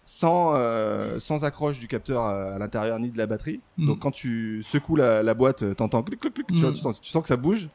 sans, 0.06 0.54
euh, 0.56 1.20
sans 1.20 1.44
accroche 1.46 1.80
du 1.80 1.88
capteur 1.88 2.24
à, 2.24 2.54
à 2.54 2.58
l'intérieur 2.58 2.98
ni 3.00 3.12
de 3.12 3.18
la 3.18 3.28
batterie. 3.28 3.60
Mhm. 3.78 3.88
Donc 3.88 4.00
quand 4.00 4.12
tu 4.12 4.64
secoues 4.64 4.96
la, 4.96 5.22
la 5.22 5.34
boîte, 5.36 5.62
euh, 5.64 5.74
t'entends 5.76 6.02
clic, 6.02 6.20
clic, 6.20 6.34
clic, 6.34 6.48
tu, 6.48 6.54
Mhm. 6.56 6.72
tu, 6.74 6.80
sens, 6.80 7.00
tu 7.02 7.12
sens 7.12 7.22
que 7.22 7.28
ça 7.28 7.38
bouge. 7.38 7.70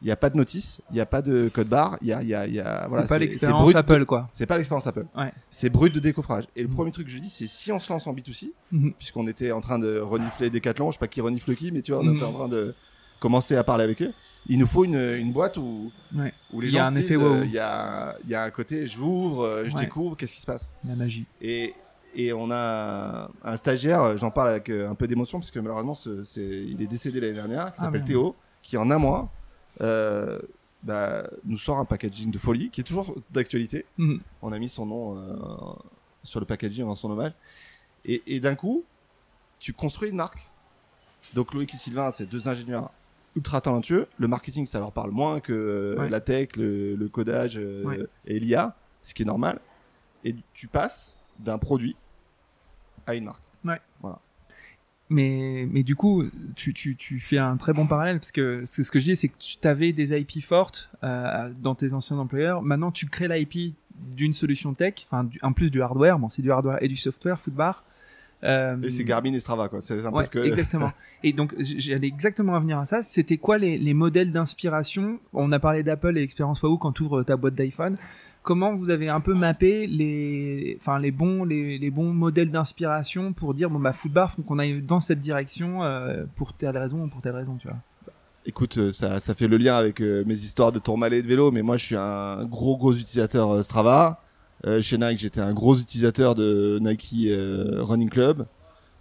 Il 0.00 0.06
n'y 0.06 0.10
a 0.12 0.16
pas 0.16 0.30
de 0.30 0.36
notice, 0.36 0.80
il 0.90 0.94
n'y 0.94 1.00
a 1.00 1.06
pas 1.06 1.22
de 1.22 1.48
code 1.48 1.68
barre, 1.68 1.96
il 2.00 2.08
y 2.08 2.12
a, 2.12 2.22
y 2.24 2.34
a, 2.34 2.44
y 2.48 2.58
a 2.58 2.86
voilà, 2.88 3.04
c'est 3.04 3.08
pas 3.08 3.18
l'expérience 3.18 3.72
Apple, 3.76 4.04
quoi. 4.04 4.28
C'est 4.32 4.46
pas 4.46 4.56
l'expérience 4.56 4.84
Apple. 4.88 5.06
Ouais. 5.16 5.32
C'est 5.48 5.70
brut 5.70 5.94
de 5.94 6.00
décoffrage. 6.00 6.44
Et 6.56 6.62
le 6.62 6.68
premier 6.68 6.90
truc 6.90 7.06
que 7.06 7.12
je 7.12 7.18
dis, 7.18 7.30
c'est 7.30 7.46
si 7.46 7.70
on 7.70 7.78
se 7.78 7.92
lance 7.92 8.08
en 8.08 8.12
B2C, 8.12 8.52
Mhm. 8.72 8.94
puisqu'on 8.98 9.28
était 9.28 9.52
en 9.52 9.60
train 9.60 9.78
de 9.78 9.98
renifler 10.00 10.50
Decathlon, 10.50 10.90
je 10.90 10.96
sais 10.96 10.98
pas 10.98 11.06
qui 11.06 11.20
renifle 11.20 11.54
qui, 11.54 11.70
mais 11.70 11.82
tu 11.82 11.92
vois, 11.92 12.00
on 12.02 12.12
était 12.14 12.24
en 12.24 12.32
train 12.32 12.48
de 12.48 12.74
commencer 13.22 13.56
à 13.56 13.64
parler 13.64 13.84
avec 13.84 14.02
eux. 14.02 14.12
Il 14.48 14.58
nous 14.58 14.66
faut 14.66 14.84
une, 14.84 14.96
une 14.98 15.32
boîte 15.32 15.56
où, 15.56 15.92
Ouais. 16.14 16.34
où 16.52 16.60
les 16.60 16.68
Il 16.68 16.74
y 16.74 16.78
a 16.78 16.82
gens 16.82 16.88
un 16.88 16.92
se 16.92 16.98
effet 16.98 17.14
disent, 17.16 17.24
wow. 17.24 17.34
euh, 17.36 17.44
il 17.44 17.52
y, 17.52 17.58
a, 17.58 18.16
il 18.24 18.30
y 18.30 18.34
a 18.34 18.42
un 18.42 18.50
côté, 18.50 18.82
euh, 18.82 18.86
je 18.86 19.00
Ouais. 19.74 19.80
découvre, 19.80 20.16
qu'est-ce 20.16 20.34
qui 20.34 20.40
se 20.40 20.46
passe? 20.46 20.68
La 20.84 20.96
magie. 20.96 21.24
et, 21.40 21.74
et 22.14 22.32
on 22.32 22.50
a 22.50 23.30
un 23.44 23.56
stagiaire, 23.56 24.02
euh, 24.02 24.16
j'en 24.18 24.30
parle 24.30 24.48
avec 24.50 24.68
euh, 24.68 24.90
un 24.90 24.94
peu 24.96 25.06
d'émotion, 25.06 25.38
parce 25.38 25.50
que 25.52 25.60
malheureusement, 25.60 25.94
ce- 25.94 26.22
c'est, 26.24 26.44
il 26.44 26.82
est 26.82 26.86
décédé 26.86 27.20
l'année 27.20 27.32
dernière, 27.34 27.66
qui 27.72 27.78
Ah, 27.80 27.84
s'appelle. 27.84 28.04
Théo, 28.04 28.34
qui 28.62 28.76
en 28.76 28.90
un 28.90 28.98
mois 28.98 29.30
euh, 29.80 30.38
bah, 30.82 31.22
nous 31.44 31.56
sort 31.56 31.78
un 31.78 31.84
packaging 31.86 32.30
de 32.32 32.38
folie, 32.38 32.68
qui 32.70 32.80
est 32.80 32.84
toujours 32.84 33.14
d'actualité. 33.30 33.86
Mhm. 33.96 34.20
On 34.42 34.52
a 34.52 34.58
mis 34.58 34.68
son 34.68 34.84
nom 34.86 35.16
euh, 35.16 35.36
sur 36.24 36.40
le 36.40 36.46
packaging 36.46 36.84
en 36.84 36.94
son 36.96 37.10
hommage. 37.12 37.32
Et, 38.04 38.20
et 38.26 38.40
d'un 38.40 38.56
coup, 38.56 38.82
tu 39.60 39.72
construis 39.72 40.10
une 40.10 40.16
marque. 40.16 40.50
Donc 41.34 41.54
Loïc 41.54 41.72
et 41.72 41.76
Sylvain, 41.78 42.10
c'est 42.10 42.26
deux 42.26 42.48
ingénieurs 42.48 42.90
ultra 43.36 43.60
talentueux. 43.60 44.06
Le 44.18 44.28
marketing, 44.28 44.66
ça 44.66 44.78
leur 44.78 44.92
parle 44.92 45.10
moins 45.10 45.40
que 45.40 45.52
euh, 45.52 46.00
Ouais. 46.00 46.08
la 46.08 46.20
tech, 46.20 46.56
le, 46.56 46.94
le 46.96 47.08
codage 47.08 47.56
euh, 47.58 47.84
Ouais. 47.84 47.98
et 48.26 48.38
l'IA, 48.38 48.76
ce 49.02 49.14
qui 49.14 49.22
est 49.22 49.26
normal. 49.26 49.60
Et 50.24 50.34
tu 50.54 50.68
passes 50.68 51.16
d'un 51.38 51.58
produit 51.58 51.96
à 53.06 53.14
une 53.14 53.24
marque. 53.24 53.42
Mais, 55.10 55.66
mais 55.70 55.82
du 55.82 55.94
coup, 55.94 56.24
tu, 56.56 56.72
tu, 56.72 56.96
tu 56.96 57.20
fais 57.20 57.36
un 57.36 57.58
très 57.58 57.74
bon 57.74 57.86
parallèle 57.86 58.18
parce 58.18 58.32
que 58.32 58.62
c'est 58.64 58.82
ce 58.82 58.90
que 58.90 58.98
je 58.98 59.04
dis, 59.04 59.16
c'est 59.16 59.28
que 59.28 59.36
tu 59.36 59.58
avais 59.68 59.92
des 59.92 60.18
IP 60.18 60.42
fortes 60.42 60.90
euh, 61.04 61.52
dans 61.60 61.74
tes 61.74 61.92
anciens 61.92 62.16
employeurs. 62.18 62.62
Maintenant, 62.62 62.90
tu 62.90 63.04
crées 63.06 63.28
l'IP 63.28 63.74
d'une 63.94 64.32
solution 64.32 64.72
tech, 64.72 64.94
enfin, 65.10 65.28
en 65.42 65.52
plus 65.52 65.70
du 65.70 65.82
hardware. 65.82 66.18
Bon, 66.18 66.30
c'est 66.30 66.40
du 66.40 66.50
hardware 66.50 66.82
et 66.82 66.88
du 66.88 66.96
software, 66.96 67.38
Footbar. 67.38 67.84
Euh, 68.44 68.76
Et 68.82 68.90
c'est 68.90 69.04
Garmin 69.04 69.32
et 69.32 69.40
Strava, 69.40 69.68
quoi. 69.68 69.80
C'est 69.80 70.04
Ouais, 70.06 70.26
que. 70.26 70.40
exactement. 70.40 70.92
Et 71.22 71.32
donc, 71.32 71.54
j'allais 71.58 72.08
exactement 72.08 72.54
revenir 72.54 72.78
à 72.78 72.86
ça. 72.86 73.02
C'était 73.02 73.36
quoi 73.36 73.58
les, 73.58 73.78
les 73.78 73.94
modèles 73.94 74.30
d'inspiration? 74.32 75.20
On 75.32 75.52
a 75.52 75.58
parlé 75.60 75.82
d'Apple 75.82 76.18
et 76.18 76.22
Expérience 76.22 76.60
Wahoo 76.62 76.78
quand 76.78 76.92
tu 76.92 77.02
ouvres 77.04 77.22
ta 77.22 77.36
boîte 77.36 77.54
d'iPhone. 77.54 77.96
Comment 78.42 78.74
vous 78.74 78.90
avez 78.90 79.08
un 79.08 79.20
peu 79.20 79.34
mappé 79.34 79.86
les, 79.86 80.76
enfin, 80.80 80.98
les, 80.98 81.12
bons, 81.12 81.44
les, 81.44 81.78
les 81.78 81.90
bons 81.90 82.12
modèles 82.12 82.50
d'inspiration 82.50 83.32
pour 83.32 83.54
dire, 83.54 83.70
bon, 83.70 83.78
bah, 83.78 83.92
Footbar, 83.92 84.32
faut 84.32 84.42
qu'on 84.42 84.58
aille 84.58 84.82
dans 84.82 84.98
cette 84.98 85.20
direction 85.20 85.84
euh, 85.84 86.24
pour 86.34 86.52
telle 86.52 86.76
raison 86.76 87.04
ou 87.04 87.08
pour 87.08 87.20
telle 87.22 87.36
raison, 87.36 87.56
tu 87.60 87.68
vois? 87.68 87.76
Écoute, 88.44 88.76
euh, 88.78 88.90
ça, 88.90 89.20
ça 89.20 89.34
fait 89.36 89.46
le 89.46 89.56
lien 89.56 89.76
avec 89.76 90.00
euh, 90.02 90.24
mes 90.26 90.34
histoires 90.34 90.72
de 90.72 90.80
tourmalet 90.80 91.18
et 91.18 91.22
de 91.22 91.28
vélo, 91.28 91.52
mais 91.52 91.62
moi 91.62 91.76
je 91.76 91.84
suis 91.84 91.96
un 91.96 92.44
gros 92.44 92.76
gros 92.76 92.92
utilisateur 92.92 93.48
euh, 93.52 93.62
Strava. 93.62 94.20
Euh, 94.66 94.80
chez 94.80 94.96
Nike, 94.98 95.18
j'étais 95.18 95.40
un 95.40 95.52
gros 95.52 95.76
utilisateur 95.76 96.34
de 96.34 96.78
Nike 96.80 97.14
euh, 97.26 97.78
Running 97.82 98.08
Club. 98.10 98.46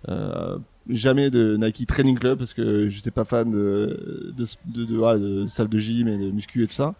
Euh, 0.09 0.57
jamais 0.89 1.29
de 1.29 1.57
Nike 1.57 1.85
Training 1.87 2.17
Club 2.17 2.39
parce 2.39 2.53
que 2.55 2.89
j'étais 2.89 3.11
pas 3.11 3.25
fan 3.25 3.51
de 3.51 4.33
de, 4.35 4.45
de, 4.65 4.85
de, 4.85 4.95
voilà, 4.95 5.19
de 5.19 5.45
salle 5.47 5.67
de 5.67 5.77
gym 5.77 6.07
et 6.07 6.17
de 6.17 6.31
muscu 6.31 6.63
et 6.63 6.67
tout 6.67 6.73
ça 6.73 6.95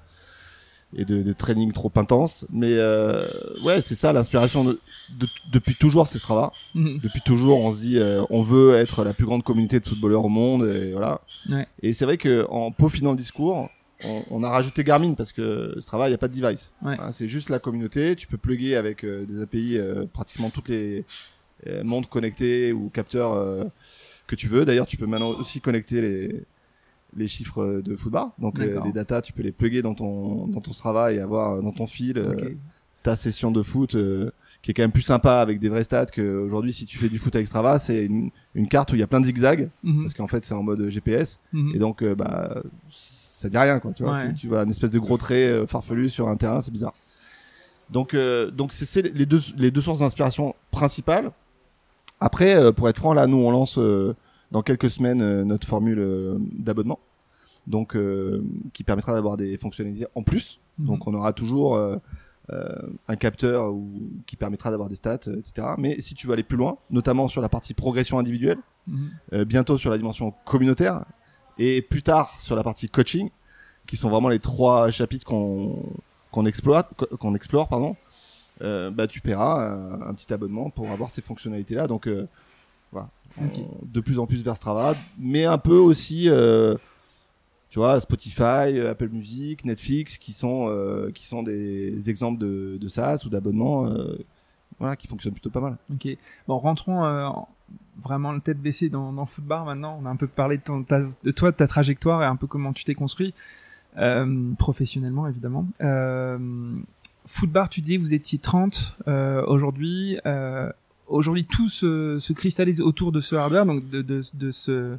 et 0.96 1.06
de, 1.06 1.24
de 1.24 1.32
training 1.34 1.72
trop 1.72 1.92
intense. 1.96 2.46
Mais 2.52 2.74
euh, 2.74 3.26
ouais, 3.64 3.80
c'est 3.82 3.96
ça 3.96 4.12
l'inspiration 4.12 4.66
de, 4.66 4.80
de- 5.18 5.28
depuis 5.54 5.74
toujours, 5.76 6.06
c'est 6.06 6.20
Strava. 6.20 6.52
Mhm. 6.76 7.00
Depuis 7.02 7.22
toujours, 7.22 7.60
on 7.64 7.74
se 7.74 7.80
dit, 7.80 7.98
euh, 7.98 8.24
on 8.30 8.42
veut 8.44 8.76
être 8.76 9.04
la 9.06 9.14
plus 9.14 9.26
grande 9.26 9.42
communauté 9.42 9.80
de 9.80 9.88
footballeurs 9.88 10.26
au 10.26 10.30
monde, 10.30 10.66
et 10.68 10.92
voilà. 10.92 11.22
Ouais. 11.50 11.66
Et 11.82 11.94
c'est 11.94 12.04
vrai 12.04 12.18
que 12.18 12.46
en 12.50 12.72
peaufinant 12.72 13.12
le 13.12 13.18
discours, 13.18 13.70
on, 14.04 14.24
on 14.30 14.44
a 14.44 14.50
rajouté 14.50 14.84
Garmin 14.84 15.14
parce 15.14 15.32
que 15.34 15.76
Strava, 15.80 16.08
il 16.08 16.12
n'y 16.12 16.16
a 16.16 16.18
pas 16.18 16.28
de 16.28 16.34
device. 16.40 16.72
Ouais. 16.82 16.96
Voilà, 16.96 17.12
c'est 17.12 17.28
juste 17.28 17.50
la 17.50 17.60
communauté. 17.60 18.16
Tu 18.16 18.28
peux 18.28 18.38
plugger 18.38 18.76
avec 18.76 19.04
euh, 19.04 19.26
des 19.26 19.42
API 19.42 19.78
euh, 19.78 20.06
pratiquement 20.12 20.50
toutes 20.50 20.70
les 20.70 21.06
euh, 21.68 21.84
montres 21.84 22.10
connectées 22.10 22.72
ou 22.74 22.90
capteurs 22.90 23.66
que 24.28 24.36
tu 24.36 24.48
veux. 24.48 24.66
D'ailleurs, 24.66 24.88
tu 24.88 24.98
peux 24.98 25.06
maintenant 25.08 25.30
aussi 25.32 25.62
connecter 25.62 26.02
les 26.02 26.44
les 27.18 27.28
chiffres 27.28 27.82
de 27.84 27.96
football. 27.98 28.28
Donc 28.40 28.58
les 28.58 28.92
datas, 28.94 29.22
tu 29.22 29.34
peux 29.34 29.44
les 29.44 29.52
plugger 29.52 29.82
dans 29.82 29.94
ton 29.94 30.48
dans 30.48 30.62
ton 30.62 30.72
Strava 30.74 31.12
et 31.12 31.20
avoir 31.20 31.62
dans 31.62 31.74
ton 31.74 31.86
fil 31.88 32.24
ta 33.04 33.16
session 33.16 33.52
de 33.52 33.64
foot 33.64 33.98
qui 34.62 34.70
est 34.70 34.74
quand 34.76 34.84
même 34.84 34.92
plus 34.92 35.02
sympa 35.02 35.38
avec 35.40 35.60
des 35.60 35.70
vrais 35.70 35.84
stats 35.84 36.06
que 36.06 36.22
aujourd'hui 36.38 36.72
si 36.72 36.86
tu 36.86 37.00
fais 37.00 37.10
du 37.10 37.18
foot 37.18 37.36
avec 37.36 37.48
Strava 37.48 37.80
c'est 37.80 38.06
une, 38.06 38.30
une 38.54 38.68
carte 38.68 38.92
où 38.92 38.96
il 38.96 39.00
y 39.00 39.04
a 39.04 39.08
plein 39.08 39.20
de 39.20 39.26
zigzags 39.26 39.70
Mhm. 39.84 40.04
parce 40.04 40.14
qu'en 40.14 40.28
fait 40.28 40.46
c'est 40.46 40.54
en 40.54 40.62
mode 40.62 40.88
GPS 40.88 41.40
Mhm. 41.52 41.72
et 41.76 41.80
donc 41.80 42.04
euh, 42.04 42.14
bah 42.14 42.62
ça 43.42 43.50
dit 43.50 43.58
rien 43.58 43.80
quoi 43.80 43.92
tu 43.94 44.04
vois 44.04 44.14
Ouais. 44.14 44.30
tu, 44.30 44.42
tu 44.42 44.48
vois 44.48 44.64
une 44.64 44.70
espèce 44.70 44.92
de 44.92 45.00
gros 45.00 45.18
trait 45.18 45.48
euh, 45.48 45.68
farfelu 45.68 46.10
sur 46.10 46.28
un 46.30 46.36
terrain 46.38 46.62
c'est 46.62 46.72
bizarre 46.72 46.94
donc 47.90 48.14
euh, 48.14 48.52
donc 48.52 48.72
c'est- 48.74 49.02
les 49.16 49.26
deux 49.26 49.42
les 49.58 49.72
deux 49.72 49.82
sources 49.82 50.00
d'inspiration 50.00 50.56
principales 50.72 51.32
après 52.20 52.56
euh, 52.56 52.72
pour 52.72 52.88
être 52.90 52.98
franc 52.98 53.14
là 53.14 53.28
nous 53.28 53.38
on 53.38 53.52
lance 53.52 53.80
dans 54.52 54.62
quelques 54.62 54.90
semaines 54.90 55.44
notre 55.44 55.68
formule 55.68 56.38
d'abonnement 56.58 57.00
donc 57.68 57.96
euh, 57.96 58.44
qui 58.74 58.84
permettra 58.84 59.14
d'avoir 59.14 59.38
des 59.38 59.58
fonctionnalités 59.58 60.08
en 60.16 60.24
plus 60.24 60.60
Mhm. 60.80 60.88
donc 60.88 61.06
on 61.06 61.14
aura 61.14 61.34
toujours 61.34 61.76
euh, 61.76 61.98
euh, 62.52 62.66
un 63.10 63.16
capteur 63.18 63.72
ou, 63.74 63.90
qui 64.26 64.38
permettra 64.38 64.72
d'avoir 64.72 64.88
des 64.88 64.96
stats, 64.96 65.16
etc. 65.38 65.68
Mais 65.78 66.00
si 66.00 66.16
tu 66.16 66.26
veux 66.28 66.34
aller 66.34 66.44
plus 66.44 66.58
loin, 66.58 66.78
notamment 66.90 67.28
sur 67.28 67.42
la 67.42 67.50
partie 67.50 67.74
progression 67.74 68.18
individuelle, 68.20 68.58
Mhm. 68.88 69.44
bientôt 69.44 69.78
sur 69.78 69.92
la 69.92 69.98
dimension 69.98 70.34
communautaire, 70.46 71.04
et 71.64 71.82
plus 71.82 72.02
tard 72.04 72.40
sur 72.40 72.56
la 72.56 72.64
partie 72.64 72.90
coaching, 72.90 73.30
qui 73.88 73.98
sont 73.98 74.10
vraiment 74.10 74.30
les 74.30 74.40
trois 74.40 74.90
chapitres 74.92 75.26
qu'on 75.26 75.84
qu'on 76.32 76.46
exploite, 76.46 76.88
qu'on 77.20 77.36
explore, 77.36 77.68
pardon. 77.68 77.96
Euh, 78.62 78.90
bah 78.92 79.08
tu 79.08 79.22
paieras 79.22 79.70
un, 79.74 80.02
un 80.10 80.14
petit 80.14 80.32
abonnement 80.34 80.70
pour 80.70 80.90
avoir 80.92 81.10
ces 81.12 81.22
fonctionnalités-là. 81.22 81.88
Donc 81.88 82.08
euh, 82.08 82.28
voilà. 82.92 83.10
On- 83.40 83.48
de 83.84 84.00
plus 84.02 84.20
en 84.20 84.28
plus 84.28 84.44
vers 84.44 84.56
Strava, 84.58 84.96
mais 85.18 85.46
un 85.46 85.58
peu 85.58 85.78
aussi. 85.78 86.30
euh, 86.30 86.76
tu 87.70 87.80
vois, 87.80 88.00
Spotify, 88.02 88.78
euh, 88.78 88.92
Apple 88.92 89.08
Music, 89.10 89.64
Netflix, 89.64 90.18
qui 90.18 90.34
sont 90.34 90.68
euh, 90.68 91.10
qui 91.12 91.26
sont 91.26 91.42
des 91.42 92.10
exemples 92.10 92.40
de, 92.40 92.78
de 92.80 92.88
SaaS 92.90 93.24
ou 93.26 93.30
d'abonnements, 93.30 93.88
euh, 93.88 94.18
voilà, 94.80 94.96
qui 94.98 95.08
fonctionnent 95.08 95.34
plutôt 95.34 95.50
pas 95.50 95.62
mal. 95.62 95.78
Ok. 95.94 96.08
Bon, 96.48 96.58
rentrons 96.58 97.04
euh, 97.06 97.26
en- 97.28 97.48
vraiment 98.02 98.32
le 98.32 98.42
tête 98.42 98.60
baissée 98.60 98.90
dans, 98.90 99.14
dans 99.14 99.26
Footbar 99.26 99.66
maintenant. 99.66 100.00
On 100.02 100.06
a 100.06 100.10
un 100.10 100.16
peu 100.16 100.28
parlé 100.28 100.58
de, 100.58 101.32
toi, 101.32 101.52
de 101.52 101.56
ta 101.56 101.68
trajectoire 101.68 102.24
et 102.24 102.26
un 102.26 102.36
peu 102.36 102.48
comment 102.48 102.74
tu 102.74 102.84
t'es 102.84 102.96
construit 102.96 103.34
euh, 103.98 104.54
professionnellement, 104.58 105.28
évidemment. 105.28 105.68
Euh, 105.82 106.38
Footbar, 107.26 107.70
tu 107.70 107.82
dis, 107.82 107.98
vous 107.98 108.14
étiez 108.14 108.40
30 108.40 108.98
euh, 109.08 109.44
aujourd'hui. 109.46 110.18
Euh, 110.26 110.72
aujourd'hui, 111.08 111.46
tout 111.46 111.70
se, 111.70 112.18
se 112.20 112.34
cristallise 112.34 112.82
autour 112.82 113.12
de 113.12 113.20
ce 113.20 113.36
hardware, 113.36 113.66
donc 113.66 113.88
de, 113.90 114.22
ce 114.52 114.98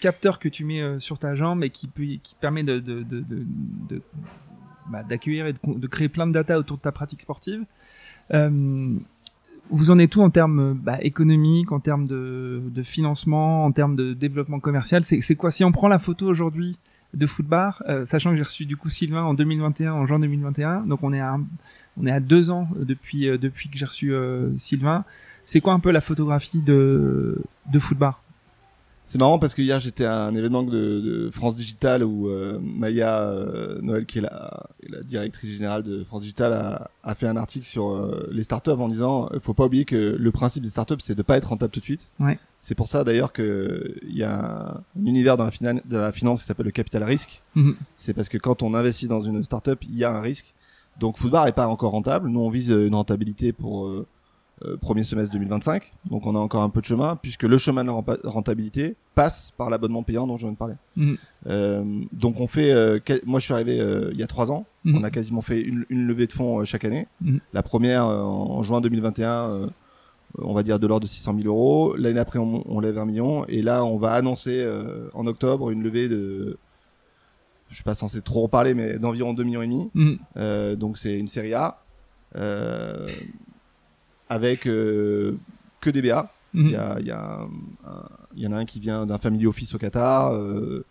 capteur 0.00 0.38
que 0.38 0.48
tu 0.48 0.64
mets 0.64 0.98
sur 1.00 1.18
ta 1.18 1.34
jambe 1.34 1.64
et 1.64 1.70
qui 1.70 1.88
permet 2.40 2.62
bah, 4.86 5.02
d'accueillir 5.02 5.46
et 5.46 5.52
de, 5.52 5.86
créer 5.86 6.08
plein 6.08 6.26
de 6.26 6.32
data 6.32 6.58
autour 6.58 6.76
de 6.78 6.82
ta 6.82 6.92
pratique 6.92 7.20
sportive. 7.20 7.64
Vous 9.70 9.90
en 9.90 9.98
êtes 9.98 10.16
où 10.16 10.22
en 10.22 10.30
termes 10.30 10.74
bah, 10.74 10.98
économiques, 11.00 11.72
en 11.72 11.80
termes 11.80 12.06
de, 12.06 12.62
de 12.66 12.82
financement, 12.82 13.64
en 13.64 13.72
termes 13.72 13.96
de 13.96 14.12
développement 14.12 14.60
commercial? 14.60 15.04
C'est 15.04 15.34
quoi? 15.36 15.50
Si 15.50 15.64
on 15.64 15.72
prend 15.72 15.88
la 15.88 15.98
photo 15.98 16.26
aujourd'hui 16.26 16.78
de 17.14 17.26
footbar, 17.26 17.82
euh, 17.88 18.04
sachant 18.04 18.30
que 18.30 18.36
j'ai 18.36 18.42
reçu 18.42 18.66
du 18.66 18.76
coup 18.76 18.88
Sylvain 18.88 19.22
en 19.22 19.34
2021, 19.34 19.92
en 19.92 20.06
juin 20.06 20.18
2021. 20.18 20.82
Donc 20.82 21.02
on 21.02 21.12
est 21.12 21.20
à, 21.20 21.38
on 21.96 22.06
est 22.06 22.12
à 22.12 22.20
deux 22.20 22.50
ans 22.50 22.68
depuis, 22.76 23.28
euh, 23.28 23.38
depuis 23.38 23.68
que 23.68 23.76
j'ai 23.76 23.86
reçu 23.86 24.12
euh, 24.12 24.56
Sylvain. 24.56 25.04
C'est 25.42 25.60
quoi 25.60 25.72
un 25.72 25.80
peu 25.80 25.90
la 25.90 26.00
photographie 26.00 26.60
de, 26.60 27.42
de 27.72 27.78
footbar 27.78 28.19
C'est 29.10 29.18
marrant 29.18 29.40
parce 29.40 29.54
que 29.54 29.62
hier 29.62 29.80
j'étais 29.80 30.04
à 30.04 30.22
un 30.22 30.36
événement 30.36 30.62
de, 30.62 30.70
de 30.70 31.30
France 31.32 31.56
Digital 31.56 32.04
où 32.04 32.28
euh, 32.28 32.60
Maya 32.62 33.22
euh, 33.22 33.80
Noël, 33.82 34.06
qui 34.06 34.18
est 34.18 34.20
la, 34.20 34.68
la, 34.88 35.00
directrice 35.00 35.50
générale 35.50 35.82
de 35.82 36.04
France 36.04 36.20
Digital, 36.20 36.52
a, 36.52 36.90
a 37.02 37.16
fait 37.16 37.26
un 37.26 37.36
article 37.36 37.66
sur 37.66 37.88
euh, 37.88 38.28
les 38.30 38.44
startups 38.44 38.70
en 38.70 38.86
disant 38.86 39.28
il 39.34 39.40
faut 39.40 39.52
pas 39.52 39.64
oublier 39.64 39.84
que 39.84 39.96
le 40.16 40.30
principe 40.30 40.62
des 40.62 40.70
startups 40.70 41.00
c'est 41.02 41.16
de 41.16 41.22
pas 41.22 41.36
être 41.38 41.46
rentable 41.48 41.72
tout 41.72 41.80
de 41.80 41.84
suite. 41.84 42.06
Ouais. 42.20 42.38
C'est 42.60 42.76
pour 42.76 42.86
ça 42.86 43.02
d'ailleurs 43.02 43.32
que 43.32 43.96
il 44.08 44.16
y 44.16 44.22
a 44.22 44.32
un, 44.32 44.74
un 44.76 45.04
univers 45.04 45.36
dans 45.36 45.44
la, 45.44 45.50
finale, 45.50 45.82
de 45.86 45.96
la 45.96 46.12
finance 46.12 46.42
qui 46.42 46.46
s'appelle 46.46 46.66
le 46.66 46.70
capital 46.70 47.02
risque. 47.02 47.42
Mhm. 47.56 47.74
C'est 47.96 48.14
parce 48.14 48.28
que 48.28 48.38
quand 48.38 48.62
on 48.62 48.74
investit 48.74 49.08
dans 49.08 49.18
une 49.18 49.42
startup, 49.42 49.82
il 49.82 49.98
y 49.98 50.04
a 50.04 50.12
un 50.12 50.20
risque. 50.20 50.54
Donc 51.00 51.16
Footbar 51.16 51.48
est 51.48 51.52
pas 51.52 51.66
encore 51.66 51.90
rentable. 51.90 52.28
Nous 52.28 52.38
on 52.38 52.48
vise 52.48 52.70
une 52.70 52.94
rentabilité 52.94 53.52
pour 53.52 53.90
premier 54.80 55.02
semestre 55.04 55.32
2025. 55.32 55.92
Donc 56.10 56.26
on 56.26 56.34
a 56.34 56.38
encore 56.38 56.62
un 56.62 56.68
peu 56.70 56.80
de 56.80 56.86
chemin 56.86 57.16
puisque 57.16 57.44
le 57.44 57.56
chemin 57.58 57.82
de 57.82 57.88
la 57.88 58.30
rentabilité 58.30 58.96
passe 59.14 59.52
par 59.56 59.70
l'abonnement 59.70 60.02
payant 60.02 60.26
dont 60.26 60.36
je 60.36 60.42
viens 60.46 60.52
de 60.52 60.56
parler. 60.56 60.74
Mhm. 60.96 61.16
Euh, 61.46 61.84
donc 62.12 62.40
on 62.40 62.46
fait, 62.46 62.70
euh, 62.72 62.98
moi 63.24 63.40
je 63.40 63.44
suis 63.44 63.54
arrivé 63.54 63.80
euh, 63.80 64.10
il 64.12 64.18
y 64.18 64.22
a 64.22 64.26
trois 64.26 64.50
ans. 64.52 64.66
Mhm. 64.84 64.96
On 64.98 65.04
a 65.04 65.10
quasiment 65.10 65.40
fait 65.40 65.60
une, 65.60 65.84
une 65.88 66.06
levée 66.06 66.26
de 66.26 66.32
fonds 66.32 66.60
euh, 66.60 66.64
chaque 66.64 66.84
année. 66.84 67.06
Mhm. 67.20 67.40
La 67.52 67.62
première 67.62 68.06
euh, 68.06 68.20
en 68.22 68.62
juin 68.62 68.80
2021, 68.80 69.50
euh, 69.50 69.66
on 70.38 70.52
va 70.52 70.62
dire 70.62 70.78
de 70.78 70.86
l'ordre 70.86 71.06
de 71.06 71.10
600 71.10 71.34
000 71.42 71.48
euros. 71.48 71.96
L'année 71.96 72.20
après 72.20 72.38
on, 72.38 72.62
on 72.70 72.80
lève 72.80 72.98
un 72.98 73.06
million 73.06 73.44
et 73.46 73.62
là 73.62 73.84
on 73.84 73.96
va 73.96 74.12
annoncer 74.12 74.60
euh, 74.62 75.08
en 75.14 75.26
octobre 75.26 75.70
une 75.70 75.82
levée 75.82 76.08
de, 76.08 76.58
je 77.70 77.74
suis 77.74 77.84
pas 77.84 77.94
censé 77.94 78.20
trop 78.20 78.44
en 78.44 78.48
parler, 78.48 78.74
mais 78.74 78.98
d'environ 78.98 79.32
2 79.32 79.42
millions 79.44 79.62
et 79.62 79.66
demi. 79.66 79.90
Euh, 80.36 80.76
donc 80.76 80.98
c'est 80.98 81.16
une 81.18 81.28
série 81.28 81.54
A 81.54 81.82
euh, 82.36 83.06
avec 84.30 84.66
euh, 84.66 85.36
que 85.82 85.90
des 85.90 86.00
BA. 86.00 86.32
Mhm. 86.54 86.66
Il 86.66 86.72
y, 86.72 86.76
a, 86.76 87.00
y, 87.00 87.10
a 87.10 87.46
y 88.36 88.46
en 88.46 88.52
a 88.52 88.56
un 88.56 88.64
qui 88.64 88.80
vient 88.80 89.04
d'un 89.06 89.18
family 89.18 89.46
office 89.46 89.74
au 89.74 89.78
Qatar. 89.78 90.32
euh, 90.32 90.84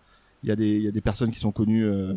il, 0.44 0.50
y 0.50 0.52
a 0.52 0.56
des, 0.56 0.70
il 0.70 0.84
y 0.84 0.88
a 0.88 0.92
des 0.92 1.02
personnes 1.02 1.32
qui 1.32 1.40
sont 1.40 1.52
connues 1.52 1.86
euh, 1.86 2.14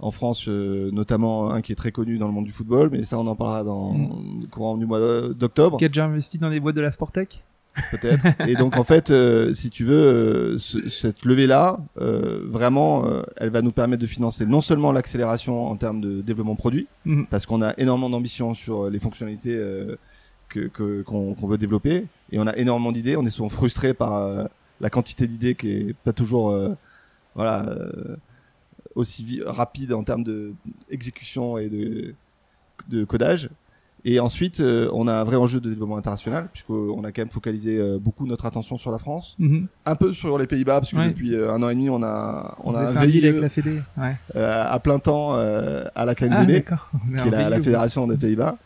en 0.00 0.10
France, 0.10 0.48
euh, 0.48 0.90
notamment 0.92 1.50
un 1.50 1.60
qui 1.62 1.72
est 1.72 1.76
très 1.76 1.92
connu 1.92 2.18
dans 2.18 2.26
le 2.26 2.32
monde 2.32 2.44
du 2.44 2.52
football, 2.52 2.88
mais 2.92 3.02
ça 3.04 3.18
on 3.18 3.26
en 3.26 3.34
parlera 3.36 3.64
dans 3.64 3.92
Mhm. 3.94 4.40
le 4.42 4.46
courant 4.48 4.76
du 4.76 4.84
mois 4.86 5.00
d'octobre 5.30 5.78
Qui 5.78 5.84
a 5.84 5.88
déjà 5.88 6.04
investi 6.04 6.38
dans 6.38 6.50
des 6.50 6.60
boîtes 6.60 6.76
de 6.76 6.82
la 6.82 6.90
Sportec 6.90 7.42
peut-être. 7.92 8.24
Et 8.48 8.54
donc 8.56 8.76
en 8.76 8.82
fait, 8.84 9.10
euh, 9.10 9.54
si 9.54 9.70
tu 9.70 9.84
veux, 9.84 9.94
euh, 9.94 10.58
ce- 10.58 10.88
cette 10.90 11.24
levée-là, 11.24 11.78
vraiment, 11.96 13.04
elle 13.36 13.50
va 13.50 13.62
nous 13.62 13.70
permettre 13.70 14.02
de 14.02 14.06
financer 14.06 14.44
non 14.46 14.60
seulement 14.60 14.92
l'accélération 14.92 15.66
en 15.68 15.76
termes 15.76 16.00
de 16.00 16.20
développement 16.20 16.56
produit, 16.56 16.86
Mhm. 17.06 17.26
parce 17.30 17.46
qu'on 17.46 17.62
a 17.62 17.72
énormément 17.78 18.10
d'ambition 18.10 18.52
sur 18.54 18.90
les 18.90 18.98
fonctionnalités 18.98 19.56
que 20.48 20.60
que- 20.68 21.02
qu'on 21.02 21.34
qu'on 21.34 21.46
veut 21.46 21.58
développer, 21.58 22.06
et 22.32 22.38
on 22.38 22.46
a 22.46 22.56
énormément 22.56 22.92
d'idées. 22.92 23.16
On 23.16 23.24
est 23.24 23.30
souvent 23.30 23.48
frustré 23.48 23.94
par 23.94 24.14
euh, 24.16 24.44
la 24.80 24.90
quantité 24.90 25.26
d'idées 25.26 25.54
qui 25.54 25.70
est 25.70 25.94
pas 26.04 26.12
toujours, 26.12 26.50
euh, 26.50 26.74
voilà. 27.34 27.66
euh, 27.68 28.16
aussi 28.94 29.22
vi- 29.24 29.42
rapide 29.44 29.92
en 29.92 30.02
termes 30.02 30.24
de 30.24 30.52
exécution 30.90 31.56
et 31.58 31.68
de, 31.68 32.14
de 32.88 33.04
codage. 33.04 33.48
Et 34.04 34.18
ensuite, 34.20 34.60
on 34.60 35.06
a 35.08 35.14
un 35.20 35.24
vrai 35.24 35.36
enjeu 35.36 35.60
de 35.60 35.68
développement 35.70 35.96
international, 35.98 36.48
puisqu'on 36.52 37.02
a 37.04 37.10
quand 37.12 37.20
même 37.22 37.30
focalisé 37.30 37.98
beaucoup 38.00 38.26
notre 38.26 38.46
attention 38.46 38.76
sur 38.76 38.90
la 38.92 38.98
France, 38.98 39.34
Mhm. 39.40 39.66
un 39.86 39.94
peu 39.96 40.12
sur 40.12 40.38
les 40.38 40.46
Pays-Bas, 40.46 40.80
parce 40.80 40.92
que 40.92 40.96
Ouais. 40.96 41.08
depuis 41.08 41.36
un 41.36 41.60
an 41.62 41.68
et 41.68 41.74
demi, 41.74 41.90
on 41.90 42.02
a, 42.04 42.56
on 42.64 42.74
a 42.74 42.82
un 42.82 42.92
fait 42.92 42.98
un 42.98 43.06
deal 43.06 43.20
VIE 43.20 43.28
avec 43.28 43.40
la 43.42 43.48
Fédé. 43.48 43.80
Ouais. 43.98 44.16
euh, 44.36 44.64
à 44.68 44.78
plein 44.80 44.98
temps 45.00 45.34
à 45.34 45.40
la 45.40 45.90
Ah, 45.96 46.12
est 46.12 46.16
qui 46.64 47.28
est 47.28 47.30
la, 47.30 47.50
la 47.50 47.58
VIE, 47.58 47.64
fédération 47.64 48.06
des 48.06 48.16
Pays-Bas. 48.16 48.56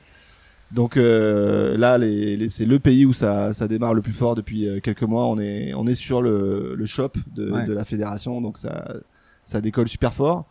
Donc 0.75 0.97
euh, 0.97 1.77
là, 1.77 1.99
les, 1.99 2.37
les- 2.37 2.49
c'est 2.49 2.65
le 2.65 2.79
pays 2.79 3.05
où 3.05 3.13
ça, 3.13 3.53
ça 3.53 3.69
démarre 3.69 3.95
le 3.95 4.01
plus 4.03 4.13
fort 4.13 4.35
depuis 4.35 4.67
euh, 4.69 4.81
quelques 4.81 5.03
mois. 5.03 5.27
On 5.27 5.39
est, 5.39 5.75
on 5.75 5.87
est 5.87 5.95
sur 5.95 6.23
le, 6.23 6.75
le 6.77 6.87
shop 6.87 7.11
de, 7.35 7.51
Ouais. 7.51 7.65
de 7.67 7.73
la 7.73 7.85
fédération, 7.85 8.41
donc 8.41 8.57
ça, 8.59 8.95
ça 9.45 9.61
décolle 9.61 9.89
super 9.89 10.15
fort. 10.15 10.47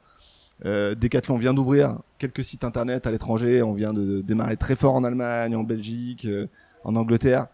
Euh, 0.66 0.94
Decathlon 0.94 1.38
vient 1.38 1.56
d'ouvrir 1.56 1.98
quelques 2.20 2.44
sites 2.44 2.64
internet 2.64 3.08
à 3.08 3.12
l'étranger. 3.12 3.64
On 3.64 3.74
vient 3.74 3.94
de 3.94 4.22
démarrer 4.22 4.58
très 4.58 4.76
fort 4.76 4.94
en 4.94 5.04
Allemagne, 5.04 5.56
en 5.56 5.64
Belgique, 5.64 6.26
euh, 6.26 6.46
en 6.84 6.96
Angleterre. 6.96 7.48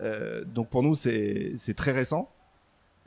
Euh, 0.00 0.44
donc 0.46 0.68
pour 0.70 0.82
nous, 0.82 0.94
c'est 0.94 1.52
très 1.76 1.92
récent, 1.92 2.30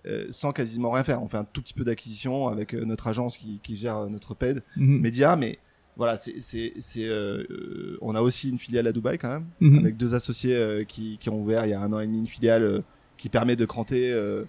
euh, 0.06 0.28
sans 0.30 0.52
quasiment 0.52 0.92
rien 0.92 1.04
faire. 1.04 1.24
On 1.24 1.28
fait 1.28 1.38
un 1.38 1.44
tout 1.46 1.62
petit 1.64 1.74
peu 1.74 1.84
d'acquisition 1.84 2.50
avec 2.50 2.76
euh, 2.76 2.86
notre 2.86 3.08
agence 3.08 3.38
qui, 3.40 3.60
qui 3.64 3.76
gère 3.76 3.98
euh, 3.98 4.10
notre 4.10 4.36
PED 4.36 4.62
Mhm. 4.78 5.00
média, 5.00 5.36
mais 5.36 5.58
voilà, 5.98 6.18
c'est 6.18 6.40
c'est 6.40 6.74
c'est 6.80 7.08
euh, 7.08 7.98
on 8.02 8.16
a 8.16 8.22
aussi 8.22 8.50
une 8.50 8.58
filiale 8.58 8.88
à 8.88 8.92
Dubaï 8.92 9.18
quand 9.18 9.30
même, 9.30 9.46
Mhm. 9.60 9.80
avec 9.80 9.98
deux 9.98 10.14
associés 10.16 10.56
euh, 10.56 10.84
qui 10.84 11.18
qui 11.20 11.30
ont 11.30 11.40
ouvert 11.42 11.66
il 11.66 11.70
y 11.70 11.74
a 11.74 11.82
un 11.82 11.92
an 11.94 12.00
et 12.00 12.06
demi 12.08 12.20
une 12.20 12.28
filiale 12.28 12.64
euh, 12.64 12.80
qui 13.18 13.30
permet 13.30 13.56
de 13.56 13.66
cranter 13.66 14.12
euh, 14.12 14.44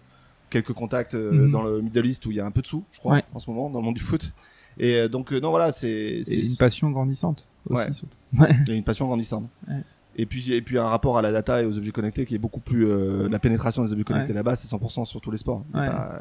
quelques 0.50 0.72
contacts 0.72 1.14
Mhm. 1.14 1.50
dans 1.50 1.62
le 1.62 1.80
Middle 1.82 2.06
East 2.06 2.24
où 2.26 2.30
il 2.30 2.36
y 2.36 2.40
a 2.40 2.46
un 2.46 2.50
peu 2.50 2.62
de 2.62 2.66
sous, 2.66 2.84
je 2.92 2.98
crois, 3.00 3.14
Ouais. 3.14 3.24
en 3.34 3.38
ce 3.38 3.50
moment 3.50 3.68
dans 3.70 3.80
le 3.80 3.84
monde 3.84 3.94
du 3.96 4.02
foot. 4.02 4.32
Et 4.78 5.08
donc 5.08 5.32
non 5.32 5.50
voilà, 5.50 5.70
c'est 5.72 6.20
une 6.30 6.56
passion 6.56 6.90
grandissante 6.90 7.48
aussi, 7.68 7.82
Ouais. 7.86 7.92
surtout. 7.92 8.16
il 8.66 8.68
y 8.68 8.72
a 8.72 8.74
une 8.74 8.84
passion 8.84 9.06
grandissante. 9.06 9.48
Ouais. 9.68 9.82
Et 10.16 10.26
puis 10.26 10.52
et 10.52 10.62
puis 10.62 10.78
un 10.78 10.86
rapport 10.86 11.16
à 11.18 11.22
la 11.22 11.32
data 11.32 11.62
et 11.62 11.66
aux 11.66 11.76
objets 11.76 11.90
connectés 11.90 12.24
qui 12.26 12.34
est 12.34 12.38
beaucoup 12.38 12.60
plus 12.60 12.86
euh, 12.86 13.28
la 13.30 13.38
pénétration 13.38 13.82
des 13.82 13.92
objets 13.92 14.04
connectés 14.04 14.30
Ouais. 14.30 14.34
là-bas, 14.36 14.56
c'est 14.56 14.68
100% 14.68 15.04
sur 15.06 15.20
tous 15.20 15.30
les 15.30 15.38
sports. 15.38 15.64
Il 15.74 15.80
y 15.80 15.82
a 15.82 16.20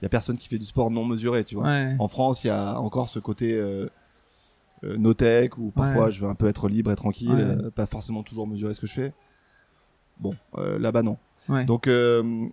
Ouais. 0.00 0.06
a 0.06 0.08
personne 0.08 0.36
qui 0.36 0.48
fait 0.48 0.58
du 0.58 0.64
sport 0.64 0.90
non 0.90 1.04
mesuré, 1.04 1.42
tu 1.44 1.54
vois. 1.56 1.64
Ouais. 1.64 1.94
En 1.98 2.08
France, 2.08 2.42
il 2.44 2.48
y 2.48 2.50
a 2.50 2.78
encore 2.80 3.08
ce 3.08 3.18
côté 3.20 3.52
euh, 4.84 4.96
no 4.96 5.14
tech 5.14 5.56
où 5.58 5.70
parfois 5.70 6.06
Ouais. 6.06 6.10
je 6.10 6.20
veux 6.20 6.28
un 6.28 6.34
peu 6.34 6.48
être 6.48 6.68
libre 6.68 6.90
et 6.92 6.96
tranquille, 6.96 7.30
Ouais. 7.32 7.40
euh, 7.42 7.70
pas 7.70 7.86
forcément 7.86 8.22
toujours 8.22 8.46
mesurer 8.46 8.74
ce 8.74 8.80
que 8.80 8.86
je 8.86 8.92
fais. 8.94 9.12
Bon, 10.20 10.32
euh, 10.58 10.78
là-bas 10.78 11.02
non. 11.02 11.16
Ouais. 11.48 11.64
Donc 11.64 11.86
euh, 11.86 12.46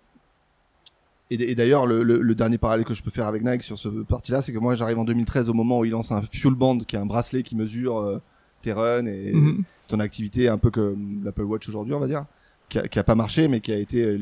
et, 1.32 1.54
d'ailleurs 1.54 1.86
le, 1.86 2.02
le- 2.02 2.20
le 2.20 2.34
dernier 2.34 2.58
parallèle 2.58 2.84
que 2.84 2.94
je 2.94 3.02
peux 3.02 3.10
faire 3.10 3.26
avec 3.28 3.44
Nike 3.44 3.62
sur 3.62 3.78
ce 3.78 3.88
parti-là, 3.88 4.42
c'est 4.42 4.52
que 4.52 4.58
moi 4.58 4.74
j'arrive 4.74 4.98
en 4.98 5.04
2013 5.04 5.48
au 5.48 5.54
moment 5.54 5.78
où 5.78 5.84
il 5.84 5.90
lance 5.90 6.10
un 6.10 6.22
Fuel 6.22 6.54
Band, 6.54 6.78
qui 6.78 6.96
est 6.96 6.98
un 6.98 7.06
bracelet 7.06 7.42
qui 7.44 7.54
mesure 7.56 8.20
tes 8.62 8.72
runs 8.72 9.06
et 9.06 9.32
Mhm. 9.32 9.62
ton 9.88 10.00
activité, 10.00 10.48
un 10.48 10.58
peu 10.58 10.70
comme 10.70 11.22
l'Apple 11.24 11.42
Watch 11.44 11.68
aujourd'hui, 11.68 11.94
on 11.94 12.00
va 12.00 12.08
dire, 12.08 12.24
qui 12.68 12.78
a, 12.78 12.88
qui 12.88 12.98
a 12.98 13.04
pas 13.04 13.14
marché, 13.14 13.46
mais 13.48 13.60
qui 13.60 13.72
a 13.72 13.78
été 13.78 14.18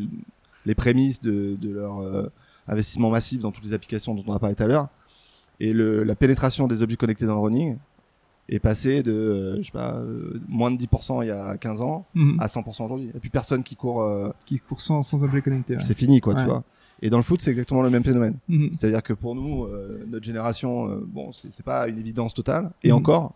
les 0.67 0.75
prémices 0.75 1.21
de, 1.23 1.57
de 1.61 1.71
leur 1.71 2.29
investissement 2.69 3.09
massif 3.11 3.41
dans 3.41 3.53
toutes 3.53 3.65
les 3.65 3.73
applications 3.73 4.15
dont 4.15 4.25
on 4.27 4.35
a 4.35 4.39
parlé 4.39 4.55
tout 4.55 4.63
à 4.63 4.67
l'heure. 4.67 4.89
Et 5.61 5.73
le, 5.73 6.05
la 6.05 6.15
pénétration 6.15 6.67
des 6.69 6.83
objets 6.83 6.97
connectés 6.97 7.25
dans 7.27 7.35
le 7.35 7.41
running 7.41 7.79
est 8.49 8.59
passée 8.59 9.03
de, 9.03 9.13
euh, 9.13 9.57
je 9.59 9.63
sais 9.67 9.73
pas, 9.73 9.97
euh, 9.97 10.41
moins 10.49 10.71
de 10.71 10.77
10% 10.77 11.23
il 11.23 11.29
y 11.29 11.31
a 11.31 11.57
15 11.59 11.81
ans 11.83 12.07
Mhm. 12.15 12.37
à 12.41 12.47
100% 12.49 12.85
aujourd'hui. 12.85 13.11
Et 13.15 13.19
puis 13.21 13.31
personne 13.31 13.63
qui 13.63 13.77
court, 13.77 14.03
euh, 14.03 14.31
Qui 14.47 14.59
court 14.59 14.81
sans, 14.81 15.03
sans 15.03 15.23
objet 15.23 15.43
connecté. 15.43 15.77
ouais. 15.77 15.83
c'est 15.83 15.97
fini, 15.97 16.21
quoi, 16.21 16.35
Ouais. 16.35 16.41
tu 16.41 16.47
vois. 16.47 16.65
Et 17.03 17.11
dans 17.11 17.19
le 17.19 17.23
foot, 17.23 17.41
c'est 17.43 17.51
exactement 17.51 17.83
le 17.83 17.91
même 17.91 18.03
phénomène. 18.05 18.37
Mhm. 18.49 18.71
C'est-à-dire 18.73 19.03
que 19.03 19.13
pour 19.13 19.35
nous, 19.35 19.67
notre 20.09 20.25
génération, 20.25 21.01
bon, 21.07 21.31
c'est 21.33 21.63
pas 21.65 21.87
une 21.89 21.99
évidence 21.99 22.35
totale. 22.35 22.71
Et 22.83 22.89
Mhm. 22.91 22.97
encore, 22.99 23.35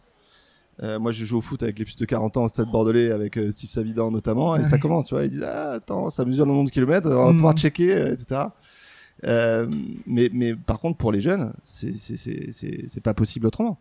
moi, 1.01 1.13
je 1.13 1.25
joue 1.25 1.39
au 1.39 1.41
foot 1.43 1.63
avec 1.63 1.79
les 1.79 1.85
plus 1.85 1.95
de 1.97 2.05
40 2.05 2.37
ans 2.39 2.45
au 2.45 2.49
Stade 2.49 2.71
Bordelais, 2.73 3.13
avec 3.13 3.39
Steve 3.51 3.71
Savidan 3.71 4.11
notamment, 4.11 4.57
et 4.57 4.65
ça 4.65 4.79
commence, 4.79 5.05
tu 5.07 5.15
vois. 5.15 5.25
Ils 5.25 5.31
disent, 5.31 5.45
ah, 5.47 5.73
attends, 5.75 6.11
ça 6.11 6.25
mesure 6.25 6.45
le 6.47 6.51
nombre 6.53 6.67
de 6.71 6.73
kilomètres, 6.73 7.09
on 7.09 7.27
va 7.27 7.33
pouvoir 7.33 7.55
checker, 7.55 7.93
etc. 8.13 8.47
Mais, 9.23 10.31
mais 10.33 10.55
par 10.55 10.81
contre, 10.81 10.99
pour 10.99 11.13
les 11.13 11.21
jeunes, 11.21 11.53
c'est 11.65 11.97
c'est- 11.97 12.17
c'est 12.17 12.51
c'est- 12.51 12.85
c'est 12.89 13.01
pas 13.01 13.15
possible 13.15 13.47
autrement. 13.47 13.79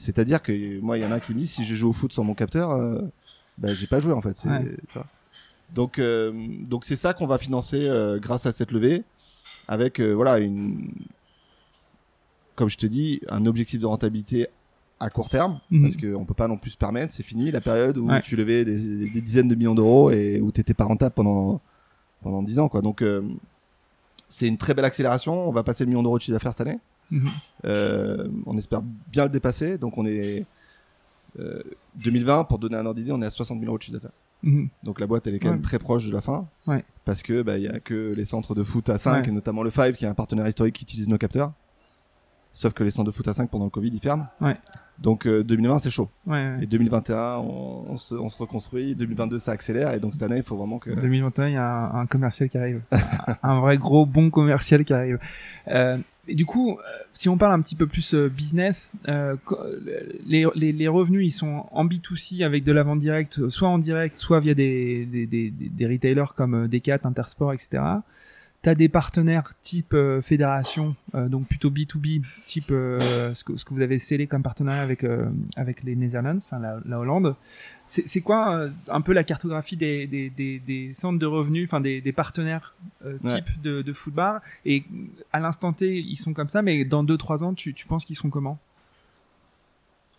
C'est-à-dire 0.00 0.42
que 0.42 0.80
moi, 0.80 0.96
il 0.96 1.02
y 1.02 1.04
en 1.06 1.10
a 1.10 1.18
qui 1.18 1.34
me 1.34 1.38
disent, 1.40 1.50
si 1.50 1.64
je 1.64 1.74
joue 1.74 1.88
au 1.88 1.92
foot 1.92 2.12
sans 2.12 2.22
mon 2.22 2.34
capteur, 2.34 2.70
euh, 2.70 3.00
bah, 3.58 3.74
j'ai 3.74 3.88
pas 3.88 3.98
joué 3.98 4.12
en 4.12 4.20
fait. 4.22 4.36
C'est- 4.36 4.48
Ouais. 4.48 4.76
tu 4.88 4.94
vois. 4.94 5.06
Donc, 5.74 5.98
euh, 5.98 6.32
donc 6.66 6.84
c'est 6.84 6.94
ça 6.96 7.14
qu'on 7.14 7.26
va 7.26 7.36
financer 7.38 7.86
euh, 7.88 8.18
grâce 8.20 8.46
à 8.46 8.52
cette 8.52 8.70
levée, 8.70 9.02
avec 9.66 10.00
euh, 10.00 10.12
voilà 10.12 10.38
une, 10.38 10.88
comme 12.54 12.68
je 12.68 12.76
te 12.76 12.86
dis, 12.86 13.20
un 13.28 13.44
objectif 13.46 13.80
de 13.80 13.86
rentabilité 13.86 14.46
à 15.00 15.10
court 15.10 15.28
terme, 15.28 15.60
Mhm. 15.70 15.82
parce 15.82 15.96
qu'on 15.96 16.24
peut 16.24 16.34
pas 16.34 16.48
non 16.48 16.56
plus 16.56 16.70
se 16.70 16.76
permettre. 16.78 17.12
C'est 17.12 17.22
fini 17.22 17.50
la 17.50 17.60
période 17.60 17.98
où 17.98 18.08
Ouais. 18.08 18.22
tu 18.22 18.34
levais 18.36 18.64
des, 18.64 18.78
des 19.12 19.20
dizaines 19.20 19.48
de 19.48 19.54
millions 19.56 19.74
d'euros 19.74 20.10
et 20.10 20.40
où 20.40 20.50
t'étais 20.52 20.74
pas 20.74 20.84
rentable 20.84 21.14
pendant 21.14 21.60
pendant 22.22 22.42
10 22.42 22.58
ans, 22.58 22.68
quoi. 22.68 22.82
Donc 22.82 23.04
c'est 24.28 24.48
une 24.48 24.58
très 24.58 24.74
belle 24.74 24.84
accélération. 24.84 25.48
On 25.48 25.52
va 25.52 25.62
passer 25.62 25.84
le 25.84 25.88
million 25.88 26.02
d'euros 26.02 26.18
de 26.18 26.22
chiffre 26.22 26.32
d'affaires 26.36 26.52
cette 26.52 26.66
année. 26.66 26.78
Mhm. 27.10 27.28
Euh, 27.64 28.28
on 28.46 28.56
espère 28.58 28.82
bien 29.10 29.24
le 29.24 29.30
dépasser. 29.30 29.78
Donc 29.78 29.96
on 29.98 30.04
est 30.06 30.44
euh, 31.38 31.62
2020 31.96 32.44
pour 32.44 32.58
donner 32.58 32.76
un 32.76 32.86
ordre 32.86 32.98
d'idée, 33.00 33.12
on 33.12 33.22
est 33.22 33.26
à 33.26 33.30
60 33.30 33.58
000 33.58 33.68
euros 33.70 33.78
de 33.78 33.82
chiffre 33.82 33.94
d'affaires. 33.96 34.16
Mhm. 34.42 34.68
Donc 34.84 35.00
la 35.00 35.06
boîte 35.06 35.26
elle 35.26 35.34
est 35.34 35.38
quand 35.38 35.48
Ouais. 35.48 35.54
même 35.54 35.62
très 35.62 35.78
proche 35.78 36.06
de 36.06 36.12
la 36.12 36.20
fin. 36.20 36.48
Ouais. 36.66 36.84
Parce 37.04 37.22
que 37.22 37.42
bah 37.42 37.58
il 37.58 37.64
y 37.64 37.68
a 37.68 37.80
que 37.80 38.12
les 38.16 38.24
centres 38.24 38.54
de 38.54 38.62
foot 38.62 38.88
à 38.88 38.98
5 38.98 39.22
Ouais. 39.24 39.28
et 39.28 39.32
notamment 39.32 39.62
le 39.62 39.70
5 39.70 39.96
qui 39.96 40.04
est 40.04 40.08
un 40.08 40.14
partenaire 40.14 40.46
historique 40.46 40.76
qui 40.76 40.84
utilise 40.84 41.08
nos 41.08 41.18
capteurs. 41.18 41.52
Sauf 42.60 42.72
que 42.72 42.82
les 42.82 42.90
centres 42.90 43.06
de 43.06 43.14
foot 43.14 43.28
à 43.28 43.32
5 43.32 43.48
pendant 43.50 43.66
le 43.66 43.70
Covid 43.70 43.90
ils 43.92 44.00
ferment. 44.00 44.26
Ouais. 44.40 44.56
Donc 44.98 45.26
euh, 45.26 45.44
2020 45.44 45.78
c'est 45.78 45.90
chaud. 45.90 46.08
Ouais, 46.26 46.32
ouais. 46.34 46.58
Et 46.62 46.66
2021 46.66 47.36
on, 47.36 47.84
on 47.90 47.96
se, 47.96 48.14
on 48.16 48.28
se 48.28 48.36
reconstruit. 48.36 48.96
2022 48.96 49.38
ça 49.38 49.52
accélère 49.52 49.92
et 49.94 50.00
donc 50.00 50.14
cette 50.14 50.24
année 50.24 50.38
il 50.38 50.42
faut 50.42 50.56
vraiment 50.56 50.80
que 50.80 50.90
2021, 50.90 51.46
il 51.46 51.52
y 51.54 51.56
a 51.56 51.64
un, 51.64 52.00
un 52.00 52.06
commercial 52.06 52.48
qui 52.48 52.58
arrive. 52.58 52.80
un 53.44 53.60
vrai 53.60 53.78
gros 53.78 54.06
bon 54.06 54.30
commercial 54.30 54.84
qui 54.84 54.92
arrive. 54.92 55.20
Euh, 55.68 55.98
Et 56.26 56.34
du 56.34 56.44
coup, 56.46 56.72
euh, 56.72 56.82
si 57.12 57.28
on 57.28 57.38
parle 57.38 57.52
un 57.54 57.62
petit 57.62 57.76
peu 57.76 57.86
plus 57.86 58.12
euh, 58.14 58.28
business, 58.28 58.90
euh, 59.08 59.36
les, 60.26 60.44
les, 60.56 60.72
les 60.72 60.88
revenus, 60.88 61.24
ils 61.26 61.30
sont 61.30 61.64
en 61.70 61.86
B2C 61.86 62.44
avec 62.44 62.64
de 62.64 62.72
la 62.72 62.82
vente 62.82 62.98
directe, 62.98 63.38
euh, 63.38 63.50
soit 63.50 63.68
en 63.68 63.78
direct, 63.78 64.18
soit 64.18 64.40
via 64.40 64.52
des, 64.54 65.06
des, 65.06 65.26
des, 65.26 65.50
des- 65.50 65.68
des 65.70 65.86
retailers 65.86 66.34
comme 66.36 66.54
euh, 66.64 66.68
Decat, 66.68 66.98
Intersport, 67.04 67.52
etc. 67.52 67.82
Tu 68.62 68.68
as 68.68 68.74
des 68.74 68.88
partenaires 68.88 69.52
type 69.62 69.94
euh, 69.94 70.20
fédération, 70.20 70.96
euh, 71.14 71.28
donc 71.28 71.46
plutôt 71.46 71.70
B2B, 71.70 72.24
type 72.44 72.72
euh, 72.72 73.32
ce, 73.32 73.44
que, 73.44 73.56
ce 73.56 73.64
que 73.64 73.72
vous 73.72 73.80
avez 73.82 74.00
scellé 74.00 74.26
comme 74.26 74.42
partenariat 74.42 74.82
avec, 74.82 75.06
avec 75.54 75.84
les 75.84 75.94
Netherlands, 75.94 76.38
enfin 76.38 76.58
la, 76.58 76.80
la 76.84 76.98
Hollande. 76.98 77.36
C'est 77.86 78.20
quoi 78.20 78.68
un 78.88 79.00
peu 79.00 79.12
la 79.14 79.24
cartographie 79.24 79.76
des, 79.76 80.06
des, 80.06 80.28
des, 80.28 80.58
des 80.58 80.92
centres 80.92 81.18
de 81.18 81.24
revenus, 81.24 81.68
enfin 81.68 81.80
des, 81.80 82.12
partenaires 82.12 82.74
Ouais. 83.02 83.16
type 83.24 83.62
de, 83.62 83.80
de 83.80 83.92
football? 83.94 84.40
Et 84.66 84.84
à 85.32 85.40
l'instant 85.40 85.72
T, 85.72 85.96
ils 85.98 86.16
sont 86.16 86.34
comme 86.34 86.50
ça, 86.50 86.60
mais 86.60 86.84
dans 86.84 87.02
2-3 87.02 87.44
ans, 87.44 87.54
tu, 87.54 87.72
tu 87.72 87.86
penses 87.86 88.04
qu'ils 88.04 88.16
seront 88.16 88.28
comment? 88.28 88.58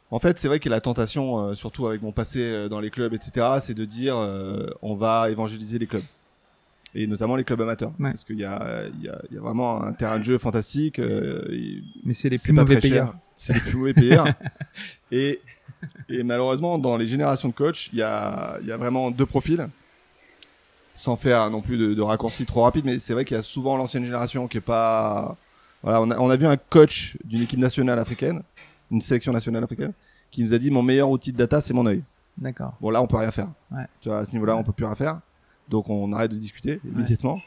En 0.09 0.19
fait, 0.19 0.39
c'est 0.39 0.47
vrai 0.47 0.59
a 0.65 0.69
la 0.69 0.81
tentation, 0.81 1.53
surtout 1.53 1.85
avec 1.85 2.01
mon 2.01 2.11
passé 2.11 2.67
dans 2.69 2.79
les 2.79 2.89
clubs, 2.89 3.13
etc., 3.13 3.57
c'est 3.61 3.75
de 3.75 3.85
dire 3.85 4.15
on 4.81 4.95
va 4.95 5.29
évangéliser 5.29 5.77
les 5.77 5.85
clubs. 5.85 6.01
Et 6.95 7.05
notamment 7.05 7.35
les 7.35 7.43
clubs 7.43 7.61
amateurs. 7.61 7.91
Ouais. 7.99 8.11
Parce 8.11 8.23
qu'il 8.23 8.39
y 8.39 8.45
a, 8.45 8.83
y, 9.01 9.07
a, 9.07 9.21
y 9.31 9.37
a 9.37 9.39
vraiment 9.41 9.83
un 9.83 9.93
terrain 9.93 10.17
de 10.17 10.23
jeu 10.23 10.37
fantastique. 10.39 10.97
euh, 10.99 11.45
Mais 12.03 12.13
c'est 12.13 12.29
les 12.29 12.37
plus 12.39 12.51
mauvais 12.51 12.77
payeurs. 12.79 13.15
C'est 13.35 13.53
les 13.53 13.59
plus 13.59 13.77
mauvais 13.77 13.93
payeurs. 13.93 14.27
et, 15.11 15.39
et 16.09 16.23
malheureusement, 16.23 16.77
dans 16.79 16.97
les 16.97 17.07
générations 17.07 17.49
de 17.49 17.53
coachs, 17.53 17.89
il 17.93 17.99
y 17.99 18.01
a, 18.01 18.57
y 18.65 18.71
a 18.71 18.77
vraiment 18.77 19.11
deux 19.11 19.25
profils. 19.27 19.67
Sans 20.95 21.15
faire 21.15 21.49
non 21.49 21.61
plus 21.61 21.77
de, 21.77 21.93
de 21.93 22.01
raccourcis 22.01 22.45
trop 22.45 22.63
rapides, 22.63 22.83
mais 22.83 22.99
c'est 22.99 23.13
vrai 23.13 23.23
qu'il 23.23 23.37
y 23.37 23.39
a 23.39 23.43
souvent 23.43 23.77
l'ancienne 23.77 24.03
génération 24.03 24.47
qui 24.49 24.57
est 24.57 24.61
pas. 24.61 25.37
Voilà, 25.81 26.01
on 26.01 26.11
a, 26.11 26.17
on 26.17 26.29
a 26.29 26.35
vu 26.35 26.45
un 26.45 26.57
coach 26.57 27.15
d'une 27.23 27.43
équipe 27.43 27.59
nationale 27.59 27.99
africaine, 27.99 28.41
une 28.91 28.99
sélection 28.99 29.31
nationale 29.31 29.63
africaine, 29.63 29.93
qui 30.29 30.43
nous 30.43 30.53
a 30.53 30.57
dit 30.57 30.71
mon 30.71 30.83
meilleur 30.83 31.09
outil 31.09 31.31
de 31.31 31.37
data, 31.37 31.61
c'est 31.61 31.73
mon 31.73 31.85
œil. 31.85 32.03
D'accord. 32.37 32.73
Bon, 32.81 32.89
là, 32.89 33.01
on 33.01 33.07
peut 33.07 33.15
rien 33.15 33.31
faire. 33.31 33.47
Ouais. 33.71 33.85
Tu 34.01 34.09
vois, 34.09 34.19
à 34.19 34.25
ce 34.25 34.31
niveau-là, 34.33 34.57
on 34.57 34.63
peut 34.63 34.73
plus 34.73 34.83
rien 34.85 34.95
faire. 34.95 35.19
Donc, 35.69 35.89
on 35.89 36.11
arrête 36.13 36.31
de 36.31 36.37
discuter 36.37 36.79
immédiatement. 36.83 37.37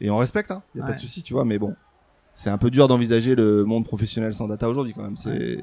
Et 0.00 0.10
on 0.10 0.16
respecte, 0.18 0.50
hein. 0.50 0.62
Y 0.74 0.80
a 0.80 0.84
pas 0.84 0.92
de 0.92 0.98
souci, 0.98 1.22
tu 1.22 1.32
vois, 1.32 1.44
mais 1.44 1.58
bon. 1.58 1.74
C'est 2.34 2.50
un 2.50 2.58
peu 2.58 2.70
dur 2.70 2.86
d'envisager 2.86 3.34
le 3.34 3.64
monde 3.64 3.84
professionnel 3.84 4.34
sans 4.34 4.46
data 4.46 4.68
aujourd'hui, 4.68 4.92
quand 4.92 5.02
même. 5.02 5.16
C'est, 5.16 5.58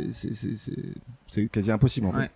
c'est, 1.28 1.48
quasi 1.48 1.72
impossible, 1.72 2.08
en 2.08 2.12
fait. 2.12 2.32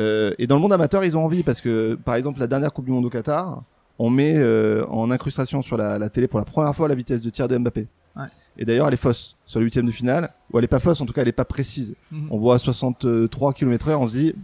Euh, 0.00 0.34
et 0.38 0.48
dans 0.48 0.56
le 0.56 0.60
monde 0.60 0.72
amateur, 0.72 1.04
ils 1.04 1.16
ont 1.16 1.24
envie 1.24 1.44
parce 1.44 1.60
que, 1.60 1.96
par 2.04 2.16
exemple, 2.16 2.40
la 2.40 2.48
dernière 2.48 2.72
Coupe 2.72 2.86
du 2.86 2.90
Monde 2.90 3.04
au 3.04 3.10
Qatar, 3.10 3.62
on 4.00 4.10
met 4.10 4.34
euh, 4.36 4.84
en 4.88 5.10
incrustation 5.12 5.62
sur 5.62 5.76
la, 5.76 6.00
la 6.00 6.08
télé 6.08 6.26
pour 6.26 6.40
la 6.40 6.44
première 6.44 6.74
fois 6.74 6.88
la 6.88 6.96
vitesse 6.96 7.20
de 7.20 7.30
tir 7.30 7.46
de 7.46 7.56
Mbappé. 7.56 7.86
Ouais. 8.16 8.24
Et 8.58 8.64
d'ailleurs, 8.64 8.88
elle 8.88 8.94
est 8.94 8.98
fausse 8.98 9.36
sur 9.44 9.60
le 9.60 9.66
huitième 9.66 9.86
de 9.86 9.90
finale, 9.90 10.32
ou 10.52 10.58
elle 10.58 10.64
est 10.64 10.68
pas 10.68 10.78
fausse, 10.78 11.00
en 11.00 11.06
tout 11.06 11.12
cas, 11.12 11.22
elle 11.22 11.28
est 11.28 11.32
pas 11.32 11.44
précise. 11.44 11.94
Mhm. 12.10 12.28
On 12.30 12.38
voit 12.38 12.58
63 12.58 13.52
km 13.52 13.88
heure, 13.88 14.00
on 14.00 14.08
se 14.08 14.16
dit, 14.16 14.34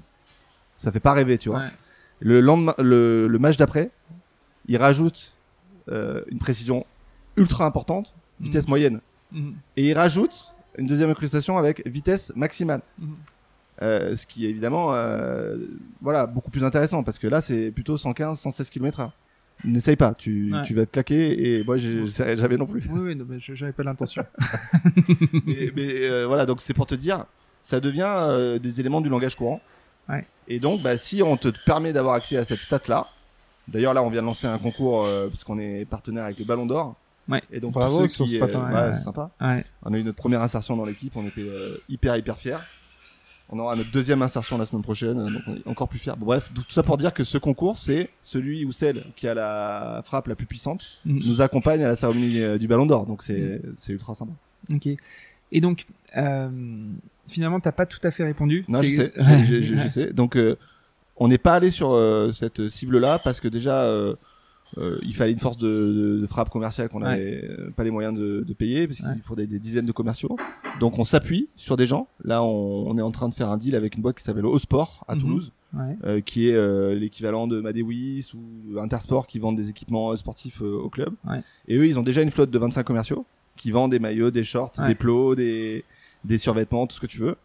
ça 0.76 0.90
fait 0.92 1.00
pas 1.00 1.12
rêver, 1.12 1.38
tu 1.38 1.48
vois. 1.48 1.58
Ouais. 1.60 1.70
Le 2.20 2.40
lendemain, 2.40 2.74
le, 2.78 3.28
le 3.28 3.38
match 3.38 3.56
d'après, 3.56 3.90
il 4.70 4.76
rajoute 4.78 5.36
euh, 5.88 6.22
une 6.30 6.38
précision 6.38 6.86
ultra 7.36 7.64
importante, 7.66 8.14
vitesse 8.40 8.64
Mhm. 8.64 8.70
moyenne, 8.70 9.00
Mhm. 9.32 9.54
et 9.76 9.88
il 9.88 9.92
rajoute 9.94 10.54
une 10.78 10.86
deuxième 10.86 11.10
incrustation 11.10 11.58
avec 11.58 11.84
vitesse 11.86 12.32
maximale. 12.36 12.80
Mhm. 12.98 13.16
Euh, 13.82 14.14
ce 14.14 14.26
qui 14.26 14.46
est 14.46 14.50
évidemment, 14.50 14.92
euh, 14.94 15.56
voilà, 16.00 16.26
beaucoup 16.26 16.50
plus 16.50 16.62
intéressant 16.64 17.02
parce 17.02 17.18
que 17.18 17.26
là, 17.26 17.40
c'est 17.40 17.70
plutôt 17.72 17.96
115, 17.98 18.38
116 18.38 18.70
km/h. 18.70 19.10
N'essaye 19.64 19.96
pas, 19.96 20.14
tu, 20.14 20.52
Ouais. 20.54 20.62
tu 20.64 20.74
vas 20.74 20.86
te 20.86 20.92
claquer 20.92 21.56
et 21.58 21.64
moi, 21.64 21.76
j'essaierai 21.76 22.36
jamais 22.36 22.56
non 22.56 22.66
plus. 22.66 22.82
Oui, 22.90 23.00
oui, 23.00 23.16
non, 23.16 23.26
mais 23.28 23.38
je- 23.40 23.54
j'avais 23.54 23.72
pas 23.72 23.82
l'intention. 23.82 24.24
mais 25.46 25.72
mais, 25.74 26.24
voilà, 26.24 26.46
donc 26.46 26.60
c'est 26.62 26.74
pour 26.74 26.86
te 26.86 26.94
dire, 26.94 27.24
ça 27.60 27.80
devient 27.80 28.58
des 28.62 28.80
éléments 28.80 29.00
du 29.00 29.08
langage 29.08 29.34
courant. 29.36 29.60
Ouais. 30.08 30.24
Et 30.48 30.58
donc, 30.60 30.82
bah, 30.82 30.96
si 30.98 31.22
on 31.22 31.36
te 31.36 31.48
permet 31.66 31.92
d'avoir 31.92 32.14
accès 32.14 32.36
à 32.36 32.44
cette 32.44 32.60
stat-là, 32.60 33.06
d'ailleurs 33.68 33.94
là, 33.94 34.02
on 34.02 34.10
vient 34.10 34.20
de 34.22 34.26
lancer 34.26 34.46
un 34.46 34.58
concours 34.58 35.04
euh, 35.04 35.28
parce 35.28 35.44
qu'on 35.44 35.58
est 35.58 35.84
partenaire 35.84 36.24
avec 36.24 36.38
le 36.38 36.44
Ballon 36.44 36.66
d'Or. 36.66 36.94
Ouais. 37.28 37.42
Et 37.52 37.60
donc, 37.60 37.72
Bravo 37.74 37.98
tous 38.02 38.08
ceux 38.08 38.08
sur 38.08 38.24
qui, 38.24 38.30
ce 38.32 38.36
euh, 38.36 38.40
partenariat, 38.40 38.82
ouais, 38.82 38.88
ouais. 38.90 38.94
c'est 38.96 39.04
sympa. 39.04 39.30
ouais. 39.40 39.64
On 39.84 39.92
a 39.94 39.98
eu 39.98 40.02
notre 40.04 40.16
première 40.16 40.42
insertion 40.42 40.76
dans 40.76 40.84
l'équipe, 40.84 41.12
on 41.16 41.24
était 41.26 41.42
euh, 41.48 41.76
hyper 41.88 42.16
hyper 42.16 42.38
fiers. 42.38 42.56
On 43.52 43.58
aura 43.58 43.74
notre 43.74 43.90
deuxième 43.90 44.22
insertion 44.22 44.58
la 44.58 44.64
semaine 44.64 44.82
prochaine, 44.82 45.14
donc 45.26 45.42
on 45.48 45.56
est 45.56 45.66
encore 45.68 45.88
plus 45.88 45.98
fiers. 45.98 46.12
Bon, 46.16 46.26
bref, 46.26 46.50
tout 46.54 46.62
ça 46.70 46.82
pour 46.84 46.96
dire 46.96 47.12
que 47.12 47.24
ce 47.24 47.36
concours, 47.36 47.76
c'est 47.78 48.08
celui 48.20 48.64
ou 48.64 48.70
celle 48.70 49.02
qui 49.16 49.26
a 49.26 49.34
la 49.34 50.02
frappe 50.04 50.28
la 50.28 50.36
plus 50.36 50.46
puissante 50.46 50.84
Mhm. 51.04 51.20
nous 51.26 51.42
accompagne 51.42 51.82
à 51.84 51.88
la 51.88 51.96
cérémonie 51.96 52.40
euh, 52.40 52.58
du 52.58 52.68
Ballon 52.68 52.86
d'Or, 52.86 53.06
donc 53.06 53.22
c'est 53.24 53.60
c'est 53.76 53.92
ultra 53.92 54.14
sympa. 54.14 54.32
Ok. 54.72 54.88
Et 55.52 55.60
donc, 55.60 55.86
euh, 56.16 56.48
finalement, 57.26 57.58
t'as 57.58 57.72
pas 57.72 57.86
tout 57.86 57.98
à 58.04 58.12
fait 58.12 58.22
répondu. 58.22 58.64
Non, 58.68 58.82
je 58.82 58.88
sais, 58.88 59.12
je, 59.16 59.44
je- 59.44 59.62
je- 59.62 59.76
je 59.76 59.88
sais. 59.88 60.12
Donc, 60.12 60.36
euh, 60.36 60.56
on 61.20 61.28
n'est 61.28 61.38
pas 61.38 61.54
allé 61.54 61.70
sur 61.70 61.92
euh, 61.92 62.32
cette 62.32 62.68
cible-là 62.68 63.20
parce 63.22 63.40
que 63.40 63.46
déjà, 63.48 63.82
euh, 63.84 64.14
euh, 64.78 64.98
il 65.02 65.14
fallait 65.14 65.32
une 65.32 65.38
force 65.38 65.56
de, 65.58 65.66
de- 65.68 66.20
de 66.20 66.26
frappe 66.26 66.48
commerciale 66.50 66.88
qu'on 66.88 67.00
n'avait 67.00 67.48
pas 67.76 67.84
les 67.84 67.90
moyens 67.90 68.18
de, 68.18 68.42
de 68.46 68.52
payer 68.54 68.86
parce 68.88 68.98
qu'il 69.00 69.08
Ouais. 69.08 69.14
faut 69.24 69.36
des, 69.36 69.46
des 69.46 69.58
dizaines 69.58 69.86
de 69.86 69.92
commerciaux. 69.92 70.36
Donc, 70.80 70.98
on 70.98 71.04
s'appuie 71.04 71.48
sur 71.56 71.76
des 71.76 71.86
gens. 71.86 72.08
Là, 72.24 72.42
on, 72.42 72.86
on 72.88 72.96
est 72.98 73.02
en 73.02 73.10
train 73.10 73.28
de 73.28 73.34
faire 73.34 73.50
un 73.50 73.58
deal 73.58 73.74
avec 73.74 73.94
une 73.96 74.02
boîte 74.02 74.16
qui 74.16 74.24
s'appelle 74.24 74.46
Osport 74.46 75.04
à 75.08 75.14
Mhm. 75.14 75.20
Toulouse, 75.20 75.52
Ouais. 75.72 76.22
qui 76.22 76.48
est 76.48 76.94
l'équivalent 76.96 77.46
de 77.46 77.60
Madewis 77.60 78.32
ou 78.34 78.78
Intersport 78.80 79.26
qui 79.28 79.38
vendent 79.38 79.56
des 79.56 79.68
équipements 79.70 80.16
sportifs 80.16 80.62
au 80.62 80.88
club. 80.88 81.14
Et 81.68 81.76
eux, 81.76 81.86
ils 81.86 81.98
ont 81.98 82.02
déjà 82.02 82.22
une 82.22 82.30
flotte 82.30 82.50
de 82.50 82.58
25 82.58 82.82
commerciaux 82.84 83.24
qui 83.56 83.70
vendent 83.72 83.90
des 83.90 83.98
maillots, 84.00 84.30
des 84.30 84.42
shorts, 84.44 84.72
des 84.86 84.94
plots, 84.94 85.34
des, 85.36 85.84
des 86.24 86.38
survêtements, 86.38 86.86
tout 86.86 86.96
ce 86.96 87.00
que 87.00 87.06
tu 87.06 87.18
veux. 87.20 87.36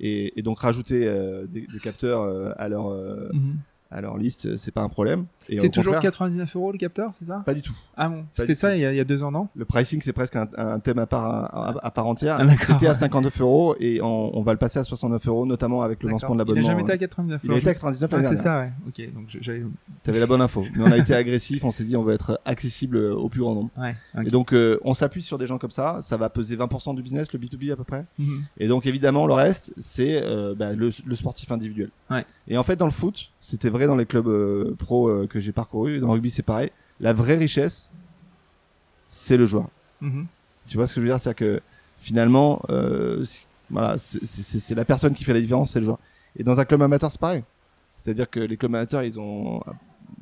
Et, 0.00 0.42
donc 0.42 0.60
rajouter 0.60 1.06
euh, 1.06 1.46
des, 1.46 1.66
des 1.66 1.78
capteurs 1.78 2.22
euh, 2.22 2.52
à 2.56 2.68
leur 2.68 2.88
euh, 2.88 3.30
Mhm. 3.32 3.56
À 3.90 4.00
leur 4.00 4.16
liste, 4.16 4.56
c'est 4.56 4.72
pas 4.72 4.80
un 4.80 4.88
problème. 4.88 5.26
C'est 5.38 5.54
toujours 5.70 5.94
contraire, 5.94 6.10
99 6.12 6.56
euros 6.56 6.72
le 6.72 6.78
capteur, 6.78 7.14
c'est 7.14 7.26
ça? 7.26 7.42
Pas 7.46 7.54
du 7.54 7.62
tout. 7.62 7.74
Ah 7.96 8.08
bon, 8.08 8.24
c'était 8.34 8.54
ça 8.56 8.74
il 8.74 8.80
y, 8.82 8.86
a, 8.86 8.92
il 8.92 8.96
y 8.96 9.00
a 9.00 9.04
deux 9.04 9.22
ans, 9.22 9.30
non? 9.30 9.48
Le 9.54 9.64
pricing, 9.64 10.00
c'est 10.02 10.12
presque 10.12 10.34
un, 10.36 10.48
un 10.56 10.80
thème 10.80 10.98
à 10.98 11.06
part 11.06 11.24
à, 11.24 11.74
à 11.86 11.90
part 11.90 12.06
entière. 12.06 12.38
Ah, 12.40 12.56
C'était 12.56 12.86
à 12.86 12.90
ouais. 12.90 12.94
59 12.96 13.40
euros 13.40 13.76
et 13.78 14.00
on, 14.02 14.36
on 14.36 14.42
va 14.42 14.52
le 14.52 14.58
passer 14.58 14.78
à 14.80 14.84
69 14.84 15.26
euros, 15.28 15.46
notamment 15.46 15.82
avec 15.82 16.02
le 16.02 16.08
lancement 16.08 16.30
de 16.30 16.34
Il 16.34 16.40
a 16.40 16.44
l'abonnement. 16.44 16.62
jamais 16.66 16.82
été 16.82 16.92
à 16.92 16.98
99 16.98 17.40
Il 17.44 17.52
a 17.52 17.56
été 17.58 17.68
à 17.70 17.74
99 17.74 18.10
Ah, 18.12 18.22
c'est 18.24 18.36
ça, 18.36 18.58
ouais. 18.60 18.72
Ok, 18.88 19.14
donc 19.14 19.26
j'avais. 19.40 19.62
T'avais 20.02 20.20
la 20.20 20.26
bonne 20.26 20.40
info. 20.42 20.64
Mais 20.74 20.82
on 20.82 20.90
a 20.92 20.98
été 20.98 21.14
agressif, 21.14 21.64
on 21.64 21.70
s'est 21.70 21.84
dit 21.84 21.96
on 21.96 22.02
va 22.02 22.14
être 22.14 22.40
accessible 22.44 22.96
au 22.96 23.28
plus 23.28 23.40
grand 23.42 23.54
nombre. 23.54 23.70
Ouais. 23.78 23.94
Et 24.24 24.30
donc 24.30 24.52
euh, 24.52 24.78
on 24.82 24.94
s'appuie 24.94 25.22
sur 25.22 25.38
des 25.38 25.46
gens 25.46 25.58
comme 25.58 25.70
ça, 25.70 26.00
ça 26.02 26.16
va 26.16 26.30
peser 26.30 26.56
20% 26.56 26.96
du 26.96 27.02
business, 27.02 27.32
le 27.32 27.38
B2B 27.38 27.72
à 27.72 27.76
peu 27.76 27.84
près. 27.84 28.04
Mhm. 28.18 28.42
Et 28.58 28.66
donc 28.66 28.86
évidemment 28.86 29.26
le 29.26 29.34
reste, 29.34 29.72
c'est 29.76 30.20
euh, 30.22 30.54
bah, 30.56 30.72
le, 30.72 30.88
le 31.06 31.14
sportif 31.14 31.52
individuel. 31.52 31.90
Ouais. 32.10 32.24
Et 32.48 32.58
en 32.58 32.62
fait 32.62 32.76
dans 32.76 32.84
le 32.86 32.90
foot, 32.92 33.30
c'était 33.40 33.70
vrai 33.70 33.86
dans 33.86 33.96
les 33.96 34.06
clubs 34.06 34.28
euh, 34.28 34.74
pro 34.78 35.08
euh, 35.08 35.26
que 35.26 35.40
j'ai 35.40 35.52
parcouru, 35.52 35.98
dans 36.00 36.08
le 36.08 36.12
rugby 36.14 36.30
c'est 36.30 36.42
pareil. 36.42 36.70
La 37.00 37.12
vraie 37.12 37.36
richesse, 37.36 37.90
c'est 39.08 39.36
le 39.36 39.46
joueur. 39.46 39.68
Mhm. 40.00 40.26
Tu 40.66 40.76
vois 40.76 40.86
ce 40.86 40.94
que 40.94 41.00
je 41.00 41.06
veux 41.06 41.10
dire, 41.12 41.20
c'est 41.20 41.34
que 41.34 41.60
finalement, 41.98 42.60
euh, 42.70 43.24
voilà, 43.70 43.98
c'est- 43.98 44.24
c'est 44.26 44.60
c'est 44.60 44.74
la 44.74 44.84
personne 44.84 45.14
qui 45.14 45.24
fait 45.24 45.32
la 45.32 45.40
différence, 45.40 45.70
c'est 45.72 45.80
le 45.80 45.86
joueur. 45.86 45.98
Et 46.36 46.44
dans 46.44 46.58
un 46.60 46.64
club 46.64 46.82
amateur, 46.82 47.10
c'est 47.10 47.20
pareil. 47.20 47.44
C'est-à-dire 47.96 48.28
que 48.28 48.40
les 48.40 48.56
clubs 48.56 48.74
amateurs, 48.74 49.02
ils 49.04 49.18
ont, 49.20 49.58
euh, 49.66 49.70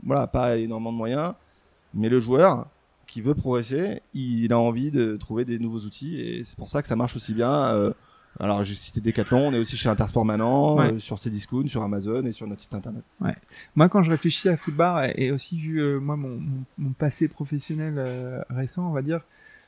voilà, 0.04 0.26
pas 0.26 0.56
énormément 0.58 0.92
de 0.92 0.96
moyens, 0.98 1.34
mais 1.94 2.08
le 2.08 2.20
joueur 2.20 2.66
qui 3.06 3.20
veut 3.20 3.34
progresser, 3.34 4.00
il 4.14 4.52
a 4.52 4.58
envie 4.58 4.90
de 4.90 5.16
trouver 5.16 5.44
des 5.44 5.58
nouveaux 5.58 5.80
outils, 5.80 6.20
et 6.20 6.44
c'est 6.44 6.56
pour 6.56 6.68
ça 6.68 6.82
que 6.82 6.88
ça 6.88 6.96
marche 6.96 7.16
aussi 7.16 7.34
bien. 7.34 7.92
Alors 8.40 8.64
j'ai 8.64 8.74
cité 8.74 9.00
Decathlon, 9.00 9.48
on 9.48 9.52
est 9.52 9.58
aussi 9.58 9.76
chez 9.76 9.88
Intersport 9.88 10.24
maintenant, 10.24 10.76
Ouais. 10.78 10.92
euh, 10.94 10.98
sur 10.98 11.18
Cdiscount, 11.18 11.66
sur 11.66 11.82
Amazon 11.82 12.24
et 12.24 12.32
sur 12.32 12.46
notre 12.46 12.62
site 12.62 12.74
internet. 12.74 13.02
Moi, 13.76 13.88
quand 13.88 14.02
je 14.02 14.10
réfléchis 14.10 14.48
à 14.48 14.56
Footbar 14.56 15.04
et 15.14 15.30
aussi 15.30 15.58
vu 15.58 15.78
euh, 15.78 15.98
moi 16.00 16.16
mon, 16.16 16.36
mon, 16.40 16.64
mon 16.78 16.92
passé 16.92 17.28
professionnel 17.28 17.94
euh, 17.98 18.40
récent, 18.50 18.88
on 18.88 18.92
va 18.92 19.02
dire, 19.02 19.20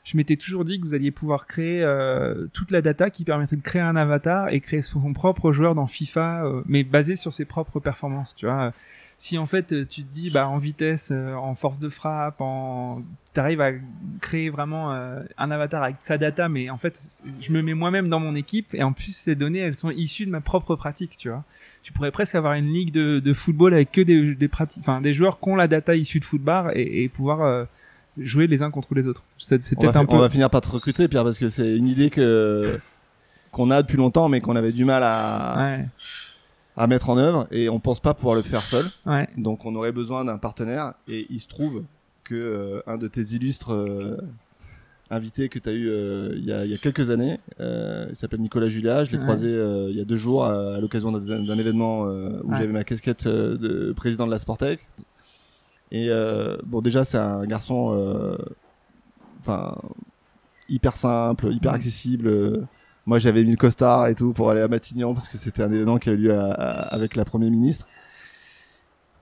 je 0.03 0.17
m'étais 0.17 0.35
toujours 0.35 0.65
dit 0.65 0.79
que 0.79 0.85
vous 0.85 0.93
alliez 0.93 1.11
pouvoir 1.11 1.47
créer 1.47 1.81
euh, 1.83 2.47
toute 2.53 2.69
la 2.71 2.81
data 2.81 3.09
qui 3.09 3.23
permettrait 3.23 3.55
de 3.55 3.61
créer 3.61 3.81
un 3.81 3.95
avatar 3.95 4.49
et 4.49 4.59
créer 4.59 4.81
son 4.81 5.13
propre 5.13 5.51
joueur 5.51 5.73
dans 5.73 5.87
FIFA, 5.87 6.43
mais 6.65 6.83
basé 6.83 7.15
sur 7.15 7.33
ses 7.33 7.45
propres 7.45 7.79
performances. 7.79 8.35
Tu 8.35 8.45
vois, 8.45 8.71
si 9.17 9.37
en 9.37 9.45
fait 9.45 9.71
euh, 9.71 9.85
tu 9.85 10.03
te 10.03 10.11
dis 10.11 10.29
bah 10.29 10.47
en 10.47 10.57
vitesse, 10.57 11.09
euh, 11.13 11.33
en 11.35 11.55
force 11.55 11.79
de 11.79 11.89
frappe, 11.89 12.41
en 12.41 13.01
t'arrives 13.33 13.61
à 13.61 13.71
créer 14.21 14.49
vraiment 14.49 14.93
euh, 14.93 15.21
un 15.37 15.51
avatar 15.51 15.83
avec 15.83 15.97
sa 16.01 16.17
data, 16.17 16.47
mais 16.49 16.69
en 16.69 16.77
fait 16.77 16.99
je 17.41 17.51
me 17.51 17.61
mets 17.61 17.73
moi-même 17.73 18.07
dans 18.09 18.19
mon 18.19 18.35
équipe 18.35 18.73
et 18.73 18.83
en 18.83 18.93
plus 18.93 19.15
ces 19.15 19.35
données 19.35 19.59
elles 19.59 19.75
sont 19.75 19.89
issues 19.91 20.25
de 20.25 20.31
ma 20.31 20.41
propre 20.41 20.75
pratique. 20.75 21.17
Tu 21.17 21.29
vois 21.29 21.43
tu 21.83 21.93
pourrais 21.93 22.11
presque 22.11 22.35
avoir 22.35 22.53
une 22.53 22.73
ligue 22.73 22.91
de, 22.91 23.19
de 23.19 23.33
football 23.33 23.73
avec 23.73 23.91
que 23.91 24.01
des, 24.01 24.33
des 24.35 24.47
pratiques, 24.47 24.81
enfin 24.81 25.01
des 25.01 25.13
joueurs 25.13 25.39
qui 25.39 25.49
ont 25.49 25.55
la 25.55 25.67
data 25.67 25.95
issue 25.95 26.19
de 26.19 26.25
football 26.25 26.71
et, 26.73 27.03
et 27.03 27.09
pouvoir 27.09 27.41
euh, 27.41 27.65
jouer 28.17 28.47
les 28.47 28.63
uns 28.63 28.71
contre 28.71 28.95
les 28.95 29.07
autres. 29.07 29.23
C'est 29.37 29.55
On 29.55 29.59
va, 29.59 29.81
peut-être 29.81 29.95
un 29.97 30.01
fi- 30.01 30.07
peu. 30.07 30.13
on 30.15 30.19
va 30.19 30.29
finir 30.29 30.49
par 30.49 30.61
te 30.61 30.69
recruter, 30.69 31.07
Pierre, 31.07 31.23
parce 31.23 31.37
que 31.37 31.47
c'est 31.49 31.75
une 31.75 31.87
idée 31.87 32.09
que 32.09 32.79
qu'on 33.51 33.69
a 33.71 33.81
depuis 33.81 33.97
longtemps, 33.97 34.27
mais 34.29 34.41
qu'on 34.41 34.55
avait 34.55 34.71
du 34.73 34.83
mal 34.83 35.01
à, 35.03 35.55
Ouais, 35.57 35.85
à 36.77 36.87
mettre 36.87 37.09
en 37.09 37.17
œuvre, 37.17 37.47
et 37.51 37.69
on 37.69 37.79
pense 37.79 37.99
pas 37.99 38.13
pouvoir 38.13 38.35
le 38.35 38.41
faire 38.41 38.61
seul. 38.61 38.85
ouais. 39.05 39.27
Donc 39.37 39.65
on 39.65 39.73
aurait 39.75 39.91
besoin 39.93 40.25
d'un 40.25 40.37
partenaire 40.37 40.93
et 41.07 41.25
il 41.29 41.39
se 41.39 41.47
trouve 41.47 41.83
que 42.23 42.35
euh, 42.35 42.81
un 42.87 42.97
de 42.97 43.07
tes 43.07 43.21
illustres 43.35 43.71
euh, 43.73 44.17
invité 45.11 45.47
que 45.47 45.59
tu 45.59 45.69
as 45.69 45.73
eu 45.73 45.87
euh, 45.87 46.33
il 46.35 46.43
y, 46.43 46.51
a, 46.51 46.65
il 46.65 46.71
y 46.71 46.73
a 46.73 46.77
quelques 46.77 47.11
années. 47.11 47.39
Il 47.59 48.15
s'appelle 48.15 48.41
Nicolas 48.41 48.67
Julia. 48.67 49.03
Je 49.03 49.11
l'ai 49.11 49.17
Ouais. 49.17 49.23
croisé 49.23 49.49
il 49.49 49.95
y 49.95 50.01
a 50.01 50.05
deux 50.05 50.15
jours 50.17 50.43
à, 50.45 50.75
à 50.75 50.79
l'occasion 50.79 51.11
d'un, 51.11 51.57
événement 51.59 52.01
où 52.03 52.49
Ouais. 52.51 52.57
j'avais 52.57 52.73
ma 52.73 52.83
casquette 52.83 53.27
de 53.27 53.93
président 53.93 54.25
de 54.25 54.31
la 54.31 54.39
Sportec. 54.39 54.79
Et 55.91 56.09
bon, 56.65 56.81
déjà, 56.81 57.05
c'est 57.05 57.17
un 57.19 57.45
garçon, 57.45 58.35
enfin, 59.39 59.75
hyper 60.67 60.97
simple, 60.97 61.53
hyper 61.53 61.71
accessible. 61.73 62.67
Euh. 63.05 63.09
Moi, 63.09 63.19
j'avais 63.19 63.43
mis 63.43 63.51
le 63.51 63.57
costard 63.57 64.07
et 64.07 64.15
tout 64.15 64.33
pour 64.33 64.49
aller 64.51 64.61
à 64.61 64.67
Matignon 64.67 65.13
parce 65.13 65.29
que 65.29 65.37
c'était 65.37 65.63
un 65.63 65.71
événement 65.71 65.97
qui 65.97 66.09
a 66.09 66.13
eu 66.13 66.17
lieu 66.17 66.33
à- 66.37 66.51
à- 66.51 66.93
avec 66.95 67.15
la 67.15 67.25
première 67.25 67.51
ministre. 67.51 67.85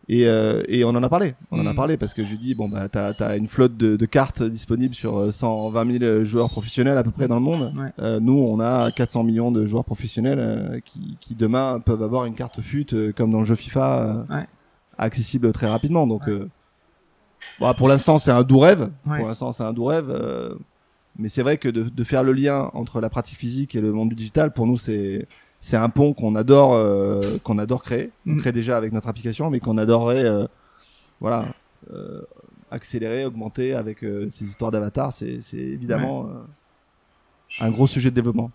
Et, 0.10 0.28
euh, 0.28 0.64
et 0.68 0.84
on 0.84 0.90
en 0.90 1.02
a 1.02 1.08
parlé, 1.08 1.34
on 1.50 1.58
en 1.62 1.66
a 1.66 1.70
Mhm. 1.70 1.76
parlé 1.78 1.96
parce 1.96 2.14
que 2.14 2.26
je 2.26 2.32
lui 2.32 2.38
dis 2.38 2.56
bon 2.56 2.68
bah 2.68 2.90
t'as 2.90 3.14
as 3.26 3.38
une 3.38 3.48
flotte 3.48 3.78
de, 3.78 3.96
de 3.96 4.06
cartes 4.06 4.44
disponibles 4.44 4.94
sur 4.94 5.18
euh, 5.18 5.32
120 5.32 5.98
000 6.00 6.24
joueurs 6.26 6.50
professionnels 6.50 6.98
à 6.98 7.04
peu 7.06 7.12
près 7.12 7.30
dans 7.30 7.36
le 7.36 7.42
monde. 7.42 7.72
Ouais. 7.78 7.90
Euh, 8.00 8.20
nous 8.20 8.38
on 8.38 8.60
a 8.60 8.92
400 8.92 9.24
millions 9.24 9.50
de 9.50 9.66
joueurs 9.66 9.86
professionnels 9.86 10.40
euh, 10.40 10.80
qui, 10.84 11.16
qui 11.22 11.36
demain 11.36 11.80
peuvent 11.80 12.04
avoir 12.04 12.26
une 12.26 12.36
carte 12.36 12.60
FUT 12.60 12.86
euh, 12.92 13.14
comme 13.16 13.32
dans 13.32 13.40
le 13.40 13.46
jeu 13.46 13.56
FIFA 13.56 14.26
euh, 14.30 14.36
Ouais. 14.36 14.46
accessible 14.98 15.54
très 15.54 15.68
rapidement. 15.70 16.06
Donc 16.06 16.28
Ouais. 16.28 16.34
euh, 16.34 16.50
bon, 17.62 17.74
pour 17.74 17.88
l'instant 17.88 18.20
c'est 18.20 18.32
un 18.32 18.44
doux 18.44 18.60
rêve. 18.60 18.90
Pour 19.06 19.26
l'instant 19.30 19.54
c'est 19.54 19.64
un 19.64 19.72
doux 19.72 19.86
rêve. 19.86 20.10
Mais 21.18 21.30
c'est 21.30 21.42
vrai 21.44 21.58
que 21.58 21.70
de, 21.70 21.84
de 21.84 22.04
faire 22.04 22.24
le 22.24 22.34
lien 22.34 22.70
entre 22.74 23.00
la 23.02 23.10
pratique 23.10 23.38
physique 23.38 23.76
et 23.76 23.82
le 23.82 23.92
monde 23.92 24.10
du 24.10 24.16
digital 24.16 24.52
pour 24.54 24.66
nous 24.68 24.78
c'est 24.78 25.28
c'est 25.60 25.78
un 25.78 25.88
pont 25.90 26.14
qu'on 26.14 26.36
adore 26.36 26.74
euh, 26.74 27.38
qu'on 27.44 27.58
adore 27.58 27.84
créer. 27.84 28.10
On 28.28 28.32
Mhm. 28.32 28.40
crée 28.42 28.52
déjà 28.52 28.76
avec 28.78 28.92
notre 28.92 29.08
application, 29.08 29.50
mais 29.50 29.60
qu'on 29.62 29.78
adorerait 29.78 30.26
euh, 30.26 30.46
voilà 31.22 31.48
euh, 31.94 32.22
accélérer, 32.72 33.24
augmenter 33.26 33.74
avec 33.74 34.04
euh, 34.04 34.28
ces 34.30 34.46
histoires 34.46 34.72
d'avatar. 34.72 35.14
C'est 35.14 35.40
c'est 35.42 35.58
évidemment 35.58 36.26
euh, 36.26 36.32
un 37.62 37.70
gros 37.70 37.86
sujet 37.88 38.10
de 38.10 38.16
développement. 38.16 38.52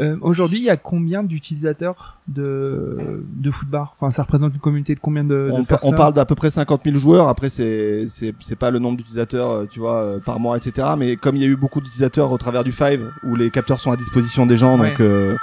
Euh, 0.00 0.16
Aujourd'hui, 0.20 0.58
il 0.58 0.64
y 0.64 0.70
a 0.70 0.76
combien 0.76 1.22
d'utilisateurs 1.24 2.18
de, 2.28 3.24
de 3.34 3.50
Footbar 3.50 3.96
Enfin, 3.98 4.10
ça 4.10 4.22
représente 4.22 4.54
une 4.54 4.60
communauté 4.60 4.94
de 4.94 5.00
combien 5.00 5.24
de, 5.24 5.34
de 5.34 5.50
on, 5.50 5.56
par- 5.56 5.60
on 5.60 5.64
personnes? 5.64 5.96
parle 5.96 6.14
d'à 6.14 6.24
peu 6.24 6.34
près 6.36 6.50
50 6.50 6.82
000 6.84 6.96
joueurs. 6.96 7.28
Après, 7.28 7.48
c'est 7.48 8.06
c'est 8.08 8.56
pas 8.56 8.70
le 8.70 8.78
nombre 8.78 8.98
d'utilisateurs, 8.98 9.50
euh, 9.50 9.66
tu 9.70 9.80
vois, 9.80 10.02
euh, 10.02 10.20
par 10.20 10.38
mois, 10.40 10.56
etc. 10.56 10.88
Mais 10.96 11.16
comme 11.16 11.34
il 11.36 11.42
y 11.42 11.44
a 11.44 11.48
eu 11.48 11.56
beaucoup 11.56 11.80
d'utilisateurs 11.80 12.30
au 12.30 12.38
travers 12.38 12.62
du 12.64 12.72
Five, 12.72 13.10
où 13.24 13.34
les 13.34 13.50
capteurs 13.50 13.80
sont 13.80 13.90
à 13.90 13.96
disposition 13.96 14.46
des 14.46 14.56
gens, 14.56 14.78
Ouais. 14.78 14.90
donc 14.90 15.00
euh, 15.00 15.36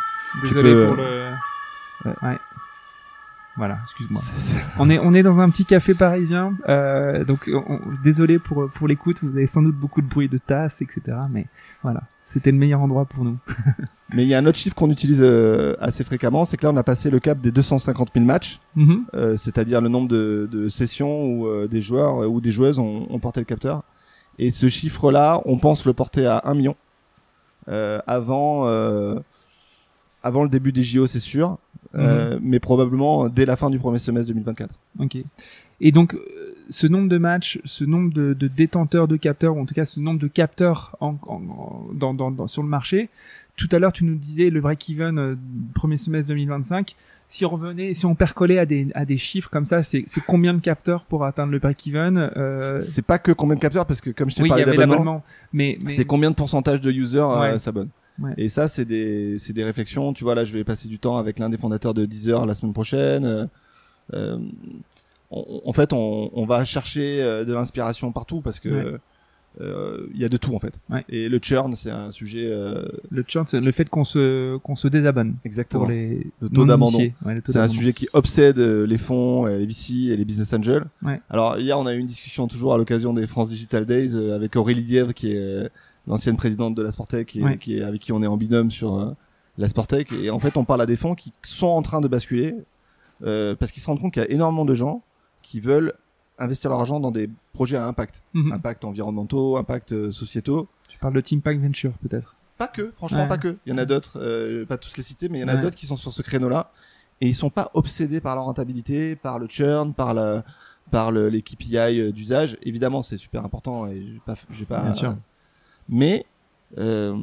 Désolé 0.44 0.72
peux, 0.72 0.88
pour 0.88 0.96
le. 0.96 1.30
ouais. 2.06 2.14
Ouais. 2.24 2.38
Voilà, 3.58 3.80
excuse-moi. 3.84 4.22
On 4.80 4.90
est, 4.90 4.98
on 4.98 5.14
est 5.14 5.24
dans 5.24 5.42
un 5.42 5.50
petit 5.50 5.66
café 5.66 5.94
parisien, 5.94 6.54
euh, 6.70 7.26
donc 7.26 7.50
on- 7.54 7.80
désolé 8.02 8.40
pour, 8.40 8.70
pour 8.72 8.88
l'écoute, 8.88 9.18
vous 9.22 9.36
avez 9.36 9.46
sans 9.46 9.62
doute 9.62 9.76
beaucoup 9.76 10.02
de 10.02 10.08
bruit 10.08 10.30
de 10.30 10.38
tasses, 10.38 10.82
etc. 10.82 11.02
Mais 11.30 11.48
voilà, 11.84 12.04
c'était 12.32 12.52
le 12.52 12.58
meilleur 12.58 12.80
endroit 12.80 13.04
pour 13.04 13.26
nous. 13.26 13.38
mais 14.14 14.24
il 14.24 14.30
y 14.30 14.34
a 14.34 14.38
un 14.38 14.46
autre 14.46 14.58
chiffre 14.58 14.74
qu'on 14.74 14.90
utilise 14.90 15.22
euh, 15.22 15.76
assez 15.82 16.06
fréquemment, 16.06 16.46
c'est 16.46 16.56
que 16.56 16.66
là, 16.66 16.72
on 16.72 16.78
a 16.78 16.84
passé 16.84 17.10
le 17.10 17.20
cap 17.20 17.42
des 17.42 17.52
250 17.52 18.12
000 18.14 18.26
matchs. 18.26 18.62
Mhm. 18.76 19.04
Euh, 19.16 19.36
c'est-à-dire 19.36 19.82
le 19.82 19.90
nombre 19.90 20.08
de, 20.08 20.48
de 20.50 20.70
sessions 20.70 21.26
où 21.26 21.48
euh, 21.48 21.68
des 21.68 21.82
joueurs 21.82 22.30
ou 22.30 22.40
des 22.40 22.52
joueuses 22.52 22.80
ont, 22.80 23.06
ont 23.10 23.20
porté 23.20 23.42
le 23.42 23.46
capteur. 23.46 23.84
Et 24.40 24.50
ce 24.50 24.70
chiffre-là, 24.70 25.42
on 25.44 25.58
pense 25.58 25.86
le 25.86 25.92
porter 25.92 26.26
à 26.26 26.42
1 26.46 26.54
million 26.56 26.76
avant, 28.08 28.66
avant 30.24 30.44
le 30.44 30.50
début 30.50 30.72
des 30.72 30.84
JO, 30.84 31.08
c'est 31.08 31.20
sûr, 31.20 31.58
euh, 31.96 32.40
mais 32.42 32.60
probablement 32.60 33.30
dès 33.30 33.46
la 33.46 33.56
fin 33.56 33.70
du 33.70 33.78
premier 33.78 34.00
semestre 34.00 34.30
2024. 34.30 34.74
Ok. 35.00 35.18
Et 35.82 35.92
donc, 35.92 36.16
ce 36.72 36.88
nombre 36.88 37.08
de 37.10 37.18
matchs, 37.20 37.60
ce 37.66 37.84
nombre 37.84 38.12
de, 38.14 38.34
de 38.34 38.48
détenteurs 38.48 39.08
de 39.08 39.18
capteurs, 39.18 39.56
ou 39.56 39.62
en 39.62 39.66
tout 39.66 39.76
cas 39.76 39.86
ce 39.86 40.00
nombre 40.00 40.20
de 40.20 40.28
capteurs 40.28 40.96
en, 41.02 41.16
en- 41.28 41.36
en- 41.36 41.88
dans, 41.94 42.14
dans, 42.16 42.32
dans- 42.32 42.48
sur 42.48 42.64
le 42.64 42.70
marché, 42.70 43.10
tout 43.58 43.68
à 43.72 43.78
l'heure 43.78 43.94
tu 43.94 44.04
nous 44.06 44.16
disais 44.16 44.50
le 44.50 44.60
break-even 44.62 45.20
euh, 45.20 45.36
premier 45.76 45.98
semestre 45.98 46.30
2025. 46.30 46.96
Si 47.28 47.46
on 47.46 47.50
revenait, 47.50 47.94
si 47.94 48.06
on 48.06 48.14
percolait 48.16 48.58
à 48.60 48.66
des, 48.66 48.88
à 48.94 49.06
des 49.06 49.18
chiffres 49.18 49.50
comme 49.50 49.66
ça, 49.66 49.84
c'est 49.84 50.04
combien 50.28 50.54
de 50.54 50.60
capteurs 50.60 51.06
pour 51.06 51.24
atteindre 51.24 51.52
le 51.54 51.60
break-even 51.60 52.18
euh, 52.36 52.80
C'est- 52.82 53.02
pas 53.02 53.20
que 53.20 53.32
combien 53.32 53.56
de 53.56 53.62
capteurs, 53.62 53.86
parce 53.86 54.02
que 54.02 54.10
comme 54.10 54.30
je 54.30 54.36
t'ai 54.36 54.42
Oui, 54.44 54.50
parlé 54.50 54.66
d'abonnement, 54.66 55.24
mais, 55.54 55.78
mais 55.84 55.92
c'est 55.92 56.06
combien 56.06 56.30
de 56.32 56.36
pourcentage 56.36 56.82
de 56.82 56.92
users 56.92 57.20
euh, 57.20 57.42
Ouais. 57.54 57.60
s'abonnent. 57.60 57.90
Ouais. 58.22 58.34
Et 58.38 58.50
ça, 58.50 58.68
c'est 58.68 58.84
des, 58.86 59.38
c'est 59.40 59.54
des 59.54 59.64
réflexions. 59.64 60.12
Tu 60.14 60.24
vois, 60.26 60.36
là, 60.36 60.44
je 60.44 60.52
vais 60.54 60.64
passer 60.66 60.88
du 60.90 61.00
temps 61.00 61.16
avec 61.18 61.40
l'un 61.40 61.50
des 61.50 61.58
fondateurs 61.58 61.94
de 61.94 62.06
Deezer 62.06 62.46
la 62.46 62.54
semaine 62.54 62.74
prochaine. 62.74 63.48
Euh, 64.14 64.38
on- 65.32 65.62
en 65.66 65.74
fait, 65.74 65.94
on, 65.94 66.30
on 66.34 66.46
va 66.46 66.66
chercher 66.66 67.22
euh, 67.22 67.46
de 67.46 67.54
l'inspiration 67.54 68.12
partout 68.12 68.42
parce 68.42 68.60
que 68.60 68.70
Ouais. 68.70 68.98
euh, 69.60 70.08
il 70.14 70.20
y 70.22 70.24
a 70.26 70.30
de 70.30 70.38
tout 70.38 70.56
en 70.56 70.60
fait. 70.60 70.74
Ouais. 70.90 71.04
Et 71.10 71.28
le 71.30 71.40
churn, 71.40 71.76
c'est 71.76 71.92
un 71.92 72.12
sujet 72.12 72.46
euh, 72.50 72.86
le 73.10 73.24
churn, 73.28 73.46
c'est 73.48 73.60
le 73.60 73.72
fait 73.72 73.90
qu'on 73.90 74.04
se 74.06 74.58
qu'on 74.60 74.76
se 74.76 74.88
désabonne 74.88 75.36
exactement. 75.44 75.84
pour 75.84 75.92
les 75.92 76.26
Le 76.42 76.50
taux 76.50 76.66
d'abandon. 76.66 76.98
Ouais, 77.26 77.42
C'est 77.46 77.58
un 77.58 77.68
sujet 77.68 77.92
qui 77.94 78.08
obsède 78.14 78.60
les 78.60 78.98
fonds, 78.98 79.46
les 79.46 79.66
VC 79.66 80.10
et 80.12 80.18
les 80.18 80.26
business 80.26 80.54
angels. 80.54 80.86
Ouais. 81.04 81.20
Alors 81.30 81.58
hier, 81.60 81.78
on 81.80 81.86
a 81.86 81.94
eu 81.94 81.98
une 82.00 82.06
discussion 82.06 82.48
toujours 82.48 82.74
à 82.74 82.78
l'occasion 82.78 83.14
des 83.14 83.28
France 83.28 83.50
Digital 83.50 83.86
Days 83.86 84.12
euh, 84.16 84.36
avec 84.36 84.56
Aurélie 84.56 84.84
Dièvre, 84.84 85.14
qui 85.14 85.34
est 85.34 85.70
l'ancienne 86.08 86.38
présidente 86.38 86.76
de 86.76 86.82
la 86.82 86.92
Sportec 86.92 87.36
et 87.36 87.44
Ouais. 87.44 87.58
qui 87.58 87.78
est, 87.78 87.82
avec 87.84 88.00
qui 88.02 88.12
on 88.14 88.24
est 88.24 88.28
en 88.28 88.38
binôme 88.38 88.72
sur 88.72 89.16
la 89.58 89.68
Sportec. 89.68 90.12
Et 90.14 90.30
en 90.30 90.40
fait, 90.40 90.56
on 90.58 90.64
parle 90.64 90.82
à 90.82 90.86
des 90.86 90.96
fonds 90.96 91.14
qui 91.14 91.34
sont 91.44 91.68
en 91.68 91.82
train 91.82 92.00
de 92.02 92.08
basculer 92.08 92.56
parce 93.22 93.72
qu'ils 93.72 93.82
se 93.84 93.88
rendent 93.88 94.00
compte 94.00 94.14
qu'il 94.14 94.24
y 94.24 94.26
a 94.26 94.32
énormément 94.32 94.66
de 94.66 94.74
gens 94.74 95.04
qui 95.42 95.60
veulent 95.60 95.94
investir 96.40 96.70
leur 96.72 96.80
argent 96.80 97.00
dans 97.00 97.12
des 97.12 97.30
projets 97.54 97.78
à 97.78 97.86
impact, 97.86 98.22
Mhm. 98.34 98.52
impact 98.54 98.84
environnementaux, 98.86 99.58
impact 99.58 99.92
euh, 99.92 100.12
sociétaux. 100.12 100.68
Tu 100.90 100.98
parles 100.98 101.14
de 101.14 101.22
Team 101.22 101.42
Pack 101.42 101.60
Venture 101.60 101.92
peut-être. 102.02 102.36
Pas 102.58 102.68
que, 102.68 102.92
franchement, 102.92 103.24
Ouais. 103.24 103.28
pas 103.28 103.38
que. 103.38 103.58
Il 103.66 103.70
y 103.72 103.74
en 103.74 103.78
a 103.78 103.86
d'autres, 103.86 104.20
euh, 104.22 104.66
pas 104.66 104.78
tous 104.78 104.96
les 104.98 105.04
cités, 105.04 105.30
mais 105.30 105.40
il 105.40 105.42
y 105.42 105.44
en 105.44 105.48
a 105.48 105.56
Ouais. 105.56 105.62
d'autres 105.62 105.76
qui 105.76 105.86
sont 105.86 105.96
sur 105.98 106.14
ce 106.14 106.22
créneau-là. 106.22 106.72
Et 107.20 107.28
ils 107.28 107.36
sont 107.36 107.50
pas 107.52 107.70
obsédés 107.76 108.20
par 108.22 108.36
leur 108.36 108.46
rentabilité, 108.46 109.16
par 109.16 109.38
le 109.38 109.48
churn, 109.48 109.94
par 109.94 110.14
le, 110.16 110.42
par 110.90 111.12
le, 111.12 111.30
les 111.30 111.42
KPI 111.44 112.00
euh, 112.00 112.12
d'usage. 112.12 112.58
Évidemment, 112.64 113.02
c'est 113.04 113.18
super 113.18 113.46
important 113.46 113.86
et 113.88 114.02
j'ai 114.02 114.20
pas, 114.26 114.36
j'ai 114.52 114.66
pas. 114.66 114.82
Bien 114.82 114.94
sûr. 114.94 115.16
Mais 115.88 116.26
euh, 116.80 117.16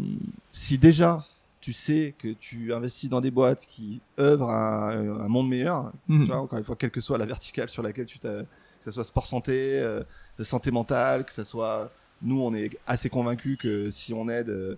si 0.52 0.78
déjà 0.78 1.18
tu 1.60 1.72
sais 1.72 2.14
que 2.18 2.28
tu 2.34 2.72
investis 2.72 3.10
dans 3.10 3.20
des 3.20 3.30
boîtes 3.32 3.66
qui 3.66 4.00
œuvrent 4.18 4.50
à 4.50 4.92
un, 4.92 5.20
un 5.20 5.28
monde 5.28 5.48
meilleur, 5.48 5.92
Mhm. 6.08 6.22
tu 6.24 6.26
vois, 6.30 6.40
encore 6.40 6.58
une 6.58 6.64
fois, 6.64 6.76
quelle 6.76 6.90
que 6.90 7.00
soit 7.00 7.18
la 7.18 7.26
verticale 7.26 7.68
sur 7.68 7.82
laquelle 7.82 8.06
tu 8.06 8.18
t'as, 8.18 8.42
que 8.42 8.46
ce 8.84 8.90
soit 8.92 9.04
sport 9.04 9.26
santé, 9.26 9.78
euh, 9.80 10.02
santé 10.40 10.70
mentale, 10.70 11.24
que 11.24 11.32
ce 11.32 11.42
soit, 11.44 11.90
nous, 12.22 12.40
on 12.40 12.54
est 12.54 12.76
assez 12.86 13.08
convaincus 13.10 13.58
que 13.58 13.90
si 13.90 14.14
on 14.14 14.28
aide, 14.28 14.48
euh, 14.50 14.76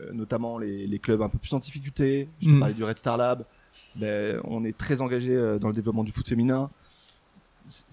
euh, 0.00 0.12
notamment 0.12 0.58
les, 0.58 0.86
les 0.86 0.98
clubs 1.00 1.20
un 1.22 1.28
peu 1.28 1.38
plus 1.38 1.52
en 1.52 1.58
difficulté, 1.58 2.28
je 2.40 2.48
te 2.48 2.52
Mm. 2.54 2.58
parlais 2.60 2.74
du 2.74 2.84
Red 2.84 2.98
Star 2.98 3.16
Lab, 3.16 3.44
ben, 3.96 4.40
on 4.44 4.64
est 4.64 4.76
très 4.76 5.00
engagé 5.00 5.34
euh, 5.34 5.58
dans 5.58 5.68
le 5.68 5.74
développement 5.74 6.04
du 6.04 6.12
foot 6.12 6.28
féminin. 6.28 6.70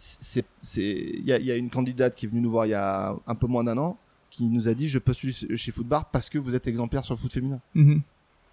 Y 0.04 0.44
il 0.76 1.26
y 1.46 1.52
a 1.52 1.56
une 1.56 1.70
candidate 1.70 2.16
qui 2.16 2.26
est 2.26 2.30
venue 2.30 2.42
nous 2.42 2.52
voir 2.52 2.66
il 2.66 2.70
y 2.70 2.74
a 2.76 3.16
un 3.26 3.36
peu 3.36 3.48
moins 3.48 3.64
d'un 3.64 3.78
an, 3.78 3.98
qui 4.32 4.46
nous 4.46 4.68
a 4.68 4.74
dit, 4.74 4.88
je 4.88 4.98
postule 4.98 5.34
chez 5.34 5.72
Footbar 5.72 6.10
parce 6.10 6.30
que 6.30 6.40
vous 6.40 6.56
êtes 6.56 6.66
exemplaire 6.66 7.06
sur 7.06 7.14
le 7.14 7.20
foot 7.20 7.32
féminin. 7.32 7.60
Mhm. 7.76 8.02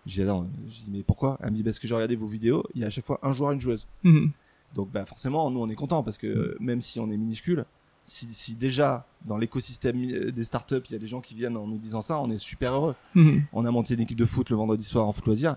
J'ai 0.05 0.25
dit, 0.25 0.91
mais 0.91 1.03
pourquoi? 1.03 1.39
Elle 1.41 1.53
me 1.53 1.57
dit, 1.57 1.63
parce 1.63 1.79
que 1.79 1.87
j'ai 1.89 1.95
regardé 1.95 2.17
vos 2.17 2.27
vidéos, 2.27 2.65
il 2.75 2.81
y 2.83 2.85
a 2.85 2.89
à 2.89 2.91
chaque 2.91 3.07
fois 3.07 3.21
un 3.23 3.33
joueur, 3.33 3.53
une 3.53 3.61
joueuse. 3.61 3.87
Mhm. 4.03 4.33
Donc 4.75 4.91
bah 4.91 5.07
forcément, 5.07 5.51
nous 5.51 5.61
on 5.61 5.69
est 5.69 5.75
content 5.75 6.03
parce 6.03 6.19
que 6.19 6.27
euh, 6.27 6.57
même 6.61 6.83
si 6.83 7.01
on 7.01 7.11
est 7.11 7.17
minuscule, 7.17 7.65
si, 8.05 8.27
si 8.33 8.55
déjà 8.55 9.07
dans 9.25 9.39
l'écosystème 9.39 10.03
euh, 10.05 10.31
des 10.31 10.45
startups, 10.45 10.83
il 10.91 10.93
y 10.93 10.97
a 10.97 10.99
des 10.99 11.07
gens 11.07 11.21
qui 11.23 11.35
viennent 11.35 11.57
en 11.57 11.67
nous 11.67 11.79
disant 11.79 12.03
ça, 12.03 12.21
on 12.21 12.31
est 12.31 12.39
super 12.39 12.75
heureux. 12.75 12.95
Mhm. 13.15 13.45
On 13.53 13.65
a 13.65 13.71
monté 13.71 13.95
une 13.95 14.01
équipe 14.01 14.19
de 14.19 14.27
foot 14.27 14.51
le 14.51 14.57
vendredi 14.57 14.85
soir 14.85 15.07
en 15.07 15.13
foot 15.13 15.25
loisir, 15.25 15.57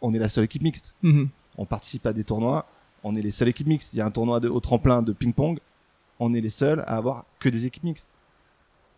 on 0.00 0.14
est 0.14 0.18
la 0.18 0.28
seule 0.28 0.44
équipe 0.44 0.62
mixte. 0.62 0.94
Mhm. 1.02 1.28
On 1.58 1.66
participe 1.66 2.06
à 2.06 2.12
des 2.12 2.24
tournois, 2.24 2.66
on 3.02 3.14
est 3.14 3.22
les 3.22 3.30
seules 3.30 3.48
équipes 3.48 3.66
mixtes. 3.66 3.92
Il 3.92 3.96
y 3.98 4.00
a 4.00 4.06
un 4.06 4.10
tournoi 4.10 4.40
de, 4.40 4.48
au 4.48 4.60
tremplin 4.60 5.02
de 5.02 5.12
ping-pong, 5.12 5.58
on 6.18 6.32
est 6.32 6.40
les 6.40 6.50
seuls 6.50 6.80
à 6.80 6.96
avoir 6.96 7.24
que 7.40 7.48
des 7.48 7.66
équipes 7.66 7.84
mixtes. 7.84 8.08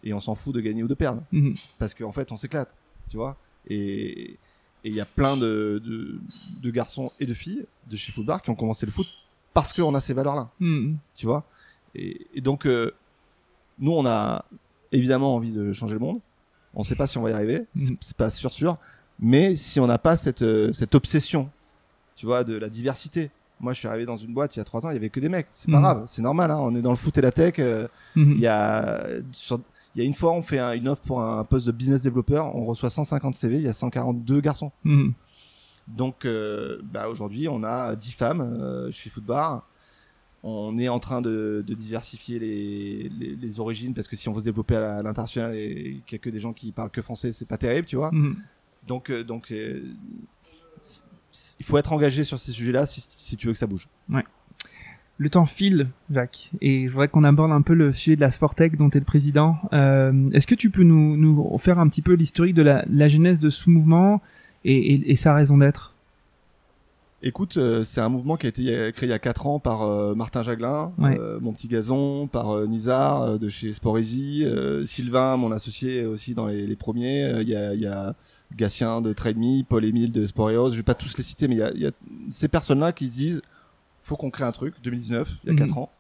Et 0.05 0.13
on 0.15 0.21
s'en 0.21 0.35
fout 0.35 0.55
de 0.55 0.61
gagner 0.61 0.83
ou 0.83 0.89
de 0.89 0.95
perdre 0.95 1.23
Mhm. 1.33 1.55
parce 1.79 1.95
qu'en 1.95 2.13
fait 2.13 2.31
on 2.33 2.37
s'éclate, 2.37 2.73
tu 3.09 3.17
vois. 3.17 3.37
Et 3.69 4.37
il 4.85 4.95
y 4.95 5.01
a 5.01 5.05
plein 5.05 5.37
de, 5.37 5.83
de, 5.85 6.21
de 6.63 6.71
garçons 6.71 7.11
et 7.21 7.27
de 7.27 7.35
filles 7.35 7.67
de 7.91 7.97
chez 7.97 8.13
Footbar 8.13 8.41
qui 8.43 8.51
ont 8.51 8.55
commencé 8.55 8.87
le 8.87 8.93
foot 8.93 9.07
parce 9.55 9.73
qu'on 9.73 9.95
a 9.95 10.01
ces 10.01 10.15
valeurs-là, 10.15 10.49
Mhm. 10.61 10.97
tu 11.17 11.27
vois. 11.27 11.45
Et, 11.95 12.27
et 12.35 12.41
donc 12.41 12.67
euh, 12.67 12.93
nous 13.79 13.93
on 13.93 14.07
a 14.07 14.45
évidemment 14.93 15.35
envie 15.35 15.51
de 15.53 15.73
changer 15.73 15.95
le 15.95 16.01
monde. 16.01 16.21
On 16.75 16.83
sait 16.83 16.97
pas 16.97 17.07
si 17.07 17.19
on 17.19 17.23
va 17.23 17.31
y 17.31 17.33
arriver, 17.33 17.65
Mhm. 17.75 17.97
c'est 18.01 18.17
pas 18.17 18.31
sûr 18.31 18.53
sûr, 18.53 18.77
mais 19.19 19.57
si 19.57 19.81
on 19.81 19.87
n'a 19.87 19.99
pas 19.99 20.17
cette 20.17 20.43
euh, 20.43 20.73
cette 20.73 20.95
obsession, 20.95 21.51
tu 22.15 22.27
vois, 22.27 22.45
de 22.45 22.57
la 22.57 22.69
diversité. 22.69 23.31
Moi, 23.61 23.73
je 23.73 23.79
suis 23.81 23.89
arrivé 23.89 24.07
dans 24.07 24.17
une 24.17 24.33
boîte 24.33 24.55
il 24.55 24.61
y 24.61 24.63
a 24.63 24.65
trois 24.65 24.87
ans, 24.87 24.91
il 24.91 24.95
y 24.95 24.97
avait 24.97 25.09
que 25.11 25.19
des 25.19 25.29
mecs. 25.29 25.49
C'est 25.51 25.69
pas 25.71 25.79
Mhm. 25.79 25.83
grave, 25.83 26.05
c'est 26.07 26.23
normal. 26.23 26.53
Hein, 26.53 26.59
on 26.61 26.77
est 26.77 26.83
dans 26.83 26.91
le 26.93 26.97
foot 26.97 27.19
et 27.19 27.21
la 27.21 27.33
tech. 27.33 27.55
euh, 27.59 27.89
il 28.15 28.39
y 28.39 28.47
a 28.47 29.05
sur- 29.33 29.61
il 29.99 30.03
y 30.03 30.05
a 30.05 30.07
une 30.07 30.15
fois, 30.15 30.31
on 30.31 30.43
fait 30.43 30.61
un- 30.61 30.75
une 30.77 30.87
offre 30.87 31.03
pour 31.03 31.21
un 31.21 31.43
poste 31.43 31.67
de 31.67 31.73
business 31.73 32.01
développeur, 32.01 32.55
on 32.55 32.65
reçoit 32.65 32.89
150 32.89 33.35
CV, 33.35 33.57
il 33.57 33.63
y 33.63 33.69
a 33.69 33.73
142 33.73 34.41
garçons. 34.41 34.71
Mhm. 34.85 35.13
Donc, 35.89 36.25
euh, 36.25 36.79
bah, 36.85 37.09
aujourd'hui, 37.09 37.49
on 37.49 37.65
a 37.65 37.97
10 37.97 38.13
femmes 38.13 38.41
euh, 38.41 38.91
chez 38.93 39.11
Footbar. 39.11 39.67
on 40.45 40.79
est 40.79 40.89
en 40.89 41.01
train 41.01 41.21
de, 41.21 41.65
de 41.67 41.75
diversifier 41.75 42.39
les, 42.39 43.09
les, 43.19 43.35
les, 43.35 43.59
origines 43.59 43.93
parce 43.93 44.07
que 44.07 44.15
si 44.15 44.29
on 44.29 44.33
veut 44.33 44.39
se 44.39 44.45
développer 44.45 44.77
à 44.77 45.03
l'international 45.03 45.57
et 45.57 46.01
qu'il 46.07 46.15
n'y 46.17 46.21
a 46.21 46.23
que 46.23 46.31
des 46.31 46.39
gens 46.39 46.53
qui 46.53 46.71
parlent 46.71 46.91
que 46.91 47.03
français, 47.03 47.33
c'est 47.33 47.49
pas 47.49 47.59
terrible, 47.59 47.89
tu 47.89 47.97
vois. 47.97 48.13
Mhm. 48.13 48.37
Donc, 48.87 49.11
euh, 49.11 49.25
donc 49.25 49.51
il 51.59 51.65
faut 51.65 51.77
être 51.77 51.93
engagé 51.93 52.23
sur 52.23 52.39
ces 52.39 52.53
sujets-là 52.53 52.87
si, 52.87 53.05
si 53.09 53.37
tu 53.37 53.49
veux 53.49 53.53
que 53.53 53.59
ça 53.59 53.67
bouge. 53.67 53.89
Le 55.21 55.31
temps 55.31 55.47
file, 55.47 55.89
Jacques, 56.13 56.53
et 56.61 56.87
je 56.87 56.91
voudrais 56.93 57.09
qu'on 57.09 57.25
aborde 57.25 57.51
un 57.51 57.63
peu 57.63 57.75
le 57.75 57.93
sujet 57.93 58.15
de 58.15 58.21
la 58.21 58.31
Sportec 58.31 58.77
dont 58.77 58.89
tu 58.89 58.99
es 58.99 59.01
le 59.01 59.05
président. 59.05 59.57
Euh, 59.73 60.13
Est-ce 60.33 60.47
que 60.47 60.55
tu 60.55 60.71
peux 60.71 60.85
nous, 60.85 61.17
nous 61.17 61.59
faire 61.59 61.81
un 61.81 61.89
petit 61.89 62.03
peu 62.03 62.13
l'historique 62.13 62.55
de 62.55 62.63
la, 62.63 62.85
la 62.89 63.09
genèse 63.09 63.41
de 63.41 63.49
ce 63.51 63.69
mouvement 63.69 64.21
et, 64.65 64.77
et- 64.95 65.11
et 65.11 65.17
sa 65.17 65.35
raison 65.35 65.59
d'être? 65.59 65.95
Écoute, 67.21 67.57
euh, 67.57 67.83
c'est 67.83 68.01
un 68.01 68.09
mouvement 68.09 68.37
qui 68.37 68.47
a 68.47 68.49
été 68.51 68.69
euh, 68.73 68.93
créé 68.93 69.09
il 69.09 69.11
y 69.11 69.15
a 69.15 69.19
4 69.19 69.49
ans 69.49 69.59
par 69.59 69.83
euh, 69.83 70.15
Martin 70.15 70.43
Jaglin, 70.43 70.93
Ouais. 70.99 71.19
euh, 71.19 71.41
mon 71.41 71.53
petit 71.53 71.67
gazon, 71.67 72.29
par 72.29 72.51
euh, 72.53 72.67
Nizar 72.69 73.41
de 73.41 73.49
chez 73.49 73.73
euh, 73.85 74.85
Sylvain, 74.87 75.37
mon 75.37 75.51
associé 75.51 76.07
aussi 76.07 76.35
dans 76.37 76.47
les, 76.47 76.65
les 76.65 76.77
premiers. 76.77 77.41
Il 77.41 77.49
y, 77.49 77.57
a, 77.57 77.75
il 77.75 77.81
y 77.81 77.87
a 77.89 78.15
Gatien 78.57 79.01
de 79.01 79.13
Trade 79.13 79.37
Me, 79.37 79.65
Paul 79.65 79.85
Émile 79.85 80.13
de 80.13 80.27
Sport 80.27 80.53
Heroes. 80.53 80.71
Je 80.71 80.77
vais 80.77 80.83
pas 80.85 80.95
tous 80.95 81.17
les 81.17 81.25
citer, 81.25 81.49
mais 81.49 81.57
il 81.57 81.59
y 81.59 81.63
a, 81.63 81.73
y 81.75 81.87
a 81.87 81.91
ces 82.31 82.47
personnes-là 82.47 82.93
qui 82.93 83.07
se 83.09 83.13
disent 83.13 83.43
faut 84.09 84.17
qu'on 84.17 84.31
crée 84.31 84.45
un 84.45 84.53
truc. 84.53 84.75
2019, 84.83 85.29
il 85.45 85.47
y 85.47 85.51
a 85.51 85.53
Mhm. 85.53 85.59
4 85.59 85.79
ans. 85.79 85.91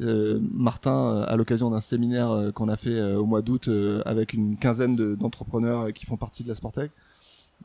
Euh, 0.00 0.40
Martin, 0.52 0.90
euh, 1.14 1.24
à 1.28 1.36
l'occasion 1.36 1.70
d'un 1.70 1.80
séminaire 1.80 2.30
euh, 2.30 2.50
qu'on 2.50 2.68
a 2.68 2.76
fait 2.76 3.00
au 3.14 3.26
mois 3.26 3.42
d'août 3.42 3.68
avec 4.06 4.32
une 4.32 4.56
quinzaine 4.56 4.96
de- 4.96 5.14
d'entrepreneurs 5.14 5.92
qui 5.92 6.04
font 6.06 6.16
partie 6.16 6.42
de 6.42 6.48
la 6.48 6.54
Sportec, 6.56 6.90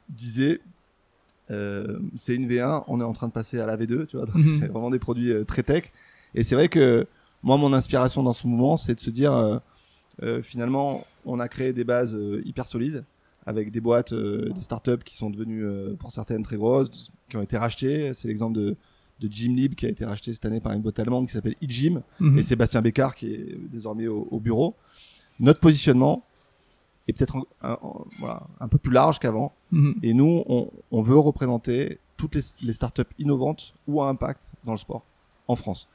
disait 0.09 0.61
c'est 2.15 2.36
une 2.36 2.47
V1, 2.47 2.84
on 2.88 3.01
est 3.01 3.03
en 3.03 3.13
train 3.13 3.27
de 3.27 3.32
passer 3.34 3.59
à 3.59 3.65
la 3.65 3.75
V2, 3.75 4.05
tu 4.05 4.17
vois, 4.17 4.27
Mhm. 4.36 4.59
c'est 4.59 4.67
vraiment 4.67 4.91
des 4.91 4.99
produits 4.99 5.34
très 5.47 5.63
tech. 5.63 5.84
Et 6.36 6.43
c'est 6.43 6.53
vrai 6.53 6.69
que 6.69 7.07
moi, 7.41 7.57
mon 7.57 7.73
inspiration 7.73 8.21
dans 8.21 8.34
ce 8.34 8.45
mouvement, 8.45 8.77
c'est 8.77 8.93
de 8.93 8.99
se 8.99 9.09
dire, 9.09 9.59
finalement, 10.43 10.93
on 11.25 11.39
a 11.39 11.47
créé 11.47 11.73
des 11.73 11.84
bases 11.84 12.15
hyper 12.45 12.67
solides 12.67 13.03
avec 13.47 13.71
des 13.71 13.80
boîtes, 13.82 14.13
euh, 14.13 14.51
des 14.53 14.61
startups 14.61 15.03
qui 15.03 15.15
sont 15.15 15.32
devenues, 15.32 15.65
euh, 15.65 15.95
pour 15.97 16.11
certaines, 16.11 16.43
très 16.43 16.57
grosses, 16.57 17.09
qui 17.30 17.38
ont 17.38 17.41
été 17.41 17.57
rachetées. 17.57 18.13
C'est 18.13 18.27
l'exemple 18.27 18.55
de, 18.55 18.75
de 19.20 19.28
Gymlib 19.32 19.76
qui 19.76 19.86
a 19.86 19.89
été 19.89 20.05
racheté 20.05 20.32
cette 20.34 20.45
année 20.45 20.59
par 20.59 20.72
une 20.74 20.82
boîte 20.82 20.99
allemande 20.99 21.28
qui 21.28 21.34
s'appelle 21.34 21.55
eGym 21.61 22.01
Mhm. 22.20 22.38
et 22.38 22.43
Sébastien 22.43 22.82
Bécard 22.82 23.15
qui 23.15 23.34
est 23.34 23.57
désormais 23.72 24.07
au, 24.07 24.28
au 24.32 24.39
bureau. 24.39 24.76
Notre 25.39 25.59
positionnement 25.59 26.24
est 27.07 27.13
peut-être 27.13 27.38
un, 27.63 27.78
voilà, 28.20 28.41
un 28.59 28.67
peu 28.67 28.78
plus 28.78 28.91
large 28.91 29.20
qu'avant. 29.20 29.53
Mhm. 29.72 29.95
Et 30.03 30.13
nous, 30.13 30.43
on, 30.47 30.70
on 30.91 31.01
veut 31.01 31.17
représenter 31.17 31.97
toutes 32.17 32.36
les, 32.36 32.41
les 32.61 32.74
startups 32.74 33.01
innovantes 33.17 33.74
ou 33.88 34.01
à 34.01 34.09
impact 34.09 34.51
dans 34.65 34.72
le 34.72 34.78
sport 34.78 35.03
en 35.47 35.55
France. 35.55 35.88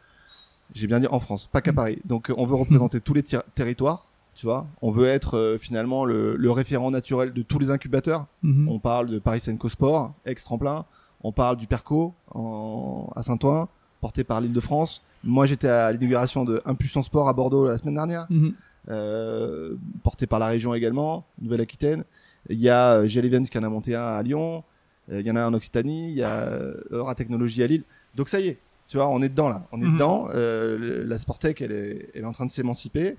J'ai 0.75 0.87
bien 0.87 0.99
dit 0.99 1.07
en 1.07 1.21
France, 1.21 1.49
pas 1.53 1.61
qu'à 1.61 1.73
Mhm. 1.73 1.77
Paris. 1.77 1.99
Donc, 2.05 2.33
on 2.37 2.45
veut 2.47 2.55
représenter 2.57 3.01
tous 3.01 3.15
les 3.15 3.23
ter- 3.23 3.45
territoires. 3.55 4.07
Tu 4.35 4.47
vois, 4.47 4.67
on 4.83 4.91
veut 4.91 5.07
être 5.07 5.37
euh, 5.39 5.59
finalement 5.59 6.05
le, 6.05 6.35
le 6.35 6.51
référent 6.51 6.91
naturel 6.91 7.33
de 7.33 7.43
tous 7.43 7.61
les 7.61 7.71
incubateurs. 7.71 8.27
Mhm. 8.43 8.69
On 8.69 8.81
parle 8.81 9.09
de 9.09 9.19
Paris 9.21 9.39
Senco 9.41 9.69
Sport, 9.69 10.13
ex-tremplin. 10.27 10.85
On 11.25 11.33
parle 11.33 11.57
du 11.57 11.67
Perco 11.67 12.15
en, 12.33 13.09
à 13.17 13.23
Saint-Ouen, 13.23 13.69
porté 14.01 14.23
par 14.25 14.41
l'Île-de-France. 14.41 15.03
Moi, 15.25 15.47
j'étais 15.47 15.69
à 15.69 15.91
l'inauguration 15.91 16.45
de 16.45 16.61
Impulsion 16.67 17.03
Sport 17.03 17.29
à 17.29 17.33
Bordeaux 17.33 17.67
la 17.69 17.79
semaine 17.79 17.95
dernière, 17.95 18.27
Mhm. 18.31 18.53
euh, 18.91 19.75
porté 20.03 20.27
par 20.27 20.39
la 20.39 20.47
région 20.49 20.75
également, 20.75 21.25
Nouvelle-Aquitaine. 21.41 22.05
Il 22.51 22.59
y 22.61 22.69
a 22.69 22.97
euh, 22.97 23.09
GL 23.09 23.25
Events 23.25 23.45
qui 23.51 23.59
en 23.59 23.63
a 23.63 23.69
monté 23.71 23.95
un 23.95 24.03
à 24.05 24.23
Lyon. 24.23 24.63
Euh, 25.11 25.21
Il 25.21 25.27
y 25.27 25.31
en 25.31 25.37
a 25.37 25.43
un 25.43 25.49
en 25.49 25.55
Occitanie. 25.55 26.11
Il 26.11 26.17
y 26.17 26.23
a 26.23 26.61
Eura 26.91 27.15
Technologie 27.15 27.63
à 27.63 27.67
Lille. 27.67 27.85
Donc 28.15 28.29
ça 28.29 28.39
y 28.41 28.49
est, 28.49 28.59
tu 28.87 28.99
vois, 28.99 29.09
on 29.09 29.23
est 29.23 29.31
dedans 29.31 29.49
là. 29.49 29.67
On 29.73 29.81
est 29.81 29.87
Mhm. 29.87 29.95
dedans. 29.95 30.29
Euh, 30.35 31.05
la 31.07 31.19
Sportec, 31.19 31.63
elle 31.63 31.73
est, 31.73 32.11
elle 32.15 32.23
est 32.23 32.27
en 32.27 32.33
train 32.33 32.45
de 32.47 32.51
s'émanciper. 32.51 33.17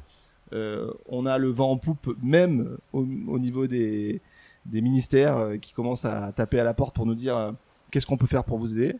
On 1.09 1.25
a 1.25 1.37
le 1.39 1.49
vent 1.49 1.71
en 1.71 1.77
poupe, 1.77 2.15
même 2.21 2.77
au, 2.93 2.99
au 3.27 3.39
niveau 3.39 3.65
des, 3.67 4.21
des 4.67 4.81
ministères 4.81 5.59
qui 5.59 5.73
commencent 5.73 6.05
à 6.05 6.31
taper 6.31 6.59
à 6.59 6.63
la 6.63 6.73
porte 6.75 6.95
pour 6.95 7.05
nous 7.07 7.15
dire 7.15 7.53
qu'est-ce 7.95 8.05
qu'on 8.05 8.17
peut 8.17 8.27
faire 8.27 8.43
pour 8.43 8.57
vous 8.57 8.77
aider. 8.77 8.97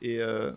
Et 0.00 0.22
euh, 0.22 0.52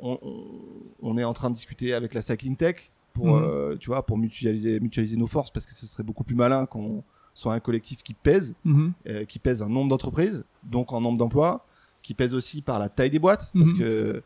on, 0.00 1.16
est 1.16 1.22
en 1.22 1.32
train 1.32 1.48
de 1.48 1.54
discuter 1.54 1.94
avec 1.94 2.12
la 2.12 2.22
Cycling 2.22 2.56
Tech 2.56 2.90
pour, 3.12 3.26
Mhm. 3.36 3.44
euh, 3.44 3.76
tu 3.78 3.86
vois, 3.86 4.04
pour 4.04 4.18
mutualiser, 4.18 4.80
mutualiser 4.80 5.16
nos 5.16 5.28
forces 5.28 5.52
parce 5.52 5.64
que 5.64 5.72
ce 5.74 5.86
serait 5.86 6.02
beaucoup 6.02 6.24
plus 6.24 6.34
malin 6.34 6.66
qu'on 6.66 7.04
soit 7.32 7.54
un 7.54 7.60
collectif 7.60 8.02
qui 8.02 8.14
pèse, 8.14 8.56
Mhm. 8.64 8.92
euh, 9.06 9.24
qui 9.26 9.38
pèse 9.38 9.62
un 9.62 9.68
nombre 9.68 9.90
d'entreprises, 9.90 10.44
donc 10.64 10.92
en 10.92 11.00
nombre 11.00 11.18
d'emplois, 11.18 11.64
qui 12.02 12.14
pèse 12.14 12.34
aussi 12.34 12.62
par 12.62 12.80
la 12.80 12.88
taille 12.88 13.10
des 13.10 13.20
boîtes 13.20 13.52
parce 13.54 13.70
Mhm. 13.70 13.78
que 13.78 14.22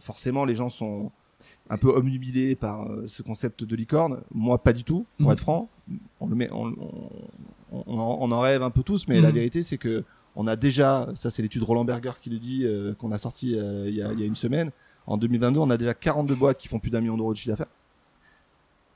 forcément 0.00 0.44
les 0.44 0.54
gens 0.54 0.68
sont 0.68 1.10
un 1.70 1.78
peu 1.78 1.88
omnubilés 1.88 2.54
par 2.54 2.82
euh, 2.90 3.06
ce 3.06 3.22
concept 3.22 3.64
de 3.64 3.76
licorne. 3.76 4.20
Moi, 4.30 4.58
pas 4.58 4.74
du 4.74 4.84
tout, 4.84 5.06
pour 5.18 5.32
être 5.32 5.40
franc. 5.40 5.70
On 6.20 6.26
le 6.26 6.34
met, 6.34 6.50
on, 6.52 6.66
on, 7.72 7.84
on 7.86 8.30
en, 8.32 8.40
rêve 8.40 8.62
un 8.62 8.70
peu 8.70 8.82
tous, 8.82 9.08
mais 9.08 9.22
la 9.22 9.30
vérité, 9.30 9.62
c'est 9.62 9.78
que 9.78 10.04
on 10.36 10.46
a 10.46 10.54
déjà, 10.56 11.08
ça 11.14 11.30
c'est 11.30 11.42
l'étude 11.42 11.62
Roland 11.62 11.84
Berger 11.84 12.12
qui 12.20 12.30
le 12.30 12.38
dit, 12.38 12.64
euh, 12.64 12.92
qu'on 12.94 13.10
a 13.12 13.18
sorti 13.18 13.58
euh, 13.58 13.88
il 13.88 13.94
y, 13.94 14.02
a, 14.02 14.12
il 14.12 14.20
y 14.20 14.22
a 14.22 14.26
une 14.26 14.34
semaine. 14.36 14.70
En 15.06 15.16
2022, 15.16 15.58
on 15.60 15.70
a 15.70 15.76
déjà 15.76 15.94
42 15.94 16.34
boîtes 16.34 16.58
qui 16.58 16.68
font 16.68 16.78
plus 16.78 16.90
d'un 16.90 17.00
million 17.00 17.16
d'euros 17.16 17.32
de 17.32 17.38
chiffre 17.38 17.50
d'affaires. 17.50 17.72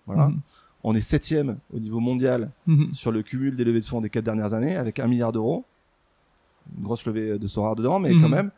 Voilà. 0.07 0.29
Mhm. 0.29 0.41
On 0.83 0.95
est 0.95 1.01
septième 1.01 1.59
au 1.75 1.79
niveau 1.79 2.01
mondial 2.01 2.51
Mhm. 2.67 2.95
sur 2.95 3.13
le 3.13 3.23
cumul 3.23 3.55
des 3.57 3.65
levées 3.65 3.81
de 3.81 3.85
fonds 3.85 4.01
des 4.01 4.11
quatre 4.11 4.25
dernières 4.25 4.55
années, 4.55 4.77
avec 4.77 4.99
un 4.99 5.07
milliard 5.07 5.33
d'euros. 5.33 5.65
Une 6.77 6.85
grosse 6.85 7.05
levée 7.07 7.39
de 7.39 7.47
Sora 7.47 7.75
dedans, 7.75 7.99
mais 8.01 8.13
Mhm. 8.13 8.23
quand 8.23 8.29
même. 8.29 8.51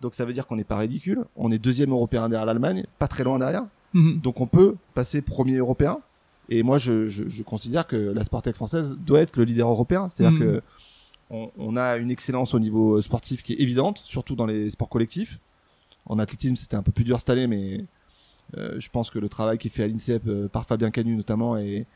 Donc 0.00 0.14
ça 0.14 0.24
veut 0.24 0.32
dire 0.32 0.46
qu'on 0.46 0.56
n'est 0.56 0.64
pas 0.64 0.76
ridicule. 0.78 1.24
On 1.36 1.50
est 1.50 1.58
deuxième 1.58 1.90
européen 1.90 2.28
derrière 2.28 2.46
l'Allemagne, 2.46 2.86
pas 2.98 3.08
très 3.08 3.24
loin 3.24 3.38
derrière. 3.38 3.64
Mhm. 3.92 4.20
Donc 4.20 4.40
on 4.40 4.46
peut 4.46 4.76
passer 4.94 5.20
premier 5.22 5.56
européen. 5.56 5.98
Et 6.48 6.62
moi, 6.62 6.78
je, 6.78 7.06
je, 7.06 7.28
je 7.28 7.42
considère 7.44 7.86
que 7.86 7.96
la 7.96 8.24
Sportec 8.24 8.56
française 8.56 8.96
doit 9.06 9.20
être 9.20 9.36
le 9.36 9.44
leader 9.44 9.68
européen. 9.68 10.08
C'est-à-dire 10.08 10.38
Mhm. 10.38 10.40
que 10.40 10.62
on, 11.30 11.76
a 11.76 11.96
une 11.96 12.10
excellence 12.10 12.54
au 12.54 12.58
niveau 12.58 13.00
sportif 13.00 13.42
qui 13.42 13.52
est 13.52 13.60
évidente, 13.60 14.02
surtout 14.04 14.34
dans 14.34 14.46
les 14.46 14.70
sports 14.70 14.88
collectifs. 14.88 15.38
En 16.06 16.18
athlétisme, 16.18 16.56
c'était 16.56 16.76
un 16.76 16.82
peu 16.82 16.92
plus 16.92 17.04
dur 17.04 17.18
cette 17.18 17.30
année, 17.30 17.46
mais 17.46 17.84
euh, 18.56 18.80
je 18.80 18.90
pense 18.90 19.10
que 19.10 19.18
le 19.18 19.28
travail 19.28 19.58
qui 19.58 19.68
est 19.68 19.70
fait 19.70 19.84
à 19.84 19.88
l'INSEP 19.88 20.26
euh, 20.26 20.48
par 20.48 20.66
Fabien 20.66 20.90
Canu 20.90 21.14
notamment 21.14 21.56
est, 21.56 21.86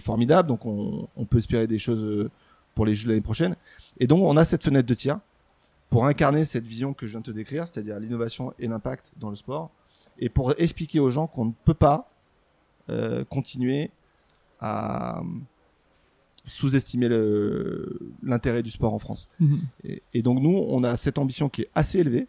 formidable. 0.00 0.48
Donc 0.48 0.66
on, 0.66 1.24
peut 1.30 1.38
espérer 1.38 1.66
des 1.66 1.78
choses 1.78 2.02
euh, 2.02 2.30
pour 2.74 2.84
les 2.84 2.94
Jeux 2.94 3.04
de 3.04 3.10
l'année 3.10 3.22
prochaine. 3.22 3.56
Et 3.98 4.06
donc 4.06 4.22
on 4.22 4.36
a 4.36 4.44
cette 4.44 4.62
fenêtre 4.62 4.88
de 4.88 4.94
tir 4.94 5.20
pour 5.88 6.06
incarner 6.06 6.44
cette 6.44 6.64
vision 6.64 6.92
que 6.92 7.06
je 7.06 7.12
viens 7.12 7.20
de 7.20 7.26
te 7.26 7.30
décrire, 7.30 7.66
c'est-à-dire 7.68 7.98
l'innovation 8.00 8.52
et 8.58 8.66
l'impact 8.66 9.12
dans 9.16 9.30
le 9.30 9.36
sport, 9.36 9.70
et 10.18 10.28
pour 10.28 10.52
expliquer 10.58 11.00
aux 11.00 11.10
gens 11.10 11.26
qu'on 11.26 11.46
ne 11.46 11.52
peut 11.64 11.74
pas 11.74 12.10
euh, 12.88 13.24
continuer 13.24 13.90
à 14.60 15.18
euh, 15.18 15.22
sous-estimer 16.46 17.08
l'intérêt 18.22 18.62
du 18.62 18.70
sport 18.70 18.94
en 18.94 18.98
France. 18.98 19.28
Mhm. 19.40 19.60
Et, 19.84 20.02
et 20.14 20.22
donc 20.22 20.40
nous, 20.40 20.64
on 20.68 20.84
a 20.84 20.96
cette 20.96 21.18
ambition 21.18 21.48
qui 21.48 21.62
est 21.62 21.70
assez 21.74 21.98
élevée 21.98 22.28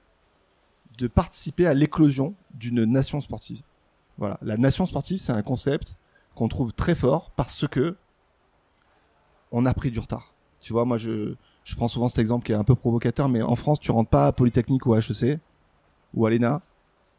de 0.98 1.08
participer 1.08 1.68
à 1.68 1.74
l'éclosion 1.74 2.34
d'une 2.56 2.84
nation 2.86 3.22
sportive. 3.22 3.62
Voilà, 4.18 4.38
la 4.42 4.58
nation 4.58 4.86
sportive, 4.88 5.20
c'est 5.20 5.32
un 5.32 5.44
concept 5.44 5.96
qu'on 6.36 6.48
trouve 6.48 6.74
très 6.74 6.96
fort 6.96 7.32
parce 7.36 7.68
que 7.68 7.96
on 9.52 9.66
a 9.66 9.74
pris 9.74 9.92
du 9.92 10.00
retard. 10.00 10.34
Tu 10.60 10.74
vois, 10.74 10.86
moi 10.86 10.98
je, 10.98 11.36
je 11.64 11.76
prends 11.76 11.88
souvent 11.88 12.08
cet 12.08 12.20
exemple 12.20 12.46
qui 12.46 12.52
est 12.52 12.56
un 12.56 12.64
peu 12.64 12.76
provocateur, 12.76 13.30
mais 13.30 13.42
en 13.42 13.56
France, 13.56 13.80
tu 13.80 13.92
rentres 13.92 14.10
pas 14.10 14.28
à 14.28 14.32
Polytechnique 14.32 14.86
ou 14.86 14.94
à 14.94 15.00
HEC 15.00 15.40
ou 16.14 16.26
à 16.26 16.30
l'ENA 16.30 16.62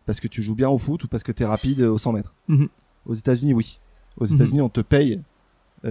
parce 0.06 0.20
que 0.20 0.28
tu 0.28 0.42
joues 0.42 0.54
bien 0.54 0.68
au 0.68 0.78
foot 0.78 1.04
ou 1.04 1.08
parce 1.08 1.22
que 1.22 1.32
tu 1.32 1.42
es 1.42 1.46
rapide 1.46 1.82
au 1.82 1.98
100 1.98 2.12
mètres. 2.12 2.34
Mhm. 2.48 2.68
Aux 3.06 3.14
États-Unis, 3.14 3.54
oui. 3.54 3.78
Aux 4.18 4.26
Mhm. 4.26 4.34
États-Unis, 4.34 4.60
on 4.60 4.68
te 4.68 4.80
paye 4.80 5.20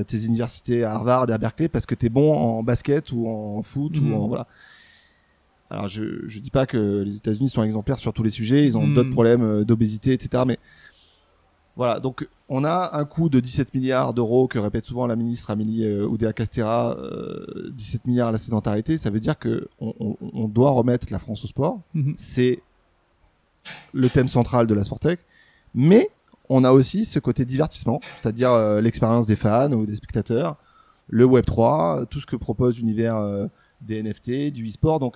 tes 0.07 0.25
universités 0.25 0.83
à 0.83 0.93
Harvard 0.95 1.29
et 1.29 1.33
à 1.33 1.37
Berkeley 1.37 1.69
parce 1.69 1.85
que 1.85 1.95
tu 1.95 2.05
es 2.07 2.09
bon 2.09 2.33
en 2.35 2.63
basket 2.63 3.11
ou 3.11 3.27
en 3.27 3.61
foot 3.61 3.95
Mhm. 3.95 4.11
ou 4.11 4.15
en 4.15 4.27
voilà. 4.27 4.47
Alors 5.69 5.87
je 5.87 6.27
je 6.27 6.39
dis 6.39 6.49
pas 6.51 6.65
que 6.65 7.03
les 7.05 7.17
États-Unis 7.17 7.49
sont 7.49 7.63
exemplaires 7.63 7.99
sur 7.99 8.13
tous 8.13 8.23
les 8.23 8.29
sujets, 8.29 8.65
ils 8.65 8.77
ont 8.77 8.87
Mhm. 8.87 8.93
d'autres 8.93 9.11
problèmes 9.11 9.41
euh, 9.43 9.63
d'obésité, 9.65 10.13
etc. 10.13 10.43
Mais 10.47 10.59
voilà, 11.75 11.99
donc 11.99 12.27
on 12.49 12.63
a 12.63 12.91
un 12.97 13.05
coût 13.05 13.29
de 13.29 13.39
17 13.39 13.73
milliards 13.73 14.13
d'euros 14.13 14.47
que 14.47 14.57
répète 14.59 14.85
souvent 14.85 15.05
la 15.07 15.15
ministre 15.15 15.51
Amélie 15.51 15.83
euh, 15.85 16.07
Oudéa-Castéra, 16.07 16.97
euh, 16.97 17.69
17 17.73 18.07
milliards 18.07 18.29
à 18.29 18.31
la 18.31 18.37
sédentarité. 18.39 18.97
Ça 18.97 19.09
veut 19.09 19.19
dire 19.19 19.37
que 19.37 19.67
on, 19.79 19.93
on- 19.99 20.17
on 20.33 20.47
doit 20.47 20.71
remettre 20.71 21.07
la 21.11 21.19
France 21.19 21.43
au 21.43 21.47
sport. 21.47 21.81
Mhm. 21.93 22.13
C'est 22.17 22.61
le 23.93 24.09
thème 24.09 24.27
central 24.29 24.65
de 24.67 24.73
la 24.73 24.83
Sportec, 24.85 25.19
mais 25.75 26.09
on 26.49 26.63
a 26.63 26.71
aussi 26.71 27.05
ce 27.05 27.19
côté 27.19 27.45
divertissement, 27.45 27.99
c'est-à-dire 28.21 28.51
euh, 28.51 28.81
l'expérience 28.81 29.27
des 29.27 29.35
fans 29.35 29.71
ou 29.71 29.85
des 29.85 29.95
spectateurs, 29.95 30.55
le 31.09 31.25
Web 31.25 31.45
3, 31.45 32.05
tout 32.09 32.19
ce 32.19 32.25
que 32.25 32.35
propose 32.35 32.77
l'univers 32.77 33.17
euh, 33.17 33.47
des 33.81 34.01
NFT, 34.01 34.51
du 34.51 34.67
e-sport. 34.67 34.99
Donc, 34.99 35.15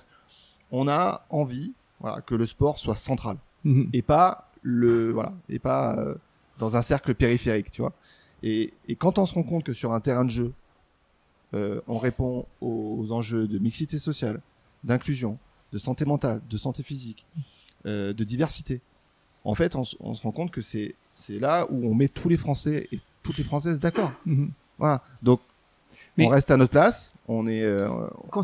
on 0.70 0.88
a 0.88 1.26
envie, 1.30 1.72
voilà, 2.00 2.20
que 2.20 2.34
le 2.34 2.46
sport 2.46 2.78
soit 2.78 2.96
central 2.96 3.36
Mhm. 3.64 3.90
et 3.92 4.02
pas 4.02 4.50
le 4.62 5.12
voilà 5.12 5.32
et 5.48 5.60
pas 5.60 5.96
euh, 5.96 6.16
dans 6.58 6.76
un 6.76 6.82
cercle 6.82 7.14
périphérique, 7.14 7.70
tu 7.70 7.80
vois. 7.80 7.92
Et, 8.42 8.72
et 8.88 8.96
quand 8.96 9.18
on 9.18 9.26
se 9.26 9.34
rend 9.34 9.44
compte 9.44 9.62
que 9.62 9.72
sur 9.72 9.92
un 9.92 10.00
terrain 10.00 10.24
de 10.24 10.30
jeu, 10.30 10.52
on 11.52 11.98
répond 11.98 12.46
aux, 12.60 12.96
aux 12.98 13.12
enjeux 13.12 13.46
de 13.46 13.58
mixité 13.58 13.98
sociale, 13.98 14.40
d'inclusion, 14.84 15.38
de 15.72 15.78
santé 15.78 16.04
mentale, 16.06 16.40
de 16.48 16.56
santé 16.56 16.82
physique, 16.82 17.26
de 17.84 18.12
diversité, 18.24 18.80
en 19.44 19.54
fait, 19.54 19.76
on 19.76 19.84
se 19.84 20.22
rend 20.22 20.32
compte 20.32 20.50
que 20.50 20.60
c'est 20.62 20.94
c'est 21.14 21.38
là 21.38 21.66
où 21.70 21.86
on 21.86 21.94
met 21.94 22.08
tous 22.08 22.28
les 22.28 22.36
Français 22.36 22.88
et 22.92 23.00
toutes 23.22 23.38
les 23.38 23.44
Françaises 23.44 23.78
d'accord. 23.80 24.12
Mhm. 24.26 24.50
Voilà. 24.78 25.02
Donc, 25.22 25.40
Mais- 26.16 26.26
on 26.26 26.28
reste 26.28 26.50
à 26.50 26.56
notre 26.56 26.72
place. 26.72 27.12
On 27.28 27.46
est 27.46 27.62
euh, 27.62 27.88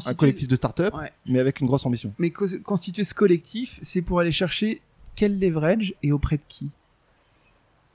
un 0.06 0.14
collectif 0.14 0.46
de 0.48 0.54
start-up, 0.54 0.94
Ouais. 0.94 1.12
mais 1.26 1.40
avec 1.40 1.60
une 1.60 1.66
grosse 1.66 1.84
ambition. 1.84 2.12
Mais 2.18 2.30
constituer 2.30 3.02
ce 3.04 3.12
collectif, 3.12 3.78
c'est 3.82 4.02
pour 4.02 4.20
aller 4.20 4.30
chercher 4.32 4.80
quel 5.16 5.38
leverage 5.40 5.94
et 6.02 6.12
auprès 6.12 6.36
de 6.36 6.42
qui? 6.46 6.68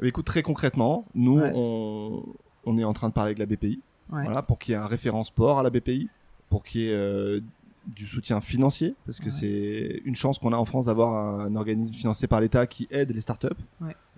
Écoute, 0.01 0.25
très 0.25 0.43
concrètement, 0.43 1.05
nous, 1.15 1.39
Ouais. 1.39 1.51
on, 1.55 2.23
on 2.65 2.77
est 2.77 2.83
en 2.83 2.91
train 2.93 3.07
de 3.07 3.13
parler 3.13 3.29
avec 3.29 3.39
la 3.39 3.45
BPI, 3.45 3.79
Ouais. 4.11 4.23
voilà, 4.25 4.41
pour 4.41 4.59
qu'il 4.59 4.73
y 4.73 4.75
ait 4.75 4.79
un 4.79 4.85
référent 4.87 5.23
sport 5.23 5.59
à 5.59 5.63
la 5.63 5.69
BPI, 5.69 6.09
pour 6.49 6.63
qu'il 6.63 6.81
y 6.81 6.87
ait 6.89 6.93
euh, 6.93 7.39
du 7.87 8.05
soutien 8.05 8.41
financier, 8.41 8.95
parce 9.05 9.19
que 9.19 9.29
c'est 9.29 10.01
une 10.05 10.15
chance 10.15 10.37
qu'on 10.39 10.51
a 10.53 10.57
en 10.57 10.65
France 10.65 10.85
d'avoir 10.85 11.39
un, 11.41 11.55
organisme 11.55 11.93
financé 11.93 12.27
par 12.27 12.41
l'État 12.41 12.67
qui 12.67 12.87
aide 12.91 13.11
les 13.11 13.21
startups. 13.21 13.47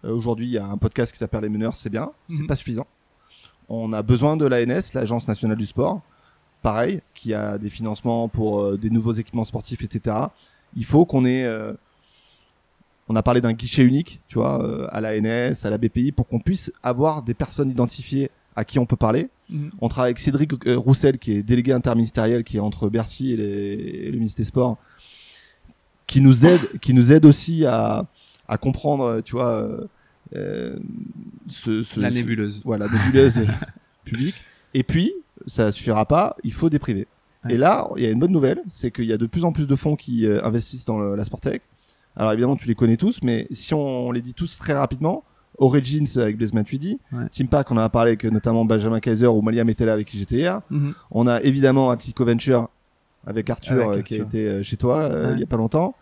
Euh, 0.06 0.12
Aujourd'hui, 0.14 0.48
il 0.48 0.52
y 0.52 0.58
a 0.58 0.66
un 0.66 0.78
podcast 0.78 1.12
qui 1.12 1.18
s'appelle 1.18 1.42
Les 1.42 1.50
Meneurs, 1.50 1.76
c'est 1.76 1.90
bien, 1.90 2.12
c'est 2.30 2.40
Mhm. 2.42 2.48
pas 2.48 2.56
suffisant. 2.56 2.88
On 3.70 3.94
a 3.94 4.02
besoin 4.04 4.38
de 4.38 4.46
l'ANS, 4.46 4.94
l'Agence 4.94 5.28
nationale 5.28 5.58
du 5.58 5.66
sport, 5.66 6.02
pareil, 6.62 7.02
qui 7.14 7.34
a 7.34 7.58
des 7.58 7.70
financements 7.70 8.28
pour 8.28 8.62
euh, 8.62 8.78
des 8.78 8.90
nouveaux 8.90 9.14
équipements 9.14 9.46
sportifs, 9.46 9.84
etc. 9.84 10.16
Il 10.76 10.86
faut 10.86 11.06
qu'on 11.06 11.26
ait 11.26 11.44
euh, 11.46 11.74
on 13.08 13.16
a 13.16 13.22
parlé 13.24 13.40
d'un 13.40 13.54
guichet 13.54 13.84
unique, 13.84 14.20
tu 14.28 14.40
vois, 14.40 14.64
euh, 14.64 14.88
à 14.90 15.00
l'ANS, 15.00 15.64
à 15.64 15.70
la 15.70 15.78
BPI, 15.78 16.12
pour 16.12 16.28
qu'on 16.28 16.40
puisse 16.40 16.72
avoir 16.82 17.22
des 17.22 17.36
personnes 17.36 17.70
identifiées 17.70 18.32
à 18.56 18.66
qui 18.66 18.80
on 18.80 18.86
peut 18.88 18.96
parler. 18.96 19.30
Mhm. 19.50 19.72
On 19.80 19.90
travaille 19.90 20.10
avec 20.10 20.20
Cédric 20.20 20.52
Roussel, 20.66 21.20
qui 21.20 21.34
est 21.34 21.44
délégué 21.44 21.72
interministériel, 21.72 22.44
qui 22.44 22.58
est 22.58 22.62
entre 22.62 22.90
Bercy 22.90 23.32
et, 23.34 23.38
les- 23.38 23.44
et 24.08 24.12
le 24.12 24.18
ministère 24.18 24.44
des 24.44 24.48
Sports, 24.48 24.78
qui 26.08 26.22
nous 26.22 26.46
aide, 26.46 26.80
qui 26.80 26.94
nous 26.96 27.12
aide 27.12 27.26
aussi 27.26 27.66
à, 27.66 28.06
à 28.48 28.58
comprendre, 28.58 29.22
tu 29.22 29.34
vois, 29.34 29.70
ce, 30.34 31.84
ce- 31.84 32.00
La 32.00 32.10
ce- 32.10 32.16
nébuleuse. 32.16 32.62
voilà, 32.66 32.88
nébuleuse 32.88 33.42
publique. 34.06 34.36
Et 34.74 34.84
puis, 34.84 35.14
ça 35.48 35.72
suffira 35.72 36.06
pas, 36.06 36.36
il 36.44 36.54
faut 36.54 36.70
des 36.70 36.80
privés. 36.80 37.08
Ouais. 37.46 37.54
Et 37.54 37.58
là, 37.58 37.88
il 37.98 38.04
y 38.04 38.06
a 38.08 38.10
une 38.12 38.20
bonne 38.20 38.32
nouvelle, 38.32 38.62
c'est 38.68 38.92
qu'il 38.92 39.06
y 39.06 39.14
a 39.14 39.18
de 39.18 39.26
plus 39.26 39.44
en 39.46 39.52
plus 39.52 39.68
de 39.68 39.76
fonds 39.76 39.96
qui 39.96 40.26
euh, 40.26 40.44
investissent 40.44 40.86
dans 40.86 41.00
le- 41.00 41.16
la 41.16 41.24
Sportec. 41.26 41.62
Alors 42.16 42.32
évidemment, 42.32 42.56
tu 42.56 42.68
les 42.68 42.76
connais 42.76 42.98
tous, 42.98 43.20
mais 43.24 43.48
si 43.52 43.74
on, 43.74 44.12
les 44.12 44.22
dit 44.22 44.34
tous 44.34 44.58
très 44.58 44.74
rapidement, 44.74 45.24
Origins 45.58 46.06
avec 46.18 46.38
Blaise 46.38 46.54
Matuidi, 46.54 47.00
Ouais. 47.14 47.30
Team 47.32 47.48
Pack, 47.48 47.72
on 47.72 47.76
en 47.78 47.82
a 47.82 47.90
parlé 47.90 48.10
avec 48.12 48.26
euh, 48.26 48.30
notamment 48.30 48.66
Benjamin 48.66 49.00
Kaiser 49.00 49.28
ou 49.28 49.42
Malia 49.42 49.64
Metella 49.64 49.94
avec 49.94 50.08
qui 50.08 50.18
j'étais 50.18 50.36
hier. 50.36 50.62
Mhm. 50.70 50.94
On 51.12 51.28
a 51.28 51.42
évidemment 51.42 51.92
Atlico 51.92 52.26
Venture 52.26 52.70
avec 53.28 53.50
Arthur 53.50 53.90
Avec 53.92 54.00
euh, 54.00 54.02
qui 54.04 54.16
a 54.16 54.24
été 54.24 54.48
euh, 54.48 54.64
chez 54.64 54.78
toi 54.78 55.04
euh, 55.04 55.32
il 55.34 55.40
y 55.40 55.44
a 55.44 55.48
pas 55.48 55.56
longtemps, 55.58 55.96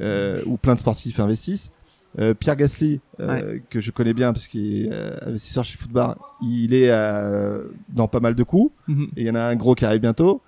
euh, 0.00 0.42
où 0.46 0.56
plein 0.56 0.74
de 0.74 0.80
sportifs 0.80 1.18
investissent. 1.20 1.70
Euh, 2.18 2.34
Pierre 2.34 2.56
Gasly, 2.56 3.00
euh, 3.20 3.58
que 3.70 3.80
je 3.80 3.90
connais 3.90 4.12
bien 4.12 4.32
parce 4.34 4.46
qu'il 4.46 4.86
est 4.86 4.92
euh, 4.92 5.16
investisseur 5.26 5.64
chez 5.64 5.78
Footbar, 5.78 6.16
il 6.42 6.74
est 6.74 6.90
dans 7.88 8.08
pas 8.08 8.20
mal 8.20 8.34
de 8.34 8.42
coups 8.42 8.72
Mhm. 8.88 9.08
et 9.16 9.20
il 9.22 9.26
y 9.26 9.30
en 9.30 9.34
a 9.34 9.40
un 9.42 9.56
gros 9.56 9.74
qui 9.74 9.84
arrive 9.84 10.00
bientôt. 10.02 10.42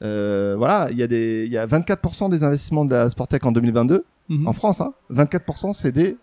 Voilà, 0.00 0.88
il 0.90 0.96
y 0.96 1.02
a 1.02 1.06
des, 1.08 1.44
il 1.46 1.52
y 1.52 1.58
a 1.58 1.66
24% 1.66 2.28
des 2.28 2.44
investissements 2.44 2.84
de 2.84 2.92
la 2.92 3.10
Sportec 3.10 3.44
en 3.44 3.52
2022 3.52 4.04
Mhm. 4.28 4.46
en 4.46 4.52
France. 4.52 4.80
Hein, 4.80 4.92
24% 5.10 5.72
c'est 5.72 5.92
des 5.92 6.16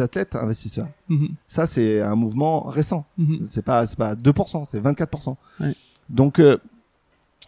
athlètes 0.00 0.36
investisseurs. 0.36 0.88
Mhm. 1.08 1.30
Ça 1.48 1.66
c'est 1.66 2.00
un 2.00 2.14
mouvement 2.14 2.62
récent. 2.68 3.06
C'est 3.46 3.64
pas, 3.64 3.86
c'est 3.86 3.98
pas 3.98 4.14
2%, 4.14 4.64
c'est 4.66 4.78
24%. 4.80 5.36
Ouais. 5.60 5.74
Donc, 6.08 6.40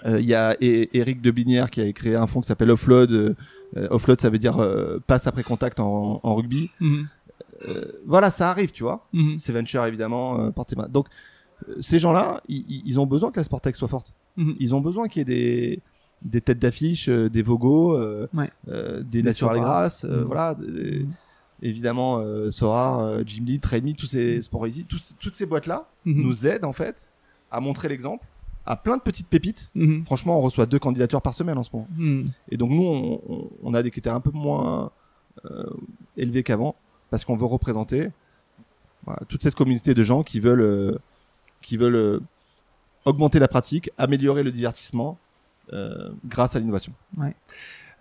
il 0.05 0.25
y 0.27 0.35
a 0.35 0.55
E- 0.63 0.89
Eric 0.93 1.21
de 1.21 1.31
Binière 1.31 1.71
qui 1.71 1.81
a 1.81 1.93
créé 1.93 2.15
un 2.17 2.27
fonds 2.27 2.41
qui 2.41 2.49
s'appelle 2.49 2.71
Offload. 2.71 3.13
Euh, 3.13 3.35
euh, 3.77 3.87
offload, 3.91 4.21
ça 4.21 4.29
veut 4.29 4.39
dire 4.39 4.59
euh, 4.59 4.99
passe 5.07 5.27
après 5.27 5.43
contact 5.43 5.81
en, 5.81 6.21
en 6.23 6.35
rugby. 6.35 6.71
Mhm. 6.81 7.07
Euh, 7.69 7.85
voilà, 8.07 8.29
ça 8.31 8.51
arrive, 8.51 8.71
tu 8.73 8.83
vois. 8.83 9.07
Mhm. 9.13 9.39
C'est 9.39 9.53
Venture, 9.53 9.85
évidemment, 9.87 10.41
euh, 10.41 10.51
portez 10.51 10.77
main. 10.77 10.89
Donc, 10.89 11.07
euh, 11.69 11.77
ces 11.81 11.99
gens-là, 11.99 12.43
ils, 12.49 12.99
ont 13.01 13.07
besoin 13.07 13.31
que 13.31 13.39
la 13.41 13.45
Sportec 13.45 13.77
soit 13.77 13.89
forte. 13.89 14.13
Mhm. 14.37 14.57
Ils 14.59 14.75
ont 14.75 14.81
besoin 14.81 15.09
qu'il 15.09 15.21
y 15.21 15.23
ait 15.23 15.25
des, 15.37 15.81
des 16.23 16.41
têtes 16.41 16.59
d'affiche, 16.59 17.09
euh, 17.09 17.31
des 17.31 17.41
Vogos, 17.43 17.95
euh, 17.97 18.27
Ouais. 18.35 18.51
euh, 18.69 18.99
des, 18.99 19.23
Des 19.23 19.23
Natural. 19.23 19.61
Grass, 19.61 20.05
euh, 20.05 20.19
Mhm. 20.21 20.25
voilà. 20.25 20.55
des- 20.57 21.07
évidemment, 21.63 22.19
euh, 22.19 22.51
Sora, 22.51 23.05
euh, 23.07 23.23
Jim 23.25 23.45
Lee, 23.47 23.61
Trainme, 23.61 23.93
tous 23.93 24.07
ces 24.07 24.43
Sport 24.43 24.67
Easy, 24.67 24.85
tous- 24.85 25.15
toutes 25.21 25.37
ces 25.37 25.47
boîtes-là 25.47 25.89
nous 26.05 26.47
aident 26.47 26.65
en 26.65 26.73
fait 26.73 27.11
à 27.51 27.61
montrer 27.61 27.89
l'exemple 27.89 28.27
à 28.67 28.77
plein 28.77 28.97
de 28.97 29.03
petites 29.03 29.29
pépites. 29.29 29.71
Mhm. 29.75 30.05
Franchement, 30.05 30.39
on 30.39 30.41
reçoit 30.41 30.67
deux 30.67 30.79
candidatures 30.79 31.23
par 31.23 31.35
semaine 31.35 31.59
en 31.59 31.63
ce 31.63 31.71
moment. 31.73 31.89
Mhm. 31.97 32.27
Et 32.51 32.57
donc 32.57 32.71
nous, 32.71 33.21
on, 33.63 33.75
a 33.75 33.83
des 33.83 33.91
critères 33.91 34.15
un 34.15 34.21
peu 34.21 34.31
moins 34.31 34.91
euh, 35.47 35.65
élevés 36.17 36.43
qu'avant 36.43 36.75
parce 37.11 37.25
qu'on 37.25 37.37
veut 37.37 37.47
représenter 37.47 38.11
voilà, 39.05 39.21
toute 39.29 39.43
cette 39.43 39.55
communauté 39.55 39.95
de 39.95 40.03
gens 40.03 40.23
qui 40.23 40.39
veulent, 40.41 40.61
euh, 40.61 40.99
qui 41.61 41.77
veulent 41.77 41.97
euh, 41.97 42.21
augmenter 43.05 43.39
la 43.39 43.49
pratique, 43.49 43.91
améliorer 43.99 44.43
le 44.43 44.53
divertissement 44.53 45.19
grâce 46.27 46.55
à 46.55 46.59
l'innovation. 46.61 46.93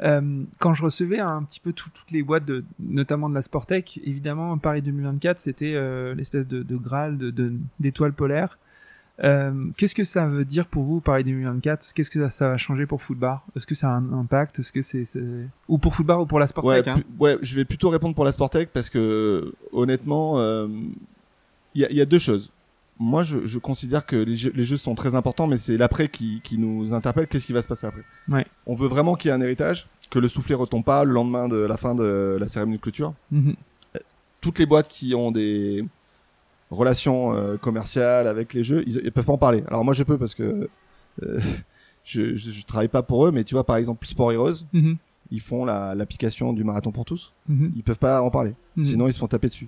Euh, 0.02 0.44
quand 0.60 0.74
je 0.74 0.84
recevais 0.84 1.20
un 1.20 1.44
petit 1.44 1.60
peu 1.60 1.72
tout- 1.74 1.90
toutes 1.94 2.12
les 2.12 2.22
boîtes, 2.24 2.44
de, 2.44 2.66
notamment 2.80 3.30
de 3.30 3.36
la 3.36 3.42
Sportec, 3.42 4.00
évidemment, 4.04 4.58
Paris 4.58 4.82
2024, 4.82 5.40
c'était 5.40 5.74
euh, 5.76 6.14
l'espèce 6.16 6.48
de, 6.48 6.64
de 6.64 6.76
Graal, 6.76 7.18
de- 7.18 7.30
de- 7.32 7.54
d'étoile 7.80 8.12
polaire. 8.14 8.58
Euh, 9.24 9.52
Qu'est-ce 9.78 9.94
que 9.94 10.04
ça 10.04 10.26
veut 10.26 10.46
dire 10.46 10.66
pour 10.68 10.84
vous, 10.84 11.00
Paris 11.00 11.24
2024 11.24 11.94
Qu'est-ce 11.94 12.10
que 12.10 12.20
ça, 12.24 12.30
ça 12.30 12.50
va 12.50 12.58
changer 12.58 12.86
pour 12.86 13.02
Footbar 13.02 13.46
Est-ce 13.56 13.68
que 13.68 13.76
ça 13.76 13.90
a 13.90 13.94
un 13.94 14.14
impact? 14.14 14.60
Est-ce 14.60 14.72
que 14.72 14.82
c'est 14.82 15.04
ou 15.68 15.78
pour 15.78 15.94
Footbar 15.96 16.22
ou 16.22 16.26
pour 16.26 16.40
la 16.40 16.44
Ouais, 16.46 16.48
Sportec 16.48 16.88
hein? 16.88 16.94
pu- 16.96 17.06
ouais, 17.20 17.38
je 17.42 17.56
vais 17.56 17.66
plutôt 17.66 17.90
répondre 17.90 18.16
pour 18.16 18.26
la 18.26 18.32
Sportec 18.32 18.70
parce 18.74 18.90
que 18.90 19.54
honnêtement, 19.72 20.40
euh, 20.40 20.68
il 21.76 21.82
y, 21.82 21.86
a, 21.86 21.92
il 21.92 21.98
y 21.98 22.02
a 22.02 22.06
deux 22.06 22.20
choses. 22.20 22.52
Moi, 23.00 23.24
je, 23.24 23.46
je 23.48 23.58
considère 23.60 24.06
que 24.06 24.16
les 24.16 24.36
jeux, 24.36 24.52
les 24.54 24.64
jeux 24.64 24.78
sont 24.78 24.94
très 24.96 25.16
importants, 25.16 25.48
mais 25.48 25.58
c'est 25.58 25.78
l'après 25.78 26.08
qui, 26.08 26.40
qui 26.44 26.58
nous 26.58 26.94
interpelle. 26.94 27.28
Qu'est-ce 27.28 27.46
qui 27.48 27.54
va 27.54 27.62
se 27.62 27.68
passer 27.68 27.88
après? 27.88 28.04
Ouais. 28.30 28.46
On 28.68 28.76
veut 28.76 28.88
vraiment 28.88 29.16
qu'il 29.16 29.30
y 29.30 29.32
ait 29.32 29.36
un 29.36 29.42
héritage, 29.42 29.88
que 30.12 30.20
le 30.20 30.28
soufflet 30.28 30.54
retombe 30.56 30.84
pas 30.84 31.04
le 31.04 31.12
lendemain 31.12 31.48
de 31.48 31.56
la 31.58 31.78
fin 31.78 31.96
de 31.96 32.38
la 32.40 32.48
cérémonie 32.48 32.78
de 32.78 32.82
clôture. 32.82 33.14
Mhm. 33.32 33.56
Toutes 34.40 34.58
les 34.60 34.66
boîtes 34.68 34.88
qui 34.88 35.14
ont 35.16 35.32
des 35.32 35.84
relations 36.72 37.36
euh, 37.36 37.58
commerciales 37.58 38.28
avec 38.28 38.54
les 38.54 38.64
jeux, 38.64 38.84
ils, 38.88 39.02
ils 39.04 39.12
peuvent 39.12 39.26
pas 39.26 39.34
en 39.34 39.38
parler. 39.38 39.64
Alors 39.68 39.84
moi, 39.86 39.94
je 39.94 40.04
peux 40.04 40.18
parce 40.18 40.34
que 40.36 40.70
euh, 41.24 41.40
je, 42.04 42.36
je, 42.36 42.52
je 42.52 42.66
travaille 42.66 42.88
pas 42.88 43.04
pour 43.04 43.28
eux, 43.28 43.32
mais 43.32 43.44
tu 43.44 43.54
vois, 43.56 43.66
par 43.66 43.76
exemple, 43.76 44.08
Sport 44.08 44.32
Heroes, 44.32 44.64
Mhm. 44.74 44.98
ils 45.32 45.42
font 45.42 45.66
la- 45.66 45.94
l'application 45.96 46.54
du 46.54 46.64
marathon 46.64 46.92
pour 46.92 47.06
tous 47.06 47.34
Mhm. 47.48 47.72
ils 47.76 47.84
peuvent 47.84 48.00
pas 48.00 48.22
en 48.22 48.30
parler. 48.32 48.54
Mhm. 48.78 48.84
Sinon, 48.86 49.08
ils 49.08 49.14
se 49.14 49.20
font 49.20 49.28
taper 49.28 49.48
dessus. 49.48 49.68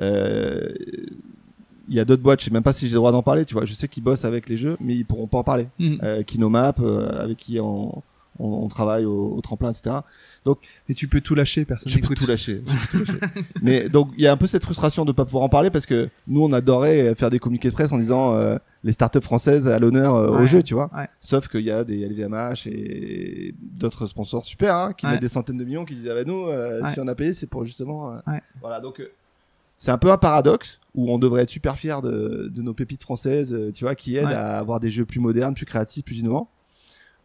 Euh, 0.00 0.68
Il 1.86 1.94
y 1.94 2.00
a 2.00 2.06
d'autres 2.06 2.22
boîtes, 2.22 2.40
je 2.40 2.46
sais 2.46 2.50
même 2.50 2.62
pas 2.62 2.72
si 2.72 2.86
j'ai 2.88 2.92
le 2.94 2.96
droit 3.00 3.12
d'en 3.12 3.22
parler, 3.22 3.44
tu 3.44 3.52
vois. 3.52 3.66
Je 3.66 3.74
sais 3.74 3.88
qu'ils 3.88 4.02
bossent 4.02 4.24
avec 4.24 4.48
les 4.48 4.56
jeux, 4.56 4.78
mais 4.80 4.94
ils 4.96 5.04
pourront 5.04 5.26
pas 5.26 5.36
en 5.38 5.44
parler. 5.44 5.66
Mhm. 5.78 6.24
Kinomap, 6.24 6.80
avec 6.80 7.36
qui 7.36 7.60
on, 7.60 8.02
on, 8.38 8.46
on 8.64 8.68
travaille 8.68 9.04
au, 9.04 9.34
au 9.36 9.40
tremplin, 9.40 9.70
etc. 9.70 9.96
Et 10.88 10.94
tu 10.94 11.08
peux 11.08 11.20
tout 11.20 11.34
lâcher, 11.34 11.64
personne 11.64 11.90
Je 11.90 11.98
peux 12.00 12.14
tout 12.14 12.26
lâcher. 12.26 12.62
je 12.66 12.98
peux 12.98 13.04
tout 13.04 13.12
lâcher. 13.20 13.44
mais 13.62 13.88
donc, 13.88 14.10
il 14.18 14.22
y 14.24 14.26
a 14.26 14.32
un 14.32 14.36
peu 14.36 14.46
cette 14.46 14.62
frustration 14.64 15.04
de 15.04 15.12
pas 15.12 15.24
pouvoir 15.24 15.44
en 15.44 15.48
parler 15.48 15.70
parce 15.70 15.86
que 15.86 16.08
nous, 16.26 16.42
on 16.42 16.52
adorait 16.52 17.14
faire 17.14 17.30
des 17.30 17.38
communiqués 17.38 17.68
de 17.70 17.74
presse 17.74 17.92
en 17.92 17.98
disant 17.98 18.34
euh, 18.34 18.56
les 18.82 18.92
startups 18.92 19.22
françaises 19.22 19.66
à 19.68 19.78
l'honneur 19.78 20.14
euh, 20.14 20.28
au 20.42 20.46
jeu, 20.46 20.62
tu 20.62 20.74
vois. 20.74 20.90
Ouais. 20.94 21.08
Sauf 21.20 21.48
qu'il 21.48 21.62
y 21.62 21.70
a 21.70 21.82
des 21.84 22.06
LVMH 22.06 22.66
et 22.66 23.54
d'autres 23.60 24.06
sponsors 24.06 24.44
super 24.44 24.74
hein, 24.76 24.92
qui 24.92 25.06
Ouais. 25.06 25.12
mettent 25.12 25.22
des 25.22 25.28
centaines 25.28 25.56
de 25.56 25.64
millions 25.64 25.84
qui 25.86 25.94
disent 25.94 26.08
ah 26.10 26.14
bah 26.14 26.24
nous 26.24 26.46
euh, 26.48 26.82
si 26.92 27.00
on 27.00 27.08
a 27.08 27.14
payé 27.14 27.32
c'est 27.34 27.46
pour 27.46 27.64
justement 27.64 28.14
voilà 28.60 28.80
donc 28.80 29.02
c'est 29.78 29.90
un 29.90 29.98
peu 29.98 30.10
un 30.10 30.16
paradoxe 30.18 30.80
où 30.94 31.10
on 31.12 31.18
devrait 31.18 31.42
être 31.42 31.50
super 31.50 31.76
fier 31.76 32.00
de, 32.02 32.50
de 32.54 32.62
nos 32.62 32.72
pépites 32.74 33.02
françaises 33.02 33.54
tu 33.74 33.84
vois 33.84 33.94
qui 33.94 34.16
aident 34.16 34.26
Ouais. 34.28 34.32
à 34.34 34.58
avoir 34.58 34.80
des 34.80 34.88
jeux 34.90 35.04
plus 35.04 35.20
modernes 35.20 35.54
plus 35.54 35.66
créatifs 35.66 36.04
plus 36.04 36.18
innovants 36.20 36.48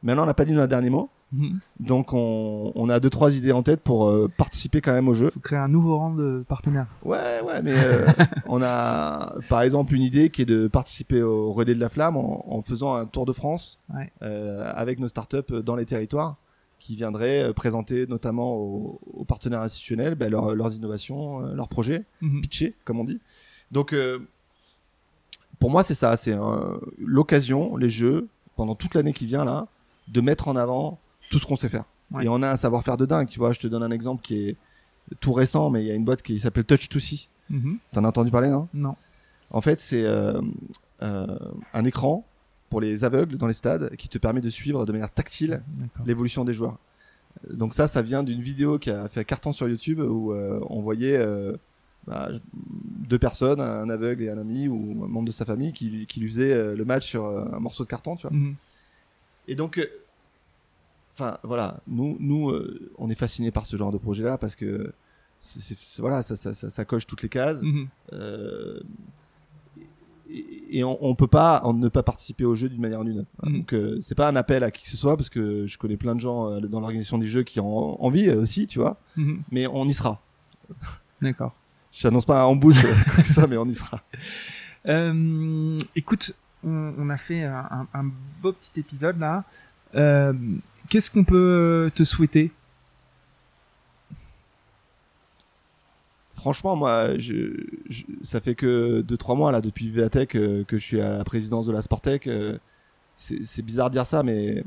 maintenant 0.03 0.23
on 0.23 0.25
n'a 0.27 0.33
pas 0.33 0.45
dit 0.45 0.53
notre 0.53 0.69
dernier 0.69 0.89
mot 0.89 1.09
Mhm. 1.31 1.59
donc 1.79 2.11
on, 2.13 2.71
on 2.73 2.89
a 2.89 2.99
deux 2.99 3.11
trois 3.11 3.35
idées 3.37 3.51
en 3.51 3.61
tête 3.61 3.81
pour 3.81 4.07
euh, 4.09 4.27
participer 4.35 4.81
quand 4.81 4.93
même 4.93 5.07
au 5.07 5.13
jeu 5.13 5.29
faut 5.29 5.39
créer 5.39 5.59
un 5.59 5.67
nouveau 5.67 5.95
rang 5.95 6.09
de 6.15 6.43
partenaires. 6.47 6.87
Ouais, 7.03 7.39
ouais, 7.45 7.61
mais 7.61 7.73
euh, 7.75 8.07
on 8.47 8.63
a 8.63 9.35
par 9.47 9.61
exemple 9.61 9.93
une 9.93 10.01
idée 10.01 10.31
qui 10.31 10.41
est 10.41 10.45
de 10.45 10.67
participer 10.67 11.21
au 11.21 11.53
relais 11.53 11.75
de 11.75 11.79
la 11.79 11.89
flamme 11.89 12.17
en, 12.17 12.51
en 12.51 12.61
faisant 12.63 12.95
un 12.95 13.05
tour 13.05 13.27
de 13.27 13.33
France 13.33 13.77
Ouais. 13.93 14.11
euh, 14.23 14.71
avec 14.75 14.97
nos 14.99 15.07
startups 15.07 15.53
dans 15.63 15.75
les 15.75 15.85
territoires 15.85 16.37
qui 16.79 16.95
viendraient 16.95 17.53
présenter 17.53 18.07
notamment 18.07 18.55
aux, 18.55 18.99
aux 19.13 19.23
partenaires 19.23 19.61
institutionnels 19.61 20.15
ben, 20.15 20.31
leurs- 20.31 20.55
leurs 20.55 20.73
innovations, 20.73 21.41
leurs 21.41 21.67
projets, 21.69 22.05
Mhm. 22.23 22.41
pitcher 22.41 22.73
comme 22.85 22.99
on 22.99 23.03
dit. 23.03 23.19
Donc 23.71 23.93
pour 25.59 25.69
moi 25.69 25.83
c'est 25.83 25.93
ça, 25.95 26.15
c'est 26.17 26.35
l'occasion, 26.97 27.75
les 27.77 27.89
jeux 27.89 28.27
pendant 28.55 28.75
toute 28.75 28.95
l'année 28.95 29.13
qui 29.13 29.25
vient 29.25 29.45
là, 29.45 29.67
de 30.11 30.21
mettre 30.21 30.47
en 30.47 30.55
avant 30.55 30.99
tout 31.29 31.39
ce 31.39 31.45
qu'on 31.45 31.55
sait 31.55 31.69
faire. 31.69 31.85
Ouais. 32.11 32.25
Et 32.25 32.29
on 32.29 32.41
a 32.41 32.49
un 32.49 32.55
savoir-faire 32.55 32.97
de 32.97 33.05
dingue, 33.05 33.27
tu 33.27 33.39
vois. 33.39 33.51
Je 33.53 33.59
te 33.59 33.67
donne 33.67 33.83
un 33.83 33.91
exemple 33.91 34.21
qui 34.21 34.49
est 34.49 34.57
tout 35.19 35.33
récent, 35.33 35.69
mais 35.69 35.83
il 35.83 35.87
y 35.87 35.91
a 35.91 35.95
une 35.95 36.05
boîte 36.05 36.21
qui 36.21 36.39
s'appelle 36.39 36.65
Touch 36.65 36.89
2 36.89 36.99
See. 36.99 37.29
Mhm. 37.49 37.79
T'en 37.91 38.03
as 38.03 38.07
entendu 38.07 38.31
parler, 38.31 38.49
non? 38.49 38.67
Non. 38.73 38.95
En 39.51 39.61
fait, 39.61 39.79
c'est 39.79 40.03
euh, 40.03 40.39
euh, 41.01 41.27
un 41.73 41.85
écran 41.85 42.25
pour 42.69 42.81
les 42.81 43.03
aveugles 43.03 43.37
dans 43.37 43.47
les 43.47 43.53
stades 43.53 43.95
qui 43.95 44.09
te 44.09 44.19
permet 44.19 44.41
de 44.41 44.49
suivre 44.49 44.85
de 44.85 44.91
manière 44.91 45.09
tactile 45.09 45.63
l'évolution 46.05 46.45
des 46.45 46.53
joueurs. 46.53 46.77
Donc 47.49 47.73
ça, 47.73 47.87
ça 47.87 48.03
vient 48.03 48.21
d'une 48.21 48.41
vidéo 48.41 48.77
qui 48.77 48.91
a 48.91 49.07
fait 49.07 49.25
carton 49.25 49.51
sur 49.51 49.67
YouTube 49.67 49.99
où 49.99 50.33
euh, 50.33 50.59
on 50.69 50.81
voyait 50.81 51.19
bah, 52.05 52.29
deux 53.07 53.17
personnes, 53.17 53.59
un 53.59 53.89
aveugle 53.89 54.23
et 54.23 54.29
un 54.29 54.37
ami 54.37 54.67
ou 54.67 55.03
un 55.03 55.07
membre 55.07 55.27
de 55.27 55.31
sa 55.31 55.45
famille 55.45 55.73
qui, 55.73 56.05
qui 56.05 56.19
lui 56.19 56.29
faisait 56.29 56.75
le 56.75 56.85
match 56.85 57.07
sur 57.07 57.25
un 57.25 57.59
morceau 57.59 57.83
de 57.83 57.89
carton, 57.89 58.15
tu 58.15 58.27
vois. 58.27 58.35
Mhm. 58.35 58.55
Et 59.49 59.55
donc, 59.55 59.77
euh, 59.79 59.85
enfin 61.15 61.37
voilà, 61.43 61.81
nous, 61.87 62.15
nous, 62.19 62.49
euh, 62.51 62.91
on 62.97 63.09
est 63.09 63.15
fascinés 63.15 63.51
par 63.51 63.65
ce 63.65 63.75
genre 63.75 63.91
de 63.91 63.97
projet-là 63.97 64.37
parce 64.37 64.55
que 64.55 64.93
c'est, 65.41 65.59
c'est- 65.61 65.77
c'est- 65.79 66.01
voilà, 66.01 66.21
ça, 66.23 66.35
ça, 66.35 66.53
ça, 66.53 66.69
ça 66.69 66.85
coche 66.85 67.05
toutes 67.07 67.23
les 67.23 67.29
cases. 67.29 67.61
Mhm. 67.61 67.87
Euh, 68.13 68.79
et, 70.31 70.77
et 70.79 70.83
on, 70.83 71.03
on 71.03 71.15
peut 71.15 71.27
pas 71.27 71.61
on 71.65 71.73
ne 71.73 71.89
pas 71.89 72.03
participer 72.03 72.45
au 72.45 72.53
jeu 72.53 72.69
d'une 72.69 72.79
manière 72.81 72.99
ou 72.99 73.03
d'une. 73.03 73.25
Voilà. 73.39 73.51
Mhm. 73.53 73.57
Donc 73.61 73.73
euh, 73.73 73.97
c'est 74.01 74.13
pas 74.15 74.27
un 74.27 74.35
appel 74.35 74.63
à 74.63 74.69
qui 74.71 74.83
que 74.83 74.89
ce 74.89 74.97
soit 74.97 75.17
parce 75.17 75.29
que 75.31 75.65
je 75.65 75.77
connais 75.79 75.97
plein 75.97 76.13
de 76.15 76.21
gens 76.21 76.59
dans 76.61 76.79
l'organisation 76.79 77.17
des 77.17 77.27
jeux 77.27 77.43
qui 77.43 77.59
ont 77.59 78.01
envie 78.03 78.29
aussi, 78.29 78.67
tu 78.67 78.77
vois. 78.79 78.97
Mhm. 79.17 79.41
Mais 79.51 79.65
on 79.67 79.85
y 79.87 79.93
sera. 79.93 80.21
D'accord. 81.21 81.55
Je 81.91 82.07
n'annonce 82.07 82.25
pas 82.25 82.45
en 82.45 82.55
bouche 82.55 82.85
soit, 83.25 83.47
mais 83.47 83.57
on 83.57 83.65
y 83.65 83.73
sera. 83.73 84.03
Écoute, 85.95 86.33
on, 86.63 87.09
a 87.09 87.17
fait 87.17 87.43
un, 87.43 88.11
beau 88.41 88.53
petit 88.53 88.79
épisode 88.79 89.19
là. 89.19 89.43
Euh, 89.95 90.33
Qu'est-ce 90.89 91.11
qu'on 91.11 91.23
peut 91.23 91.91
te 91.93 92.03
souhaiter? 92.03 92.51
Franchement, 96.35 96.75
moi, 96.75 97.09
ça 98.23 98.39
fait 98.39 98.55
que 98.55 99.01
2-3 99.01 99.37
mois 99.37 99.51
là 99.51 99.61
depuis 99.61 99.89
Vivatech 99.89 100.35
euh, 100.35 100.63
que 100.63 100.77
je 100.77 100.83
suis 100.83 101.01
à 101.01 101.17
la 101.17 101.23
présidence 101.23 101.65
de 101.67 101.73
la 101.73 101.81
Sportec. 101.81 102.27
euh, 102.27 102.57
c'est 103.15 103.61
bizarre 103.61 103.89
de 103.89 103.95
dire 103.95 104.05
ça, 104.05 104.23
mais 104.23 104.63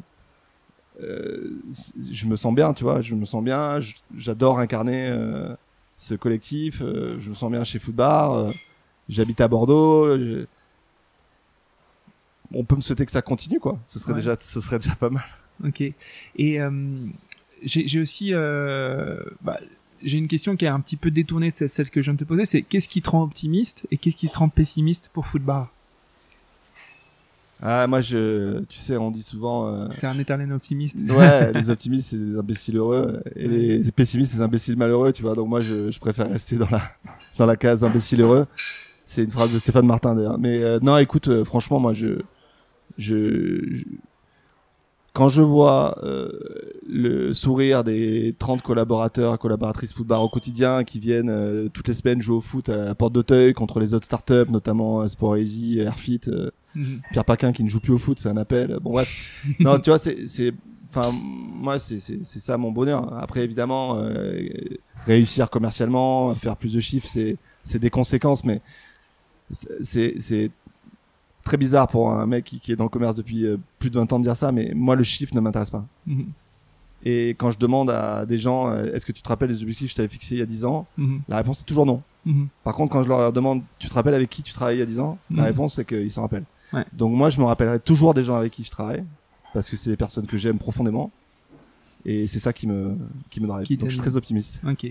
je 1.01 2.27
me 2.27 2.37
sens 2.37 2.55
bien, 2.55 2.75
tu 2.75 2.85
vois. 2.85 3.01
Je 3.01 3.15
me 3.15 3.25
sens 3.25 3.43
bien. 3.43 3.79
J'adore 4.15 4.59
incarner 4.59 5.11
ce 5.97 6.15
collectif. 6.15 6.81
je 6.81 7.31
me 7.31 7.35
sens 7.35 7.51
bien 7.51 7.65
chez 7.65 7.79
Footbar. 7.79 8.53
J'habite 9.09 9.41
à 9.41 9.49
Bordeaux. 9.49 10.07
On 12.55 12.65
peut 12.65 12.77
me 12.77 12.81
souhaiter 12.81 13.05
que 13.07 13.13
ça 13.13 13.23
continue, 13.23 13.61
quoi. 13.61 13.79
Ce 13.85 13.99
serait 13.99 14.13
Ouais. 14.13 14.19
déjà, 14.19 14.37
ce 14.39 14.61
serait 14.61 14.79
déjà 14.79 14.95
pas 14.95 15.11
mal. 15.11 15.25
Ok. 15.67 15.81
Et 15.81 16.61
euh, 16.61 16.71
j'ai 17.65 18.01
aussi, 18.01 18.35
euh, 18.35 19.23
bah, 19.43 19.59
j'ai 20.03 20.19
une 20.19 20.29
question 20.29 20.57
qui 20.57 20.65
est 20.65 20.69
un 20.69 20.81
petit 20.81 20.97
peu 20.97 21.11
détournée 21.11 21.51
de 21.53 21.69
celle, 21.69 21.91
que 21.91 22.01
je 22.01 22.07
viens 22.07 22.15
de 22.15 22.19
te 22.19 22.25
poser. 22.25 22.45
C'est 22.45 22.63
qu'est-ce 22.63 22.89
qui 22.89 23.03
te 23.03 23.11
rend 23.11 23.23
optimiste 23.23 23.87
et 23.91 23.97
qu'est-ce 23.97 24.17
qui 24.17 24.29
te 24.29 24.37
rend 24.39 24.49
pessimiste 24.49 25.11
pour 25.13 25.27
Footbar 25.27 25.71
Ah, 27.65 27.87
moi, 27.87 28.01
je, 28.01 28.61
tu 28.65 28.79
sais, 28.79 28.97
on 28.97 29.13
dit 29.13 29.23
souvent. 29.23 29.69
euh, 29.69 29.89
T'es 30.01 30.07
un 30.09 30.19
éternel 30.19 30.53
optimiste. 30.53 30.99
Ouais, 31.11 31.53
les 31.53 31.71
optimistes, 31.71 32.09
c'est 32.11 32.19
des 32.19 32.37
imbéciles 32.37 32.77
heureux, 32.77 33.23
et 33.37 33.47
les 33.47 33.93
pessimistes, 33.93 34.33
c'est 34.33 34.39
des 34.39 34.43
imbéciles 34.43 34.77
malheureux, 34.77 35.13
tu 35.13 35.23
vois. 35.23 35.35
Donc 35.37 35.49
moi, 35.49 35.61
je, 35.61 35.91
je 35.91 36.01
préfère 36.01 36.29
rester 36.29 36.57
dans 36.57 36.69
la, 36.71 36.83
dans 37.39 37.47
la 37.47 37.57
case 37.57 37.85
imbécile 37.85 38.23
heureux. 38.23 38.47
C'est 39.05 39.23
une 39.23 39.31
phrase 39.31 39.53
de 39.53 39.59
Stéphane 39.59 39.87
Martin, 39.87 40.15
d'ailleurs. 40.17 40.39
Mais 40.39 40.63
euh, 40.63 40.81
non, 40.83 40.97
écoute, 40.97 41.29
euh, 41.29 41.45
franchement, 41.45 41.79
moi, 41.79 41.93
je, 41.93 42.19
je, 42.99 43.65
je- 43.75 43.85
quand 45.15 45.29
je 45.29 45.43
vois 45.43 45.99
euh, 46.05 46.31
le 46.89 47.35
sourire 47.35 47.85
des 47.85 48.35
30 48.39 48.63
collaborateurs, 48.63 49.39
collaboratrices 49.39 49.93
football 49.93 50.21
au 50.21 50.29
quotidien 50.31 50.85
qui 50.85 51.01
viennent 51.01 51.29
euh, 51.29 51.69
toutes 51.69 51.89
les 51.89 51.93
semaines 51.95 52.23
jouer 52.23 52.37
au 52.37 52.41
foot 52.41 52.71
à 52.71 52.77
la 52.79 52.95
porte 52.95 53.13
d'Auteuil 53.13 53.53
contre 53.53 53.79
les 53.79 53.93
autres 53.93 54.07
startups, 54.07 54.51
notamment 54.51 55.03
euh, 55.03 55.09
Sport 55.09 55.37
Easy, 55.37 55.79
Airfit, 55.81 56.21
euh, 56.29 56.51
Mhm. 56.75 57.03
Pierre 57.11 57.27
Paquin 57.27 57.53
qui 57.53 57.63
ne 57.65 57.69
joue 57.69 57.81
plus 57.81 57.93
au 57.93 57.99
foot, 57.99 58.19
c'est 58.19 58.31
un 58.31 58.39
appel. 58.39 58.79
Bon 58.81 58.93
bref. 58.93 59.45
non, 59.61 59.79
tu 59.79 59.91
vois, 59.91 59.99
c'est, 59.99 60.17
enfin, 60.89 61.13
moi, 61.13 61.79
c'est, 61.79 61.99
ça 62.25 62.57
mon 62.57 62.73
bonheur. 62.73 63.13
Après, 63.13 63.45
évidemment, 63.45 63.99
réussir 65.07 65.51
commercialement, 65.51 66.35
faire 66.35 66.57
plus 66.57 66.73
de 66.73 66.81
chiffres, 66.81 67.09
c'est, 67.11 67.37
des 67.79 67.91
conséquences, 67.91 68.43
mais 68.45 68.63
c'est 69.83 70.51
très 71.43 71.57
bizarre 71.57 71.89
pour 71.89 72.13
un 72.13 72.27
mec 72.27 72.45
qui, 72.45 72.61
qui 72.61 72.73
est 72.73 72.77
dans 72.77 72.85
le 72.85 72.91
commerce 72.91 73.15
depuis 73.15 73.47
euh, 73.47 73.57
plus 73.79 73.91
de 73.91 73.99
20 73.99 74.13
ans 74.13 74.19
de 74.19 74.25
dire 74.25 74.37
ça, 74.37 74.53
mais 74.53 74.73
moi, 74.75 74.97
le 74.97 75.03
chiffre 75.03 75.35
ne 75.35 75.41
m'intéresse 75.41 75.71
pas. 75.71 75.85
Mhm. 76.07 76.27
Et 77.05 77.31
quand 77.31 77.51
je 77.51 77.59
demande 77.59 77.91
à 77.91 78.25
des 78.27 78.39
gens, 78.39 78.69
euh, 78.71 78.93
est-ce 78.95 79.05
que 79.05 79.11
tu 79.13 79.23
te 79.23 79.29
rappelles 79.29 79.49
des 79.49 79.61
objectifs 79.63 79.89
que 79.89 79.91
je 79.93 79.97
t'avais 79.97 80.09
fixés 80.09 80.37
il 80.37 80.39
y 80.39 80.43
a 80.43 80.47
10 80.47 80.65
ans 80.65 80.87
Mhm. 80.97 81.23
La 81.29 81.37
réponse 81.37 81.61
est 81.61 81.65
toujours 81.65 81.87
non. 81.87 82.03
Mhm. 82.25 82.49
Par 82.63 82.75
contre, 82.75 82.93
quand 82.93 83.03
je 83.03 83.09
leur 83.09 83.33
demande, 83.33 83.63
tu 83.79 83.89
te 83.89 83.95
rappelles 83.95 84.15
avec 84.15 84.31
qui 84.31 84.43
tu 84.43 84.53
travaillais 84.53 84.79
il 84.79 84.81
y 84.81 84.85
a 84.85 84.87
10 84.87 85.01
ans 85.01 85.19
La 85.31 85.45
réponse, 85.45 85.75
c'est 85.75 85.85
qu'ils 85.85 86.11
s'en 86.11 86.23
rappellent. 86.23 86.45
Ouais. 86.73 86.85
Donc 86.93 87.13
moi, 87.13 87.29
je 87.29 87.39
me 87.41 87.45
rappellerai 87.45 87.81
toujours 87.81 88.15
des 88.15 88.23
gens 88.25 88.37
avec 88.37 88.53
qui 88.53 88.65
je 88.65 88.71
travaille, 88.71 89.05
parce 89.53 89.69
que 89.69 89.77
c'est 89.77 89.91
des 89.91 89.97
personnes 89.97 90.27
que 90.27 90.37
j'aime 90.37 90.59
profondément. 90.59 91.11
Et 92.05 92.27
c'est 92.27 92.41
ça 92.41 92.53
qui 92.53 92.67
me, 92.67 92.97
qui 93.31 93.41
me 93.41 93.47
drive. 93.47 93.67
Qui 93.67 93.77
Donc 93.77 93.89
je 93.89 93.95
suis 93.95 94.01
très 94.01 94.17
optimiste. 94.17 94.61
Ok. 94.67 94.87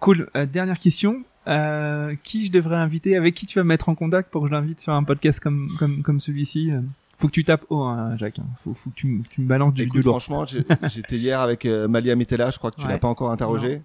Cool. 0.00 0.30
Euh, 0.36 0.46
dernière 0.46 0.78
question. 0.78 1.22
Euh, 1.48 2.14
qui 2.24 2.44
je 2.46 2.52
devrais 2.52 2.76
inviter? 2.76 3.16
Avec 3.16 3.34
qui 3.34 3.46
tu 3.46 3.58
vas 3.58 3.62
me 3.62 3.68
mettre 3.68 3.88
en 3.88 3.94
contact 3.94 4.30
pour 4.30 4.42
que 4.42 4.48
je 4.48 4.52
l'invite 4.52 4.80
sur 4.80 4.92
un 4.92 5.04
podcast 5.04 5.40
comme 5.40 5.68
comme 5.78 6.02
comme 6.02 6.20
celui-ci? 6.20 6.72
Euh, 6.72 6.80
Faut 7.18 7.28
que 7.28 7.32
tu 7.32 7.44
tapes 7.44 7.64
haut, 7.70 7.82
hein, 7.82 8.16
Jacques. 8.16 8.38
hein. 8.40 8.46
Faut, 8.64 8.74
faut 8.74 8.90
que 8.90 8.94
tu, 8.96 9.06
me- 9.06 9.22
tu 9.22 9.40
balances 9.42 9.72
du, 9.74 9.82
du 9.82 9.88
Écoute, 9.88 10.04
lourd. 10.04 10.20
franchement, 10.22 10.44
j'étais 10.88 11.16
hier 11.18 11.40
avec 11.40 11.64
euh, 11.64 11.88
Malia 11.88 12.14
Metella, 12.16 12.50
je 12.50 12.58
crois 12.58 12.70
que 12.70 12.76
tu 12.76 12.86
Ouais. 12.86 12.92
l'as 12.92 12.98
pas 12.98 13.08
encore 13.08 13.30
interrogé. 13.30 13.80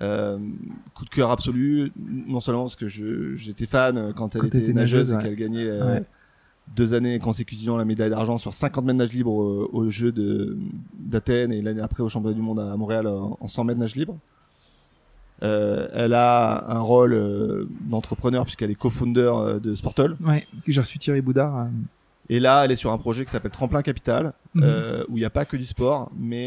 Euh, 0.00 0.38
coup 0.94 1.04
de 1.04 1.10
cœur 1.10 1.30
absolu, 1.32 1.90
non 1.96 2.38
seulement 2.38 2.62
parce 2.62 2.76
que 2.76 2.86
j'étais 2.88 3.66
fan 3.66 4.12
quand 4.14 4.36
elle 4.36 4.42
Quand 4.42 4.54
était 4.54 4.72
nageuse, 4.72 5.12
et 5.12 5.18
qu'elle 5.18 5.34
gagnait 5.34 5.66
euh, 5.66 5.94
Ouais. 5.96 6.02
deux 6.76 6.94
années 6.94 7.18
consécutivement 7.18 7.76
la 7.78 7.84
médaille 7.84 8.10
d'argent 8.10 8.38
sur 8.38 8.52
50 8.52 8.84
mètres 8.84 8.98
nage 8.98 9.12
libre 9.12 9.32
au, 9.32 9.68
au 9.72 9.90
jeu 9.90 10.12
de 10.12 10.56
d'Athènes 11.00 11.52
et 11.52 11.62
l'année 11.62 11.80
après 11.80 12.02
au 12.04 12.08
championnat 12.08 12.34
du 12.36 12.42
monde 12.42 12.60
à 12.60 12.76
Montréal 12.76 13.08
en, 13.08 13.36
en 13.40 13.48
100 13.48 13.64
mètres 13.64 13.80
nage 13.80 13.96
libre. 13.96 14.16
Euh, 15.42 15.88
elle 15.92 16.14
a 16.14 16.64
un 16.68 16.80
rôle 16.80 17.12
euh, 17.12 17.68
d'entrepreneur 17.82 18.44
puisqu'elle 18.44 18.70
est 18.70 18.74
co-founder 18.74 19.30
euh, 19.34 19.58
de 19.60 19.74
Sportle. 19.74 20.16
Ouais. 20.20 20.46
que 20.66 20.72
J'ai 20.72 20.80
reçu 20.80 20.98
Thierry 20.98 21.20
Boudard. 21.20 21.68
Et 22.30 22.40
là, 22.40 22.64
elle 22.64 22.72
est 22.72 22.76
sur 22.76 22.92
un 22.92 22.98
projet 22.98 23.24
qui 23.24 23.30
s'appelle 23.30 23.50
Tremplin 23.52 23.82
Capital, 23.82 24.32
Mhm. 24.54 25.04
où 25.08 25.16
il 25.16 25.20
n'y 25.20 25.24
a 25.24 25.30
pas 25.30 25.44
que 25.44 25.56
du 25.56 25.64
sport, 25.64 26.10
mais 26.18 26.46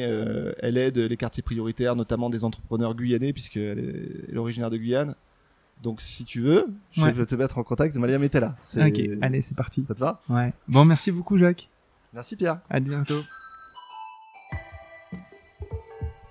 elle 0.60 0.78
aide 0.78 0.98
les 0.98 1.18
quartiers 1.18 1.42
prioritaires, 1.42 1.96
notamment 1.96 2.30
des 2.30 2.44
entrepreneurs 2.44 2.94
guyanais, 2.94 3.34
puisqu'elle 3.34 3.80
est, 3.80 4.26
elle 4.30 4.36
est 4.36 4.38
originaire 4.38 4.70
de 4.70 4.78
Guyane. 4.78 5.16
Donc, 5.82 6.00
si 6.02 6.24
tu 6.26 6.42
veux, 6.42 6.68
je 6.92 7.02
Ouais. 7.02 7.12
peux 7.12 7.26
te 7.26 7.34
mettre 7.34 7.58
en 7.58 7.64
contact 7.64 7.96
Malia 7.96 8.20
Metella. 8.20 8.56
C'est- 8.62 8.86
Ok. 8.86 9.18
Allez, 9.24 9.42
c'est 9.42 9.56
parti. 9.56 9.82
Ça 9.84 9.96
te 9.96 10.00
va? 10.00 10.22
Ouais. 10.30 10.54
Bon, 10.68 10.86
merci 10.86 11.12
beaucoup, 11.12 11.38
Jacques. 11.40 11.70
Merci 12.14 12.36
Pierre. 12.36 12.60
À 12.70 12.80
bientôt. 12.80 13.22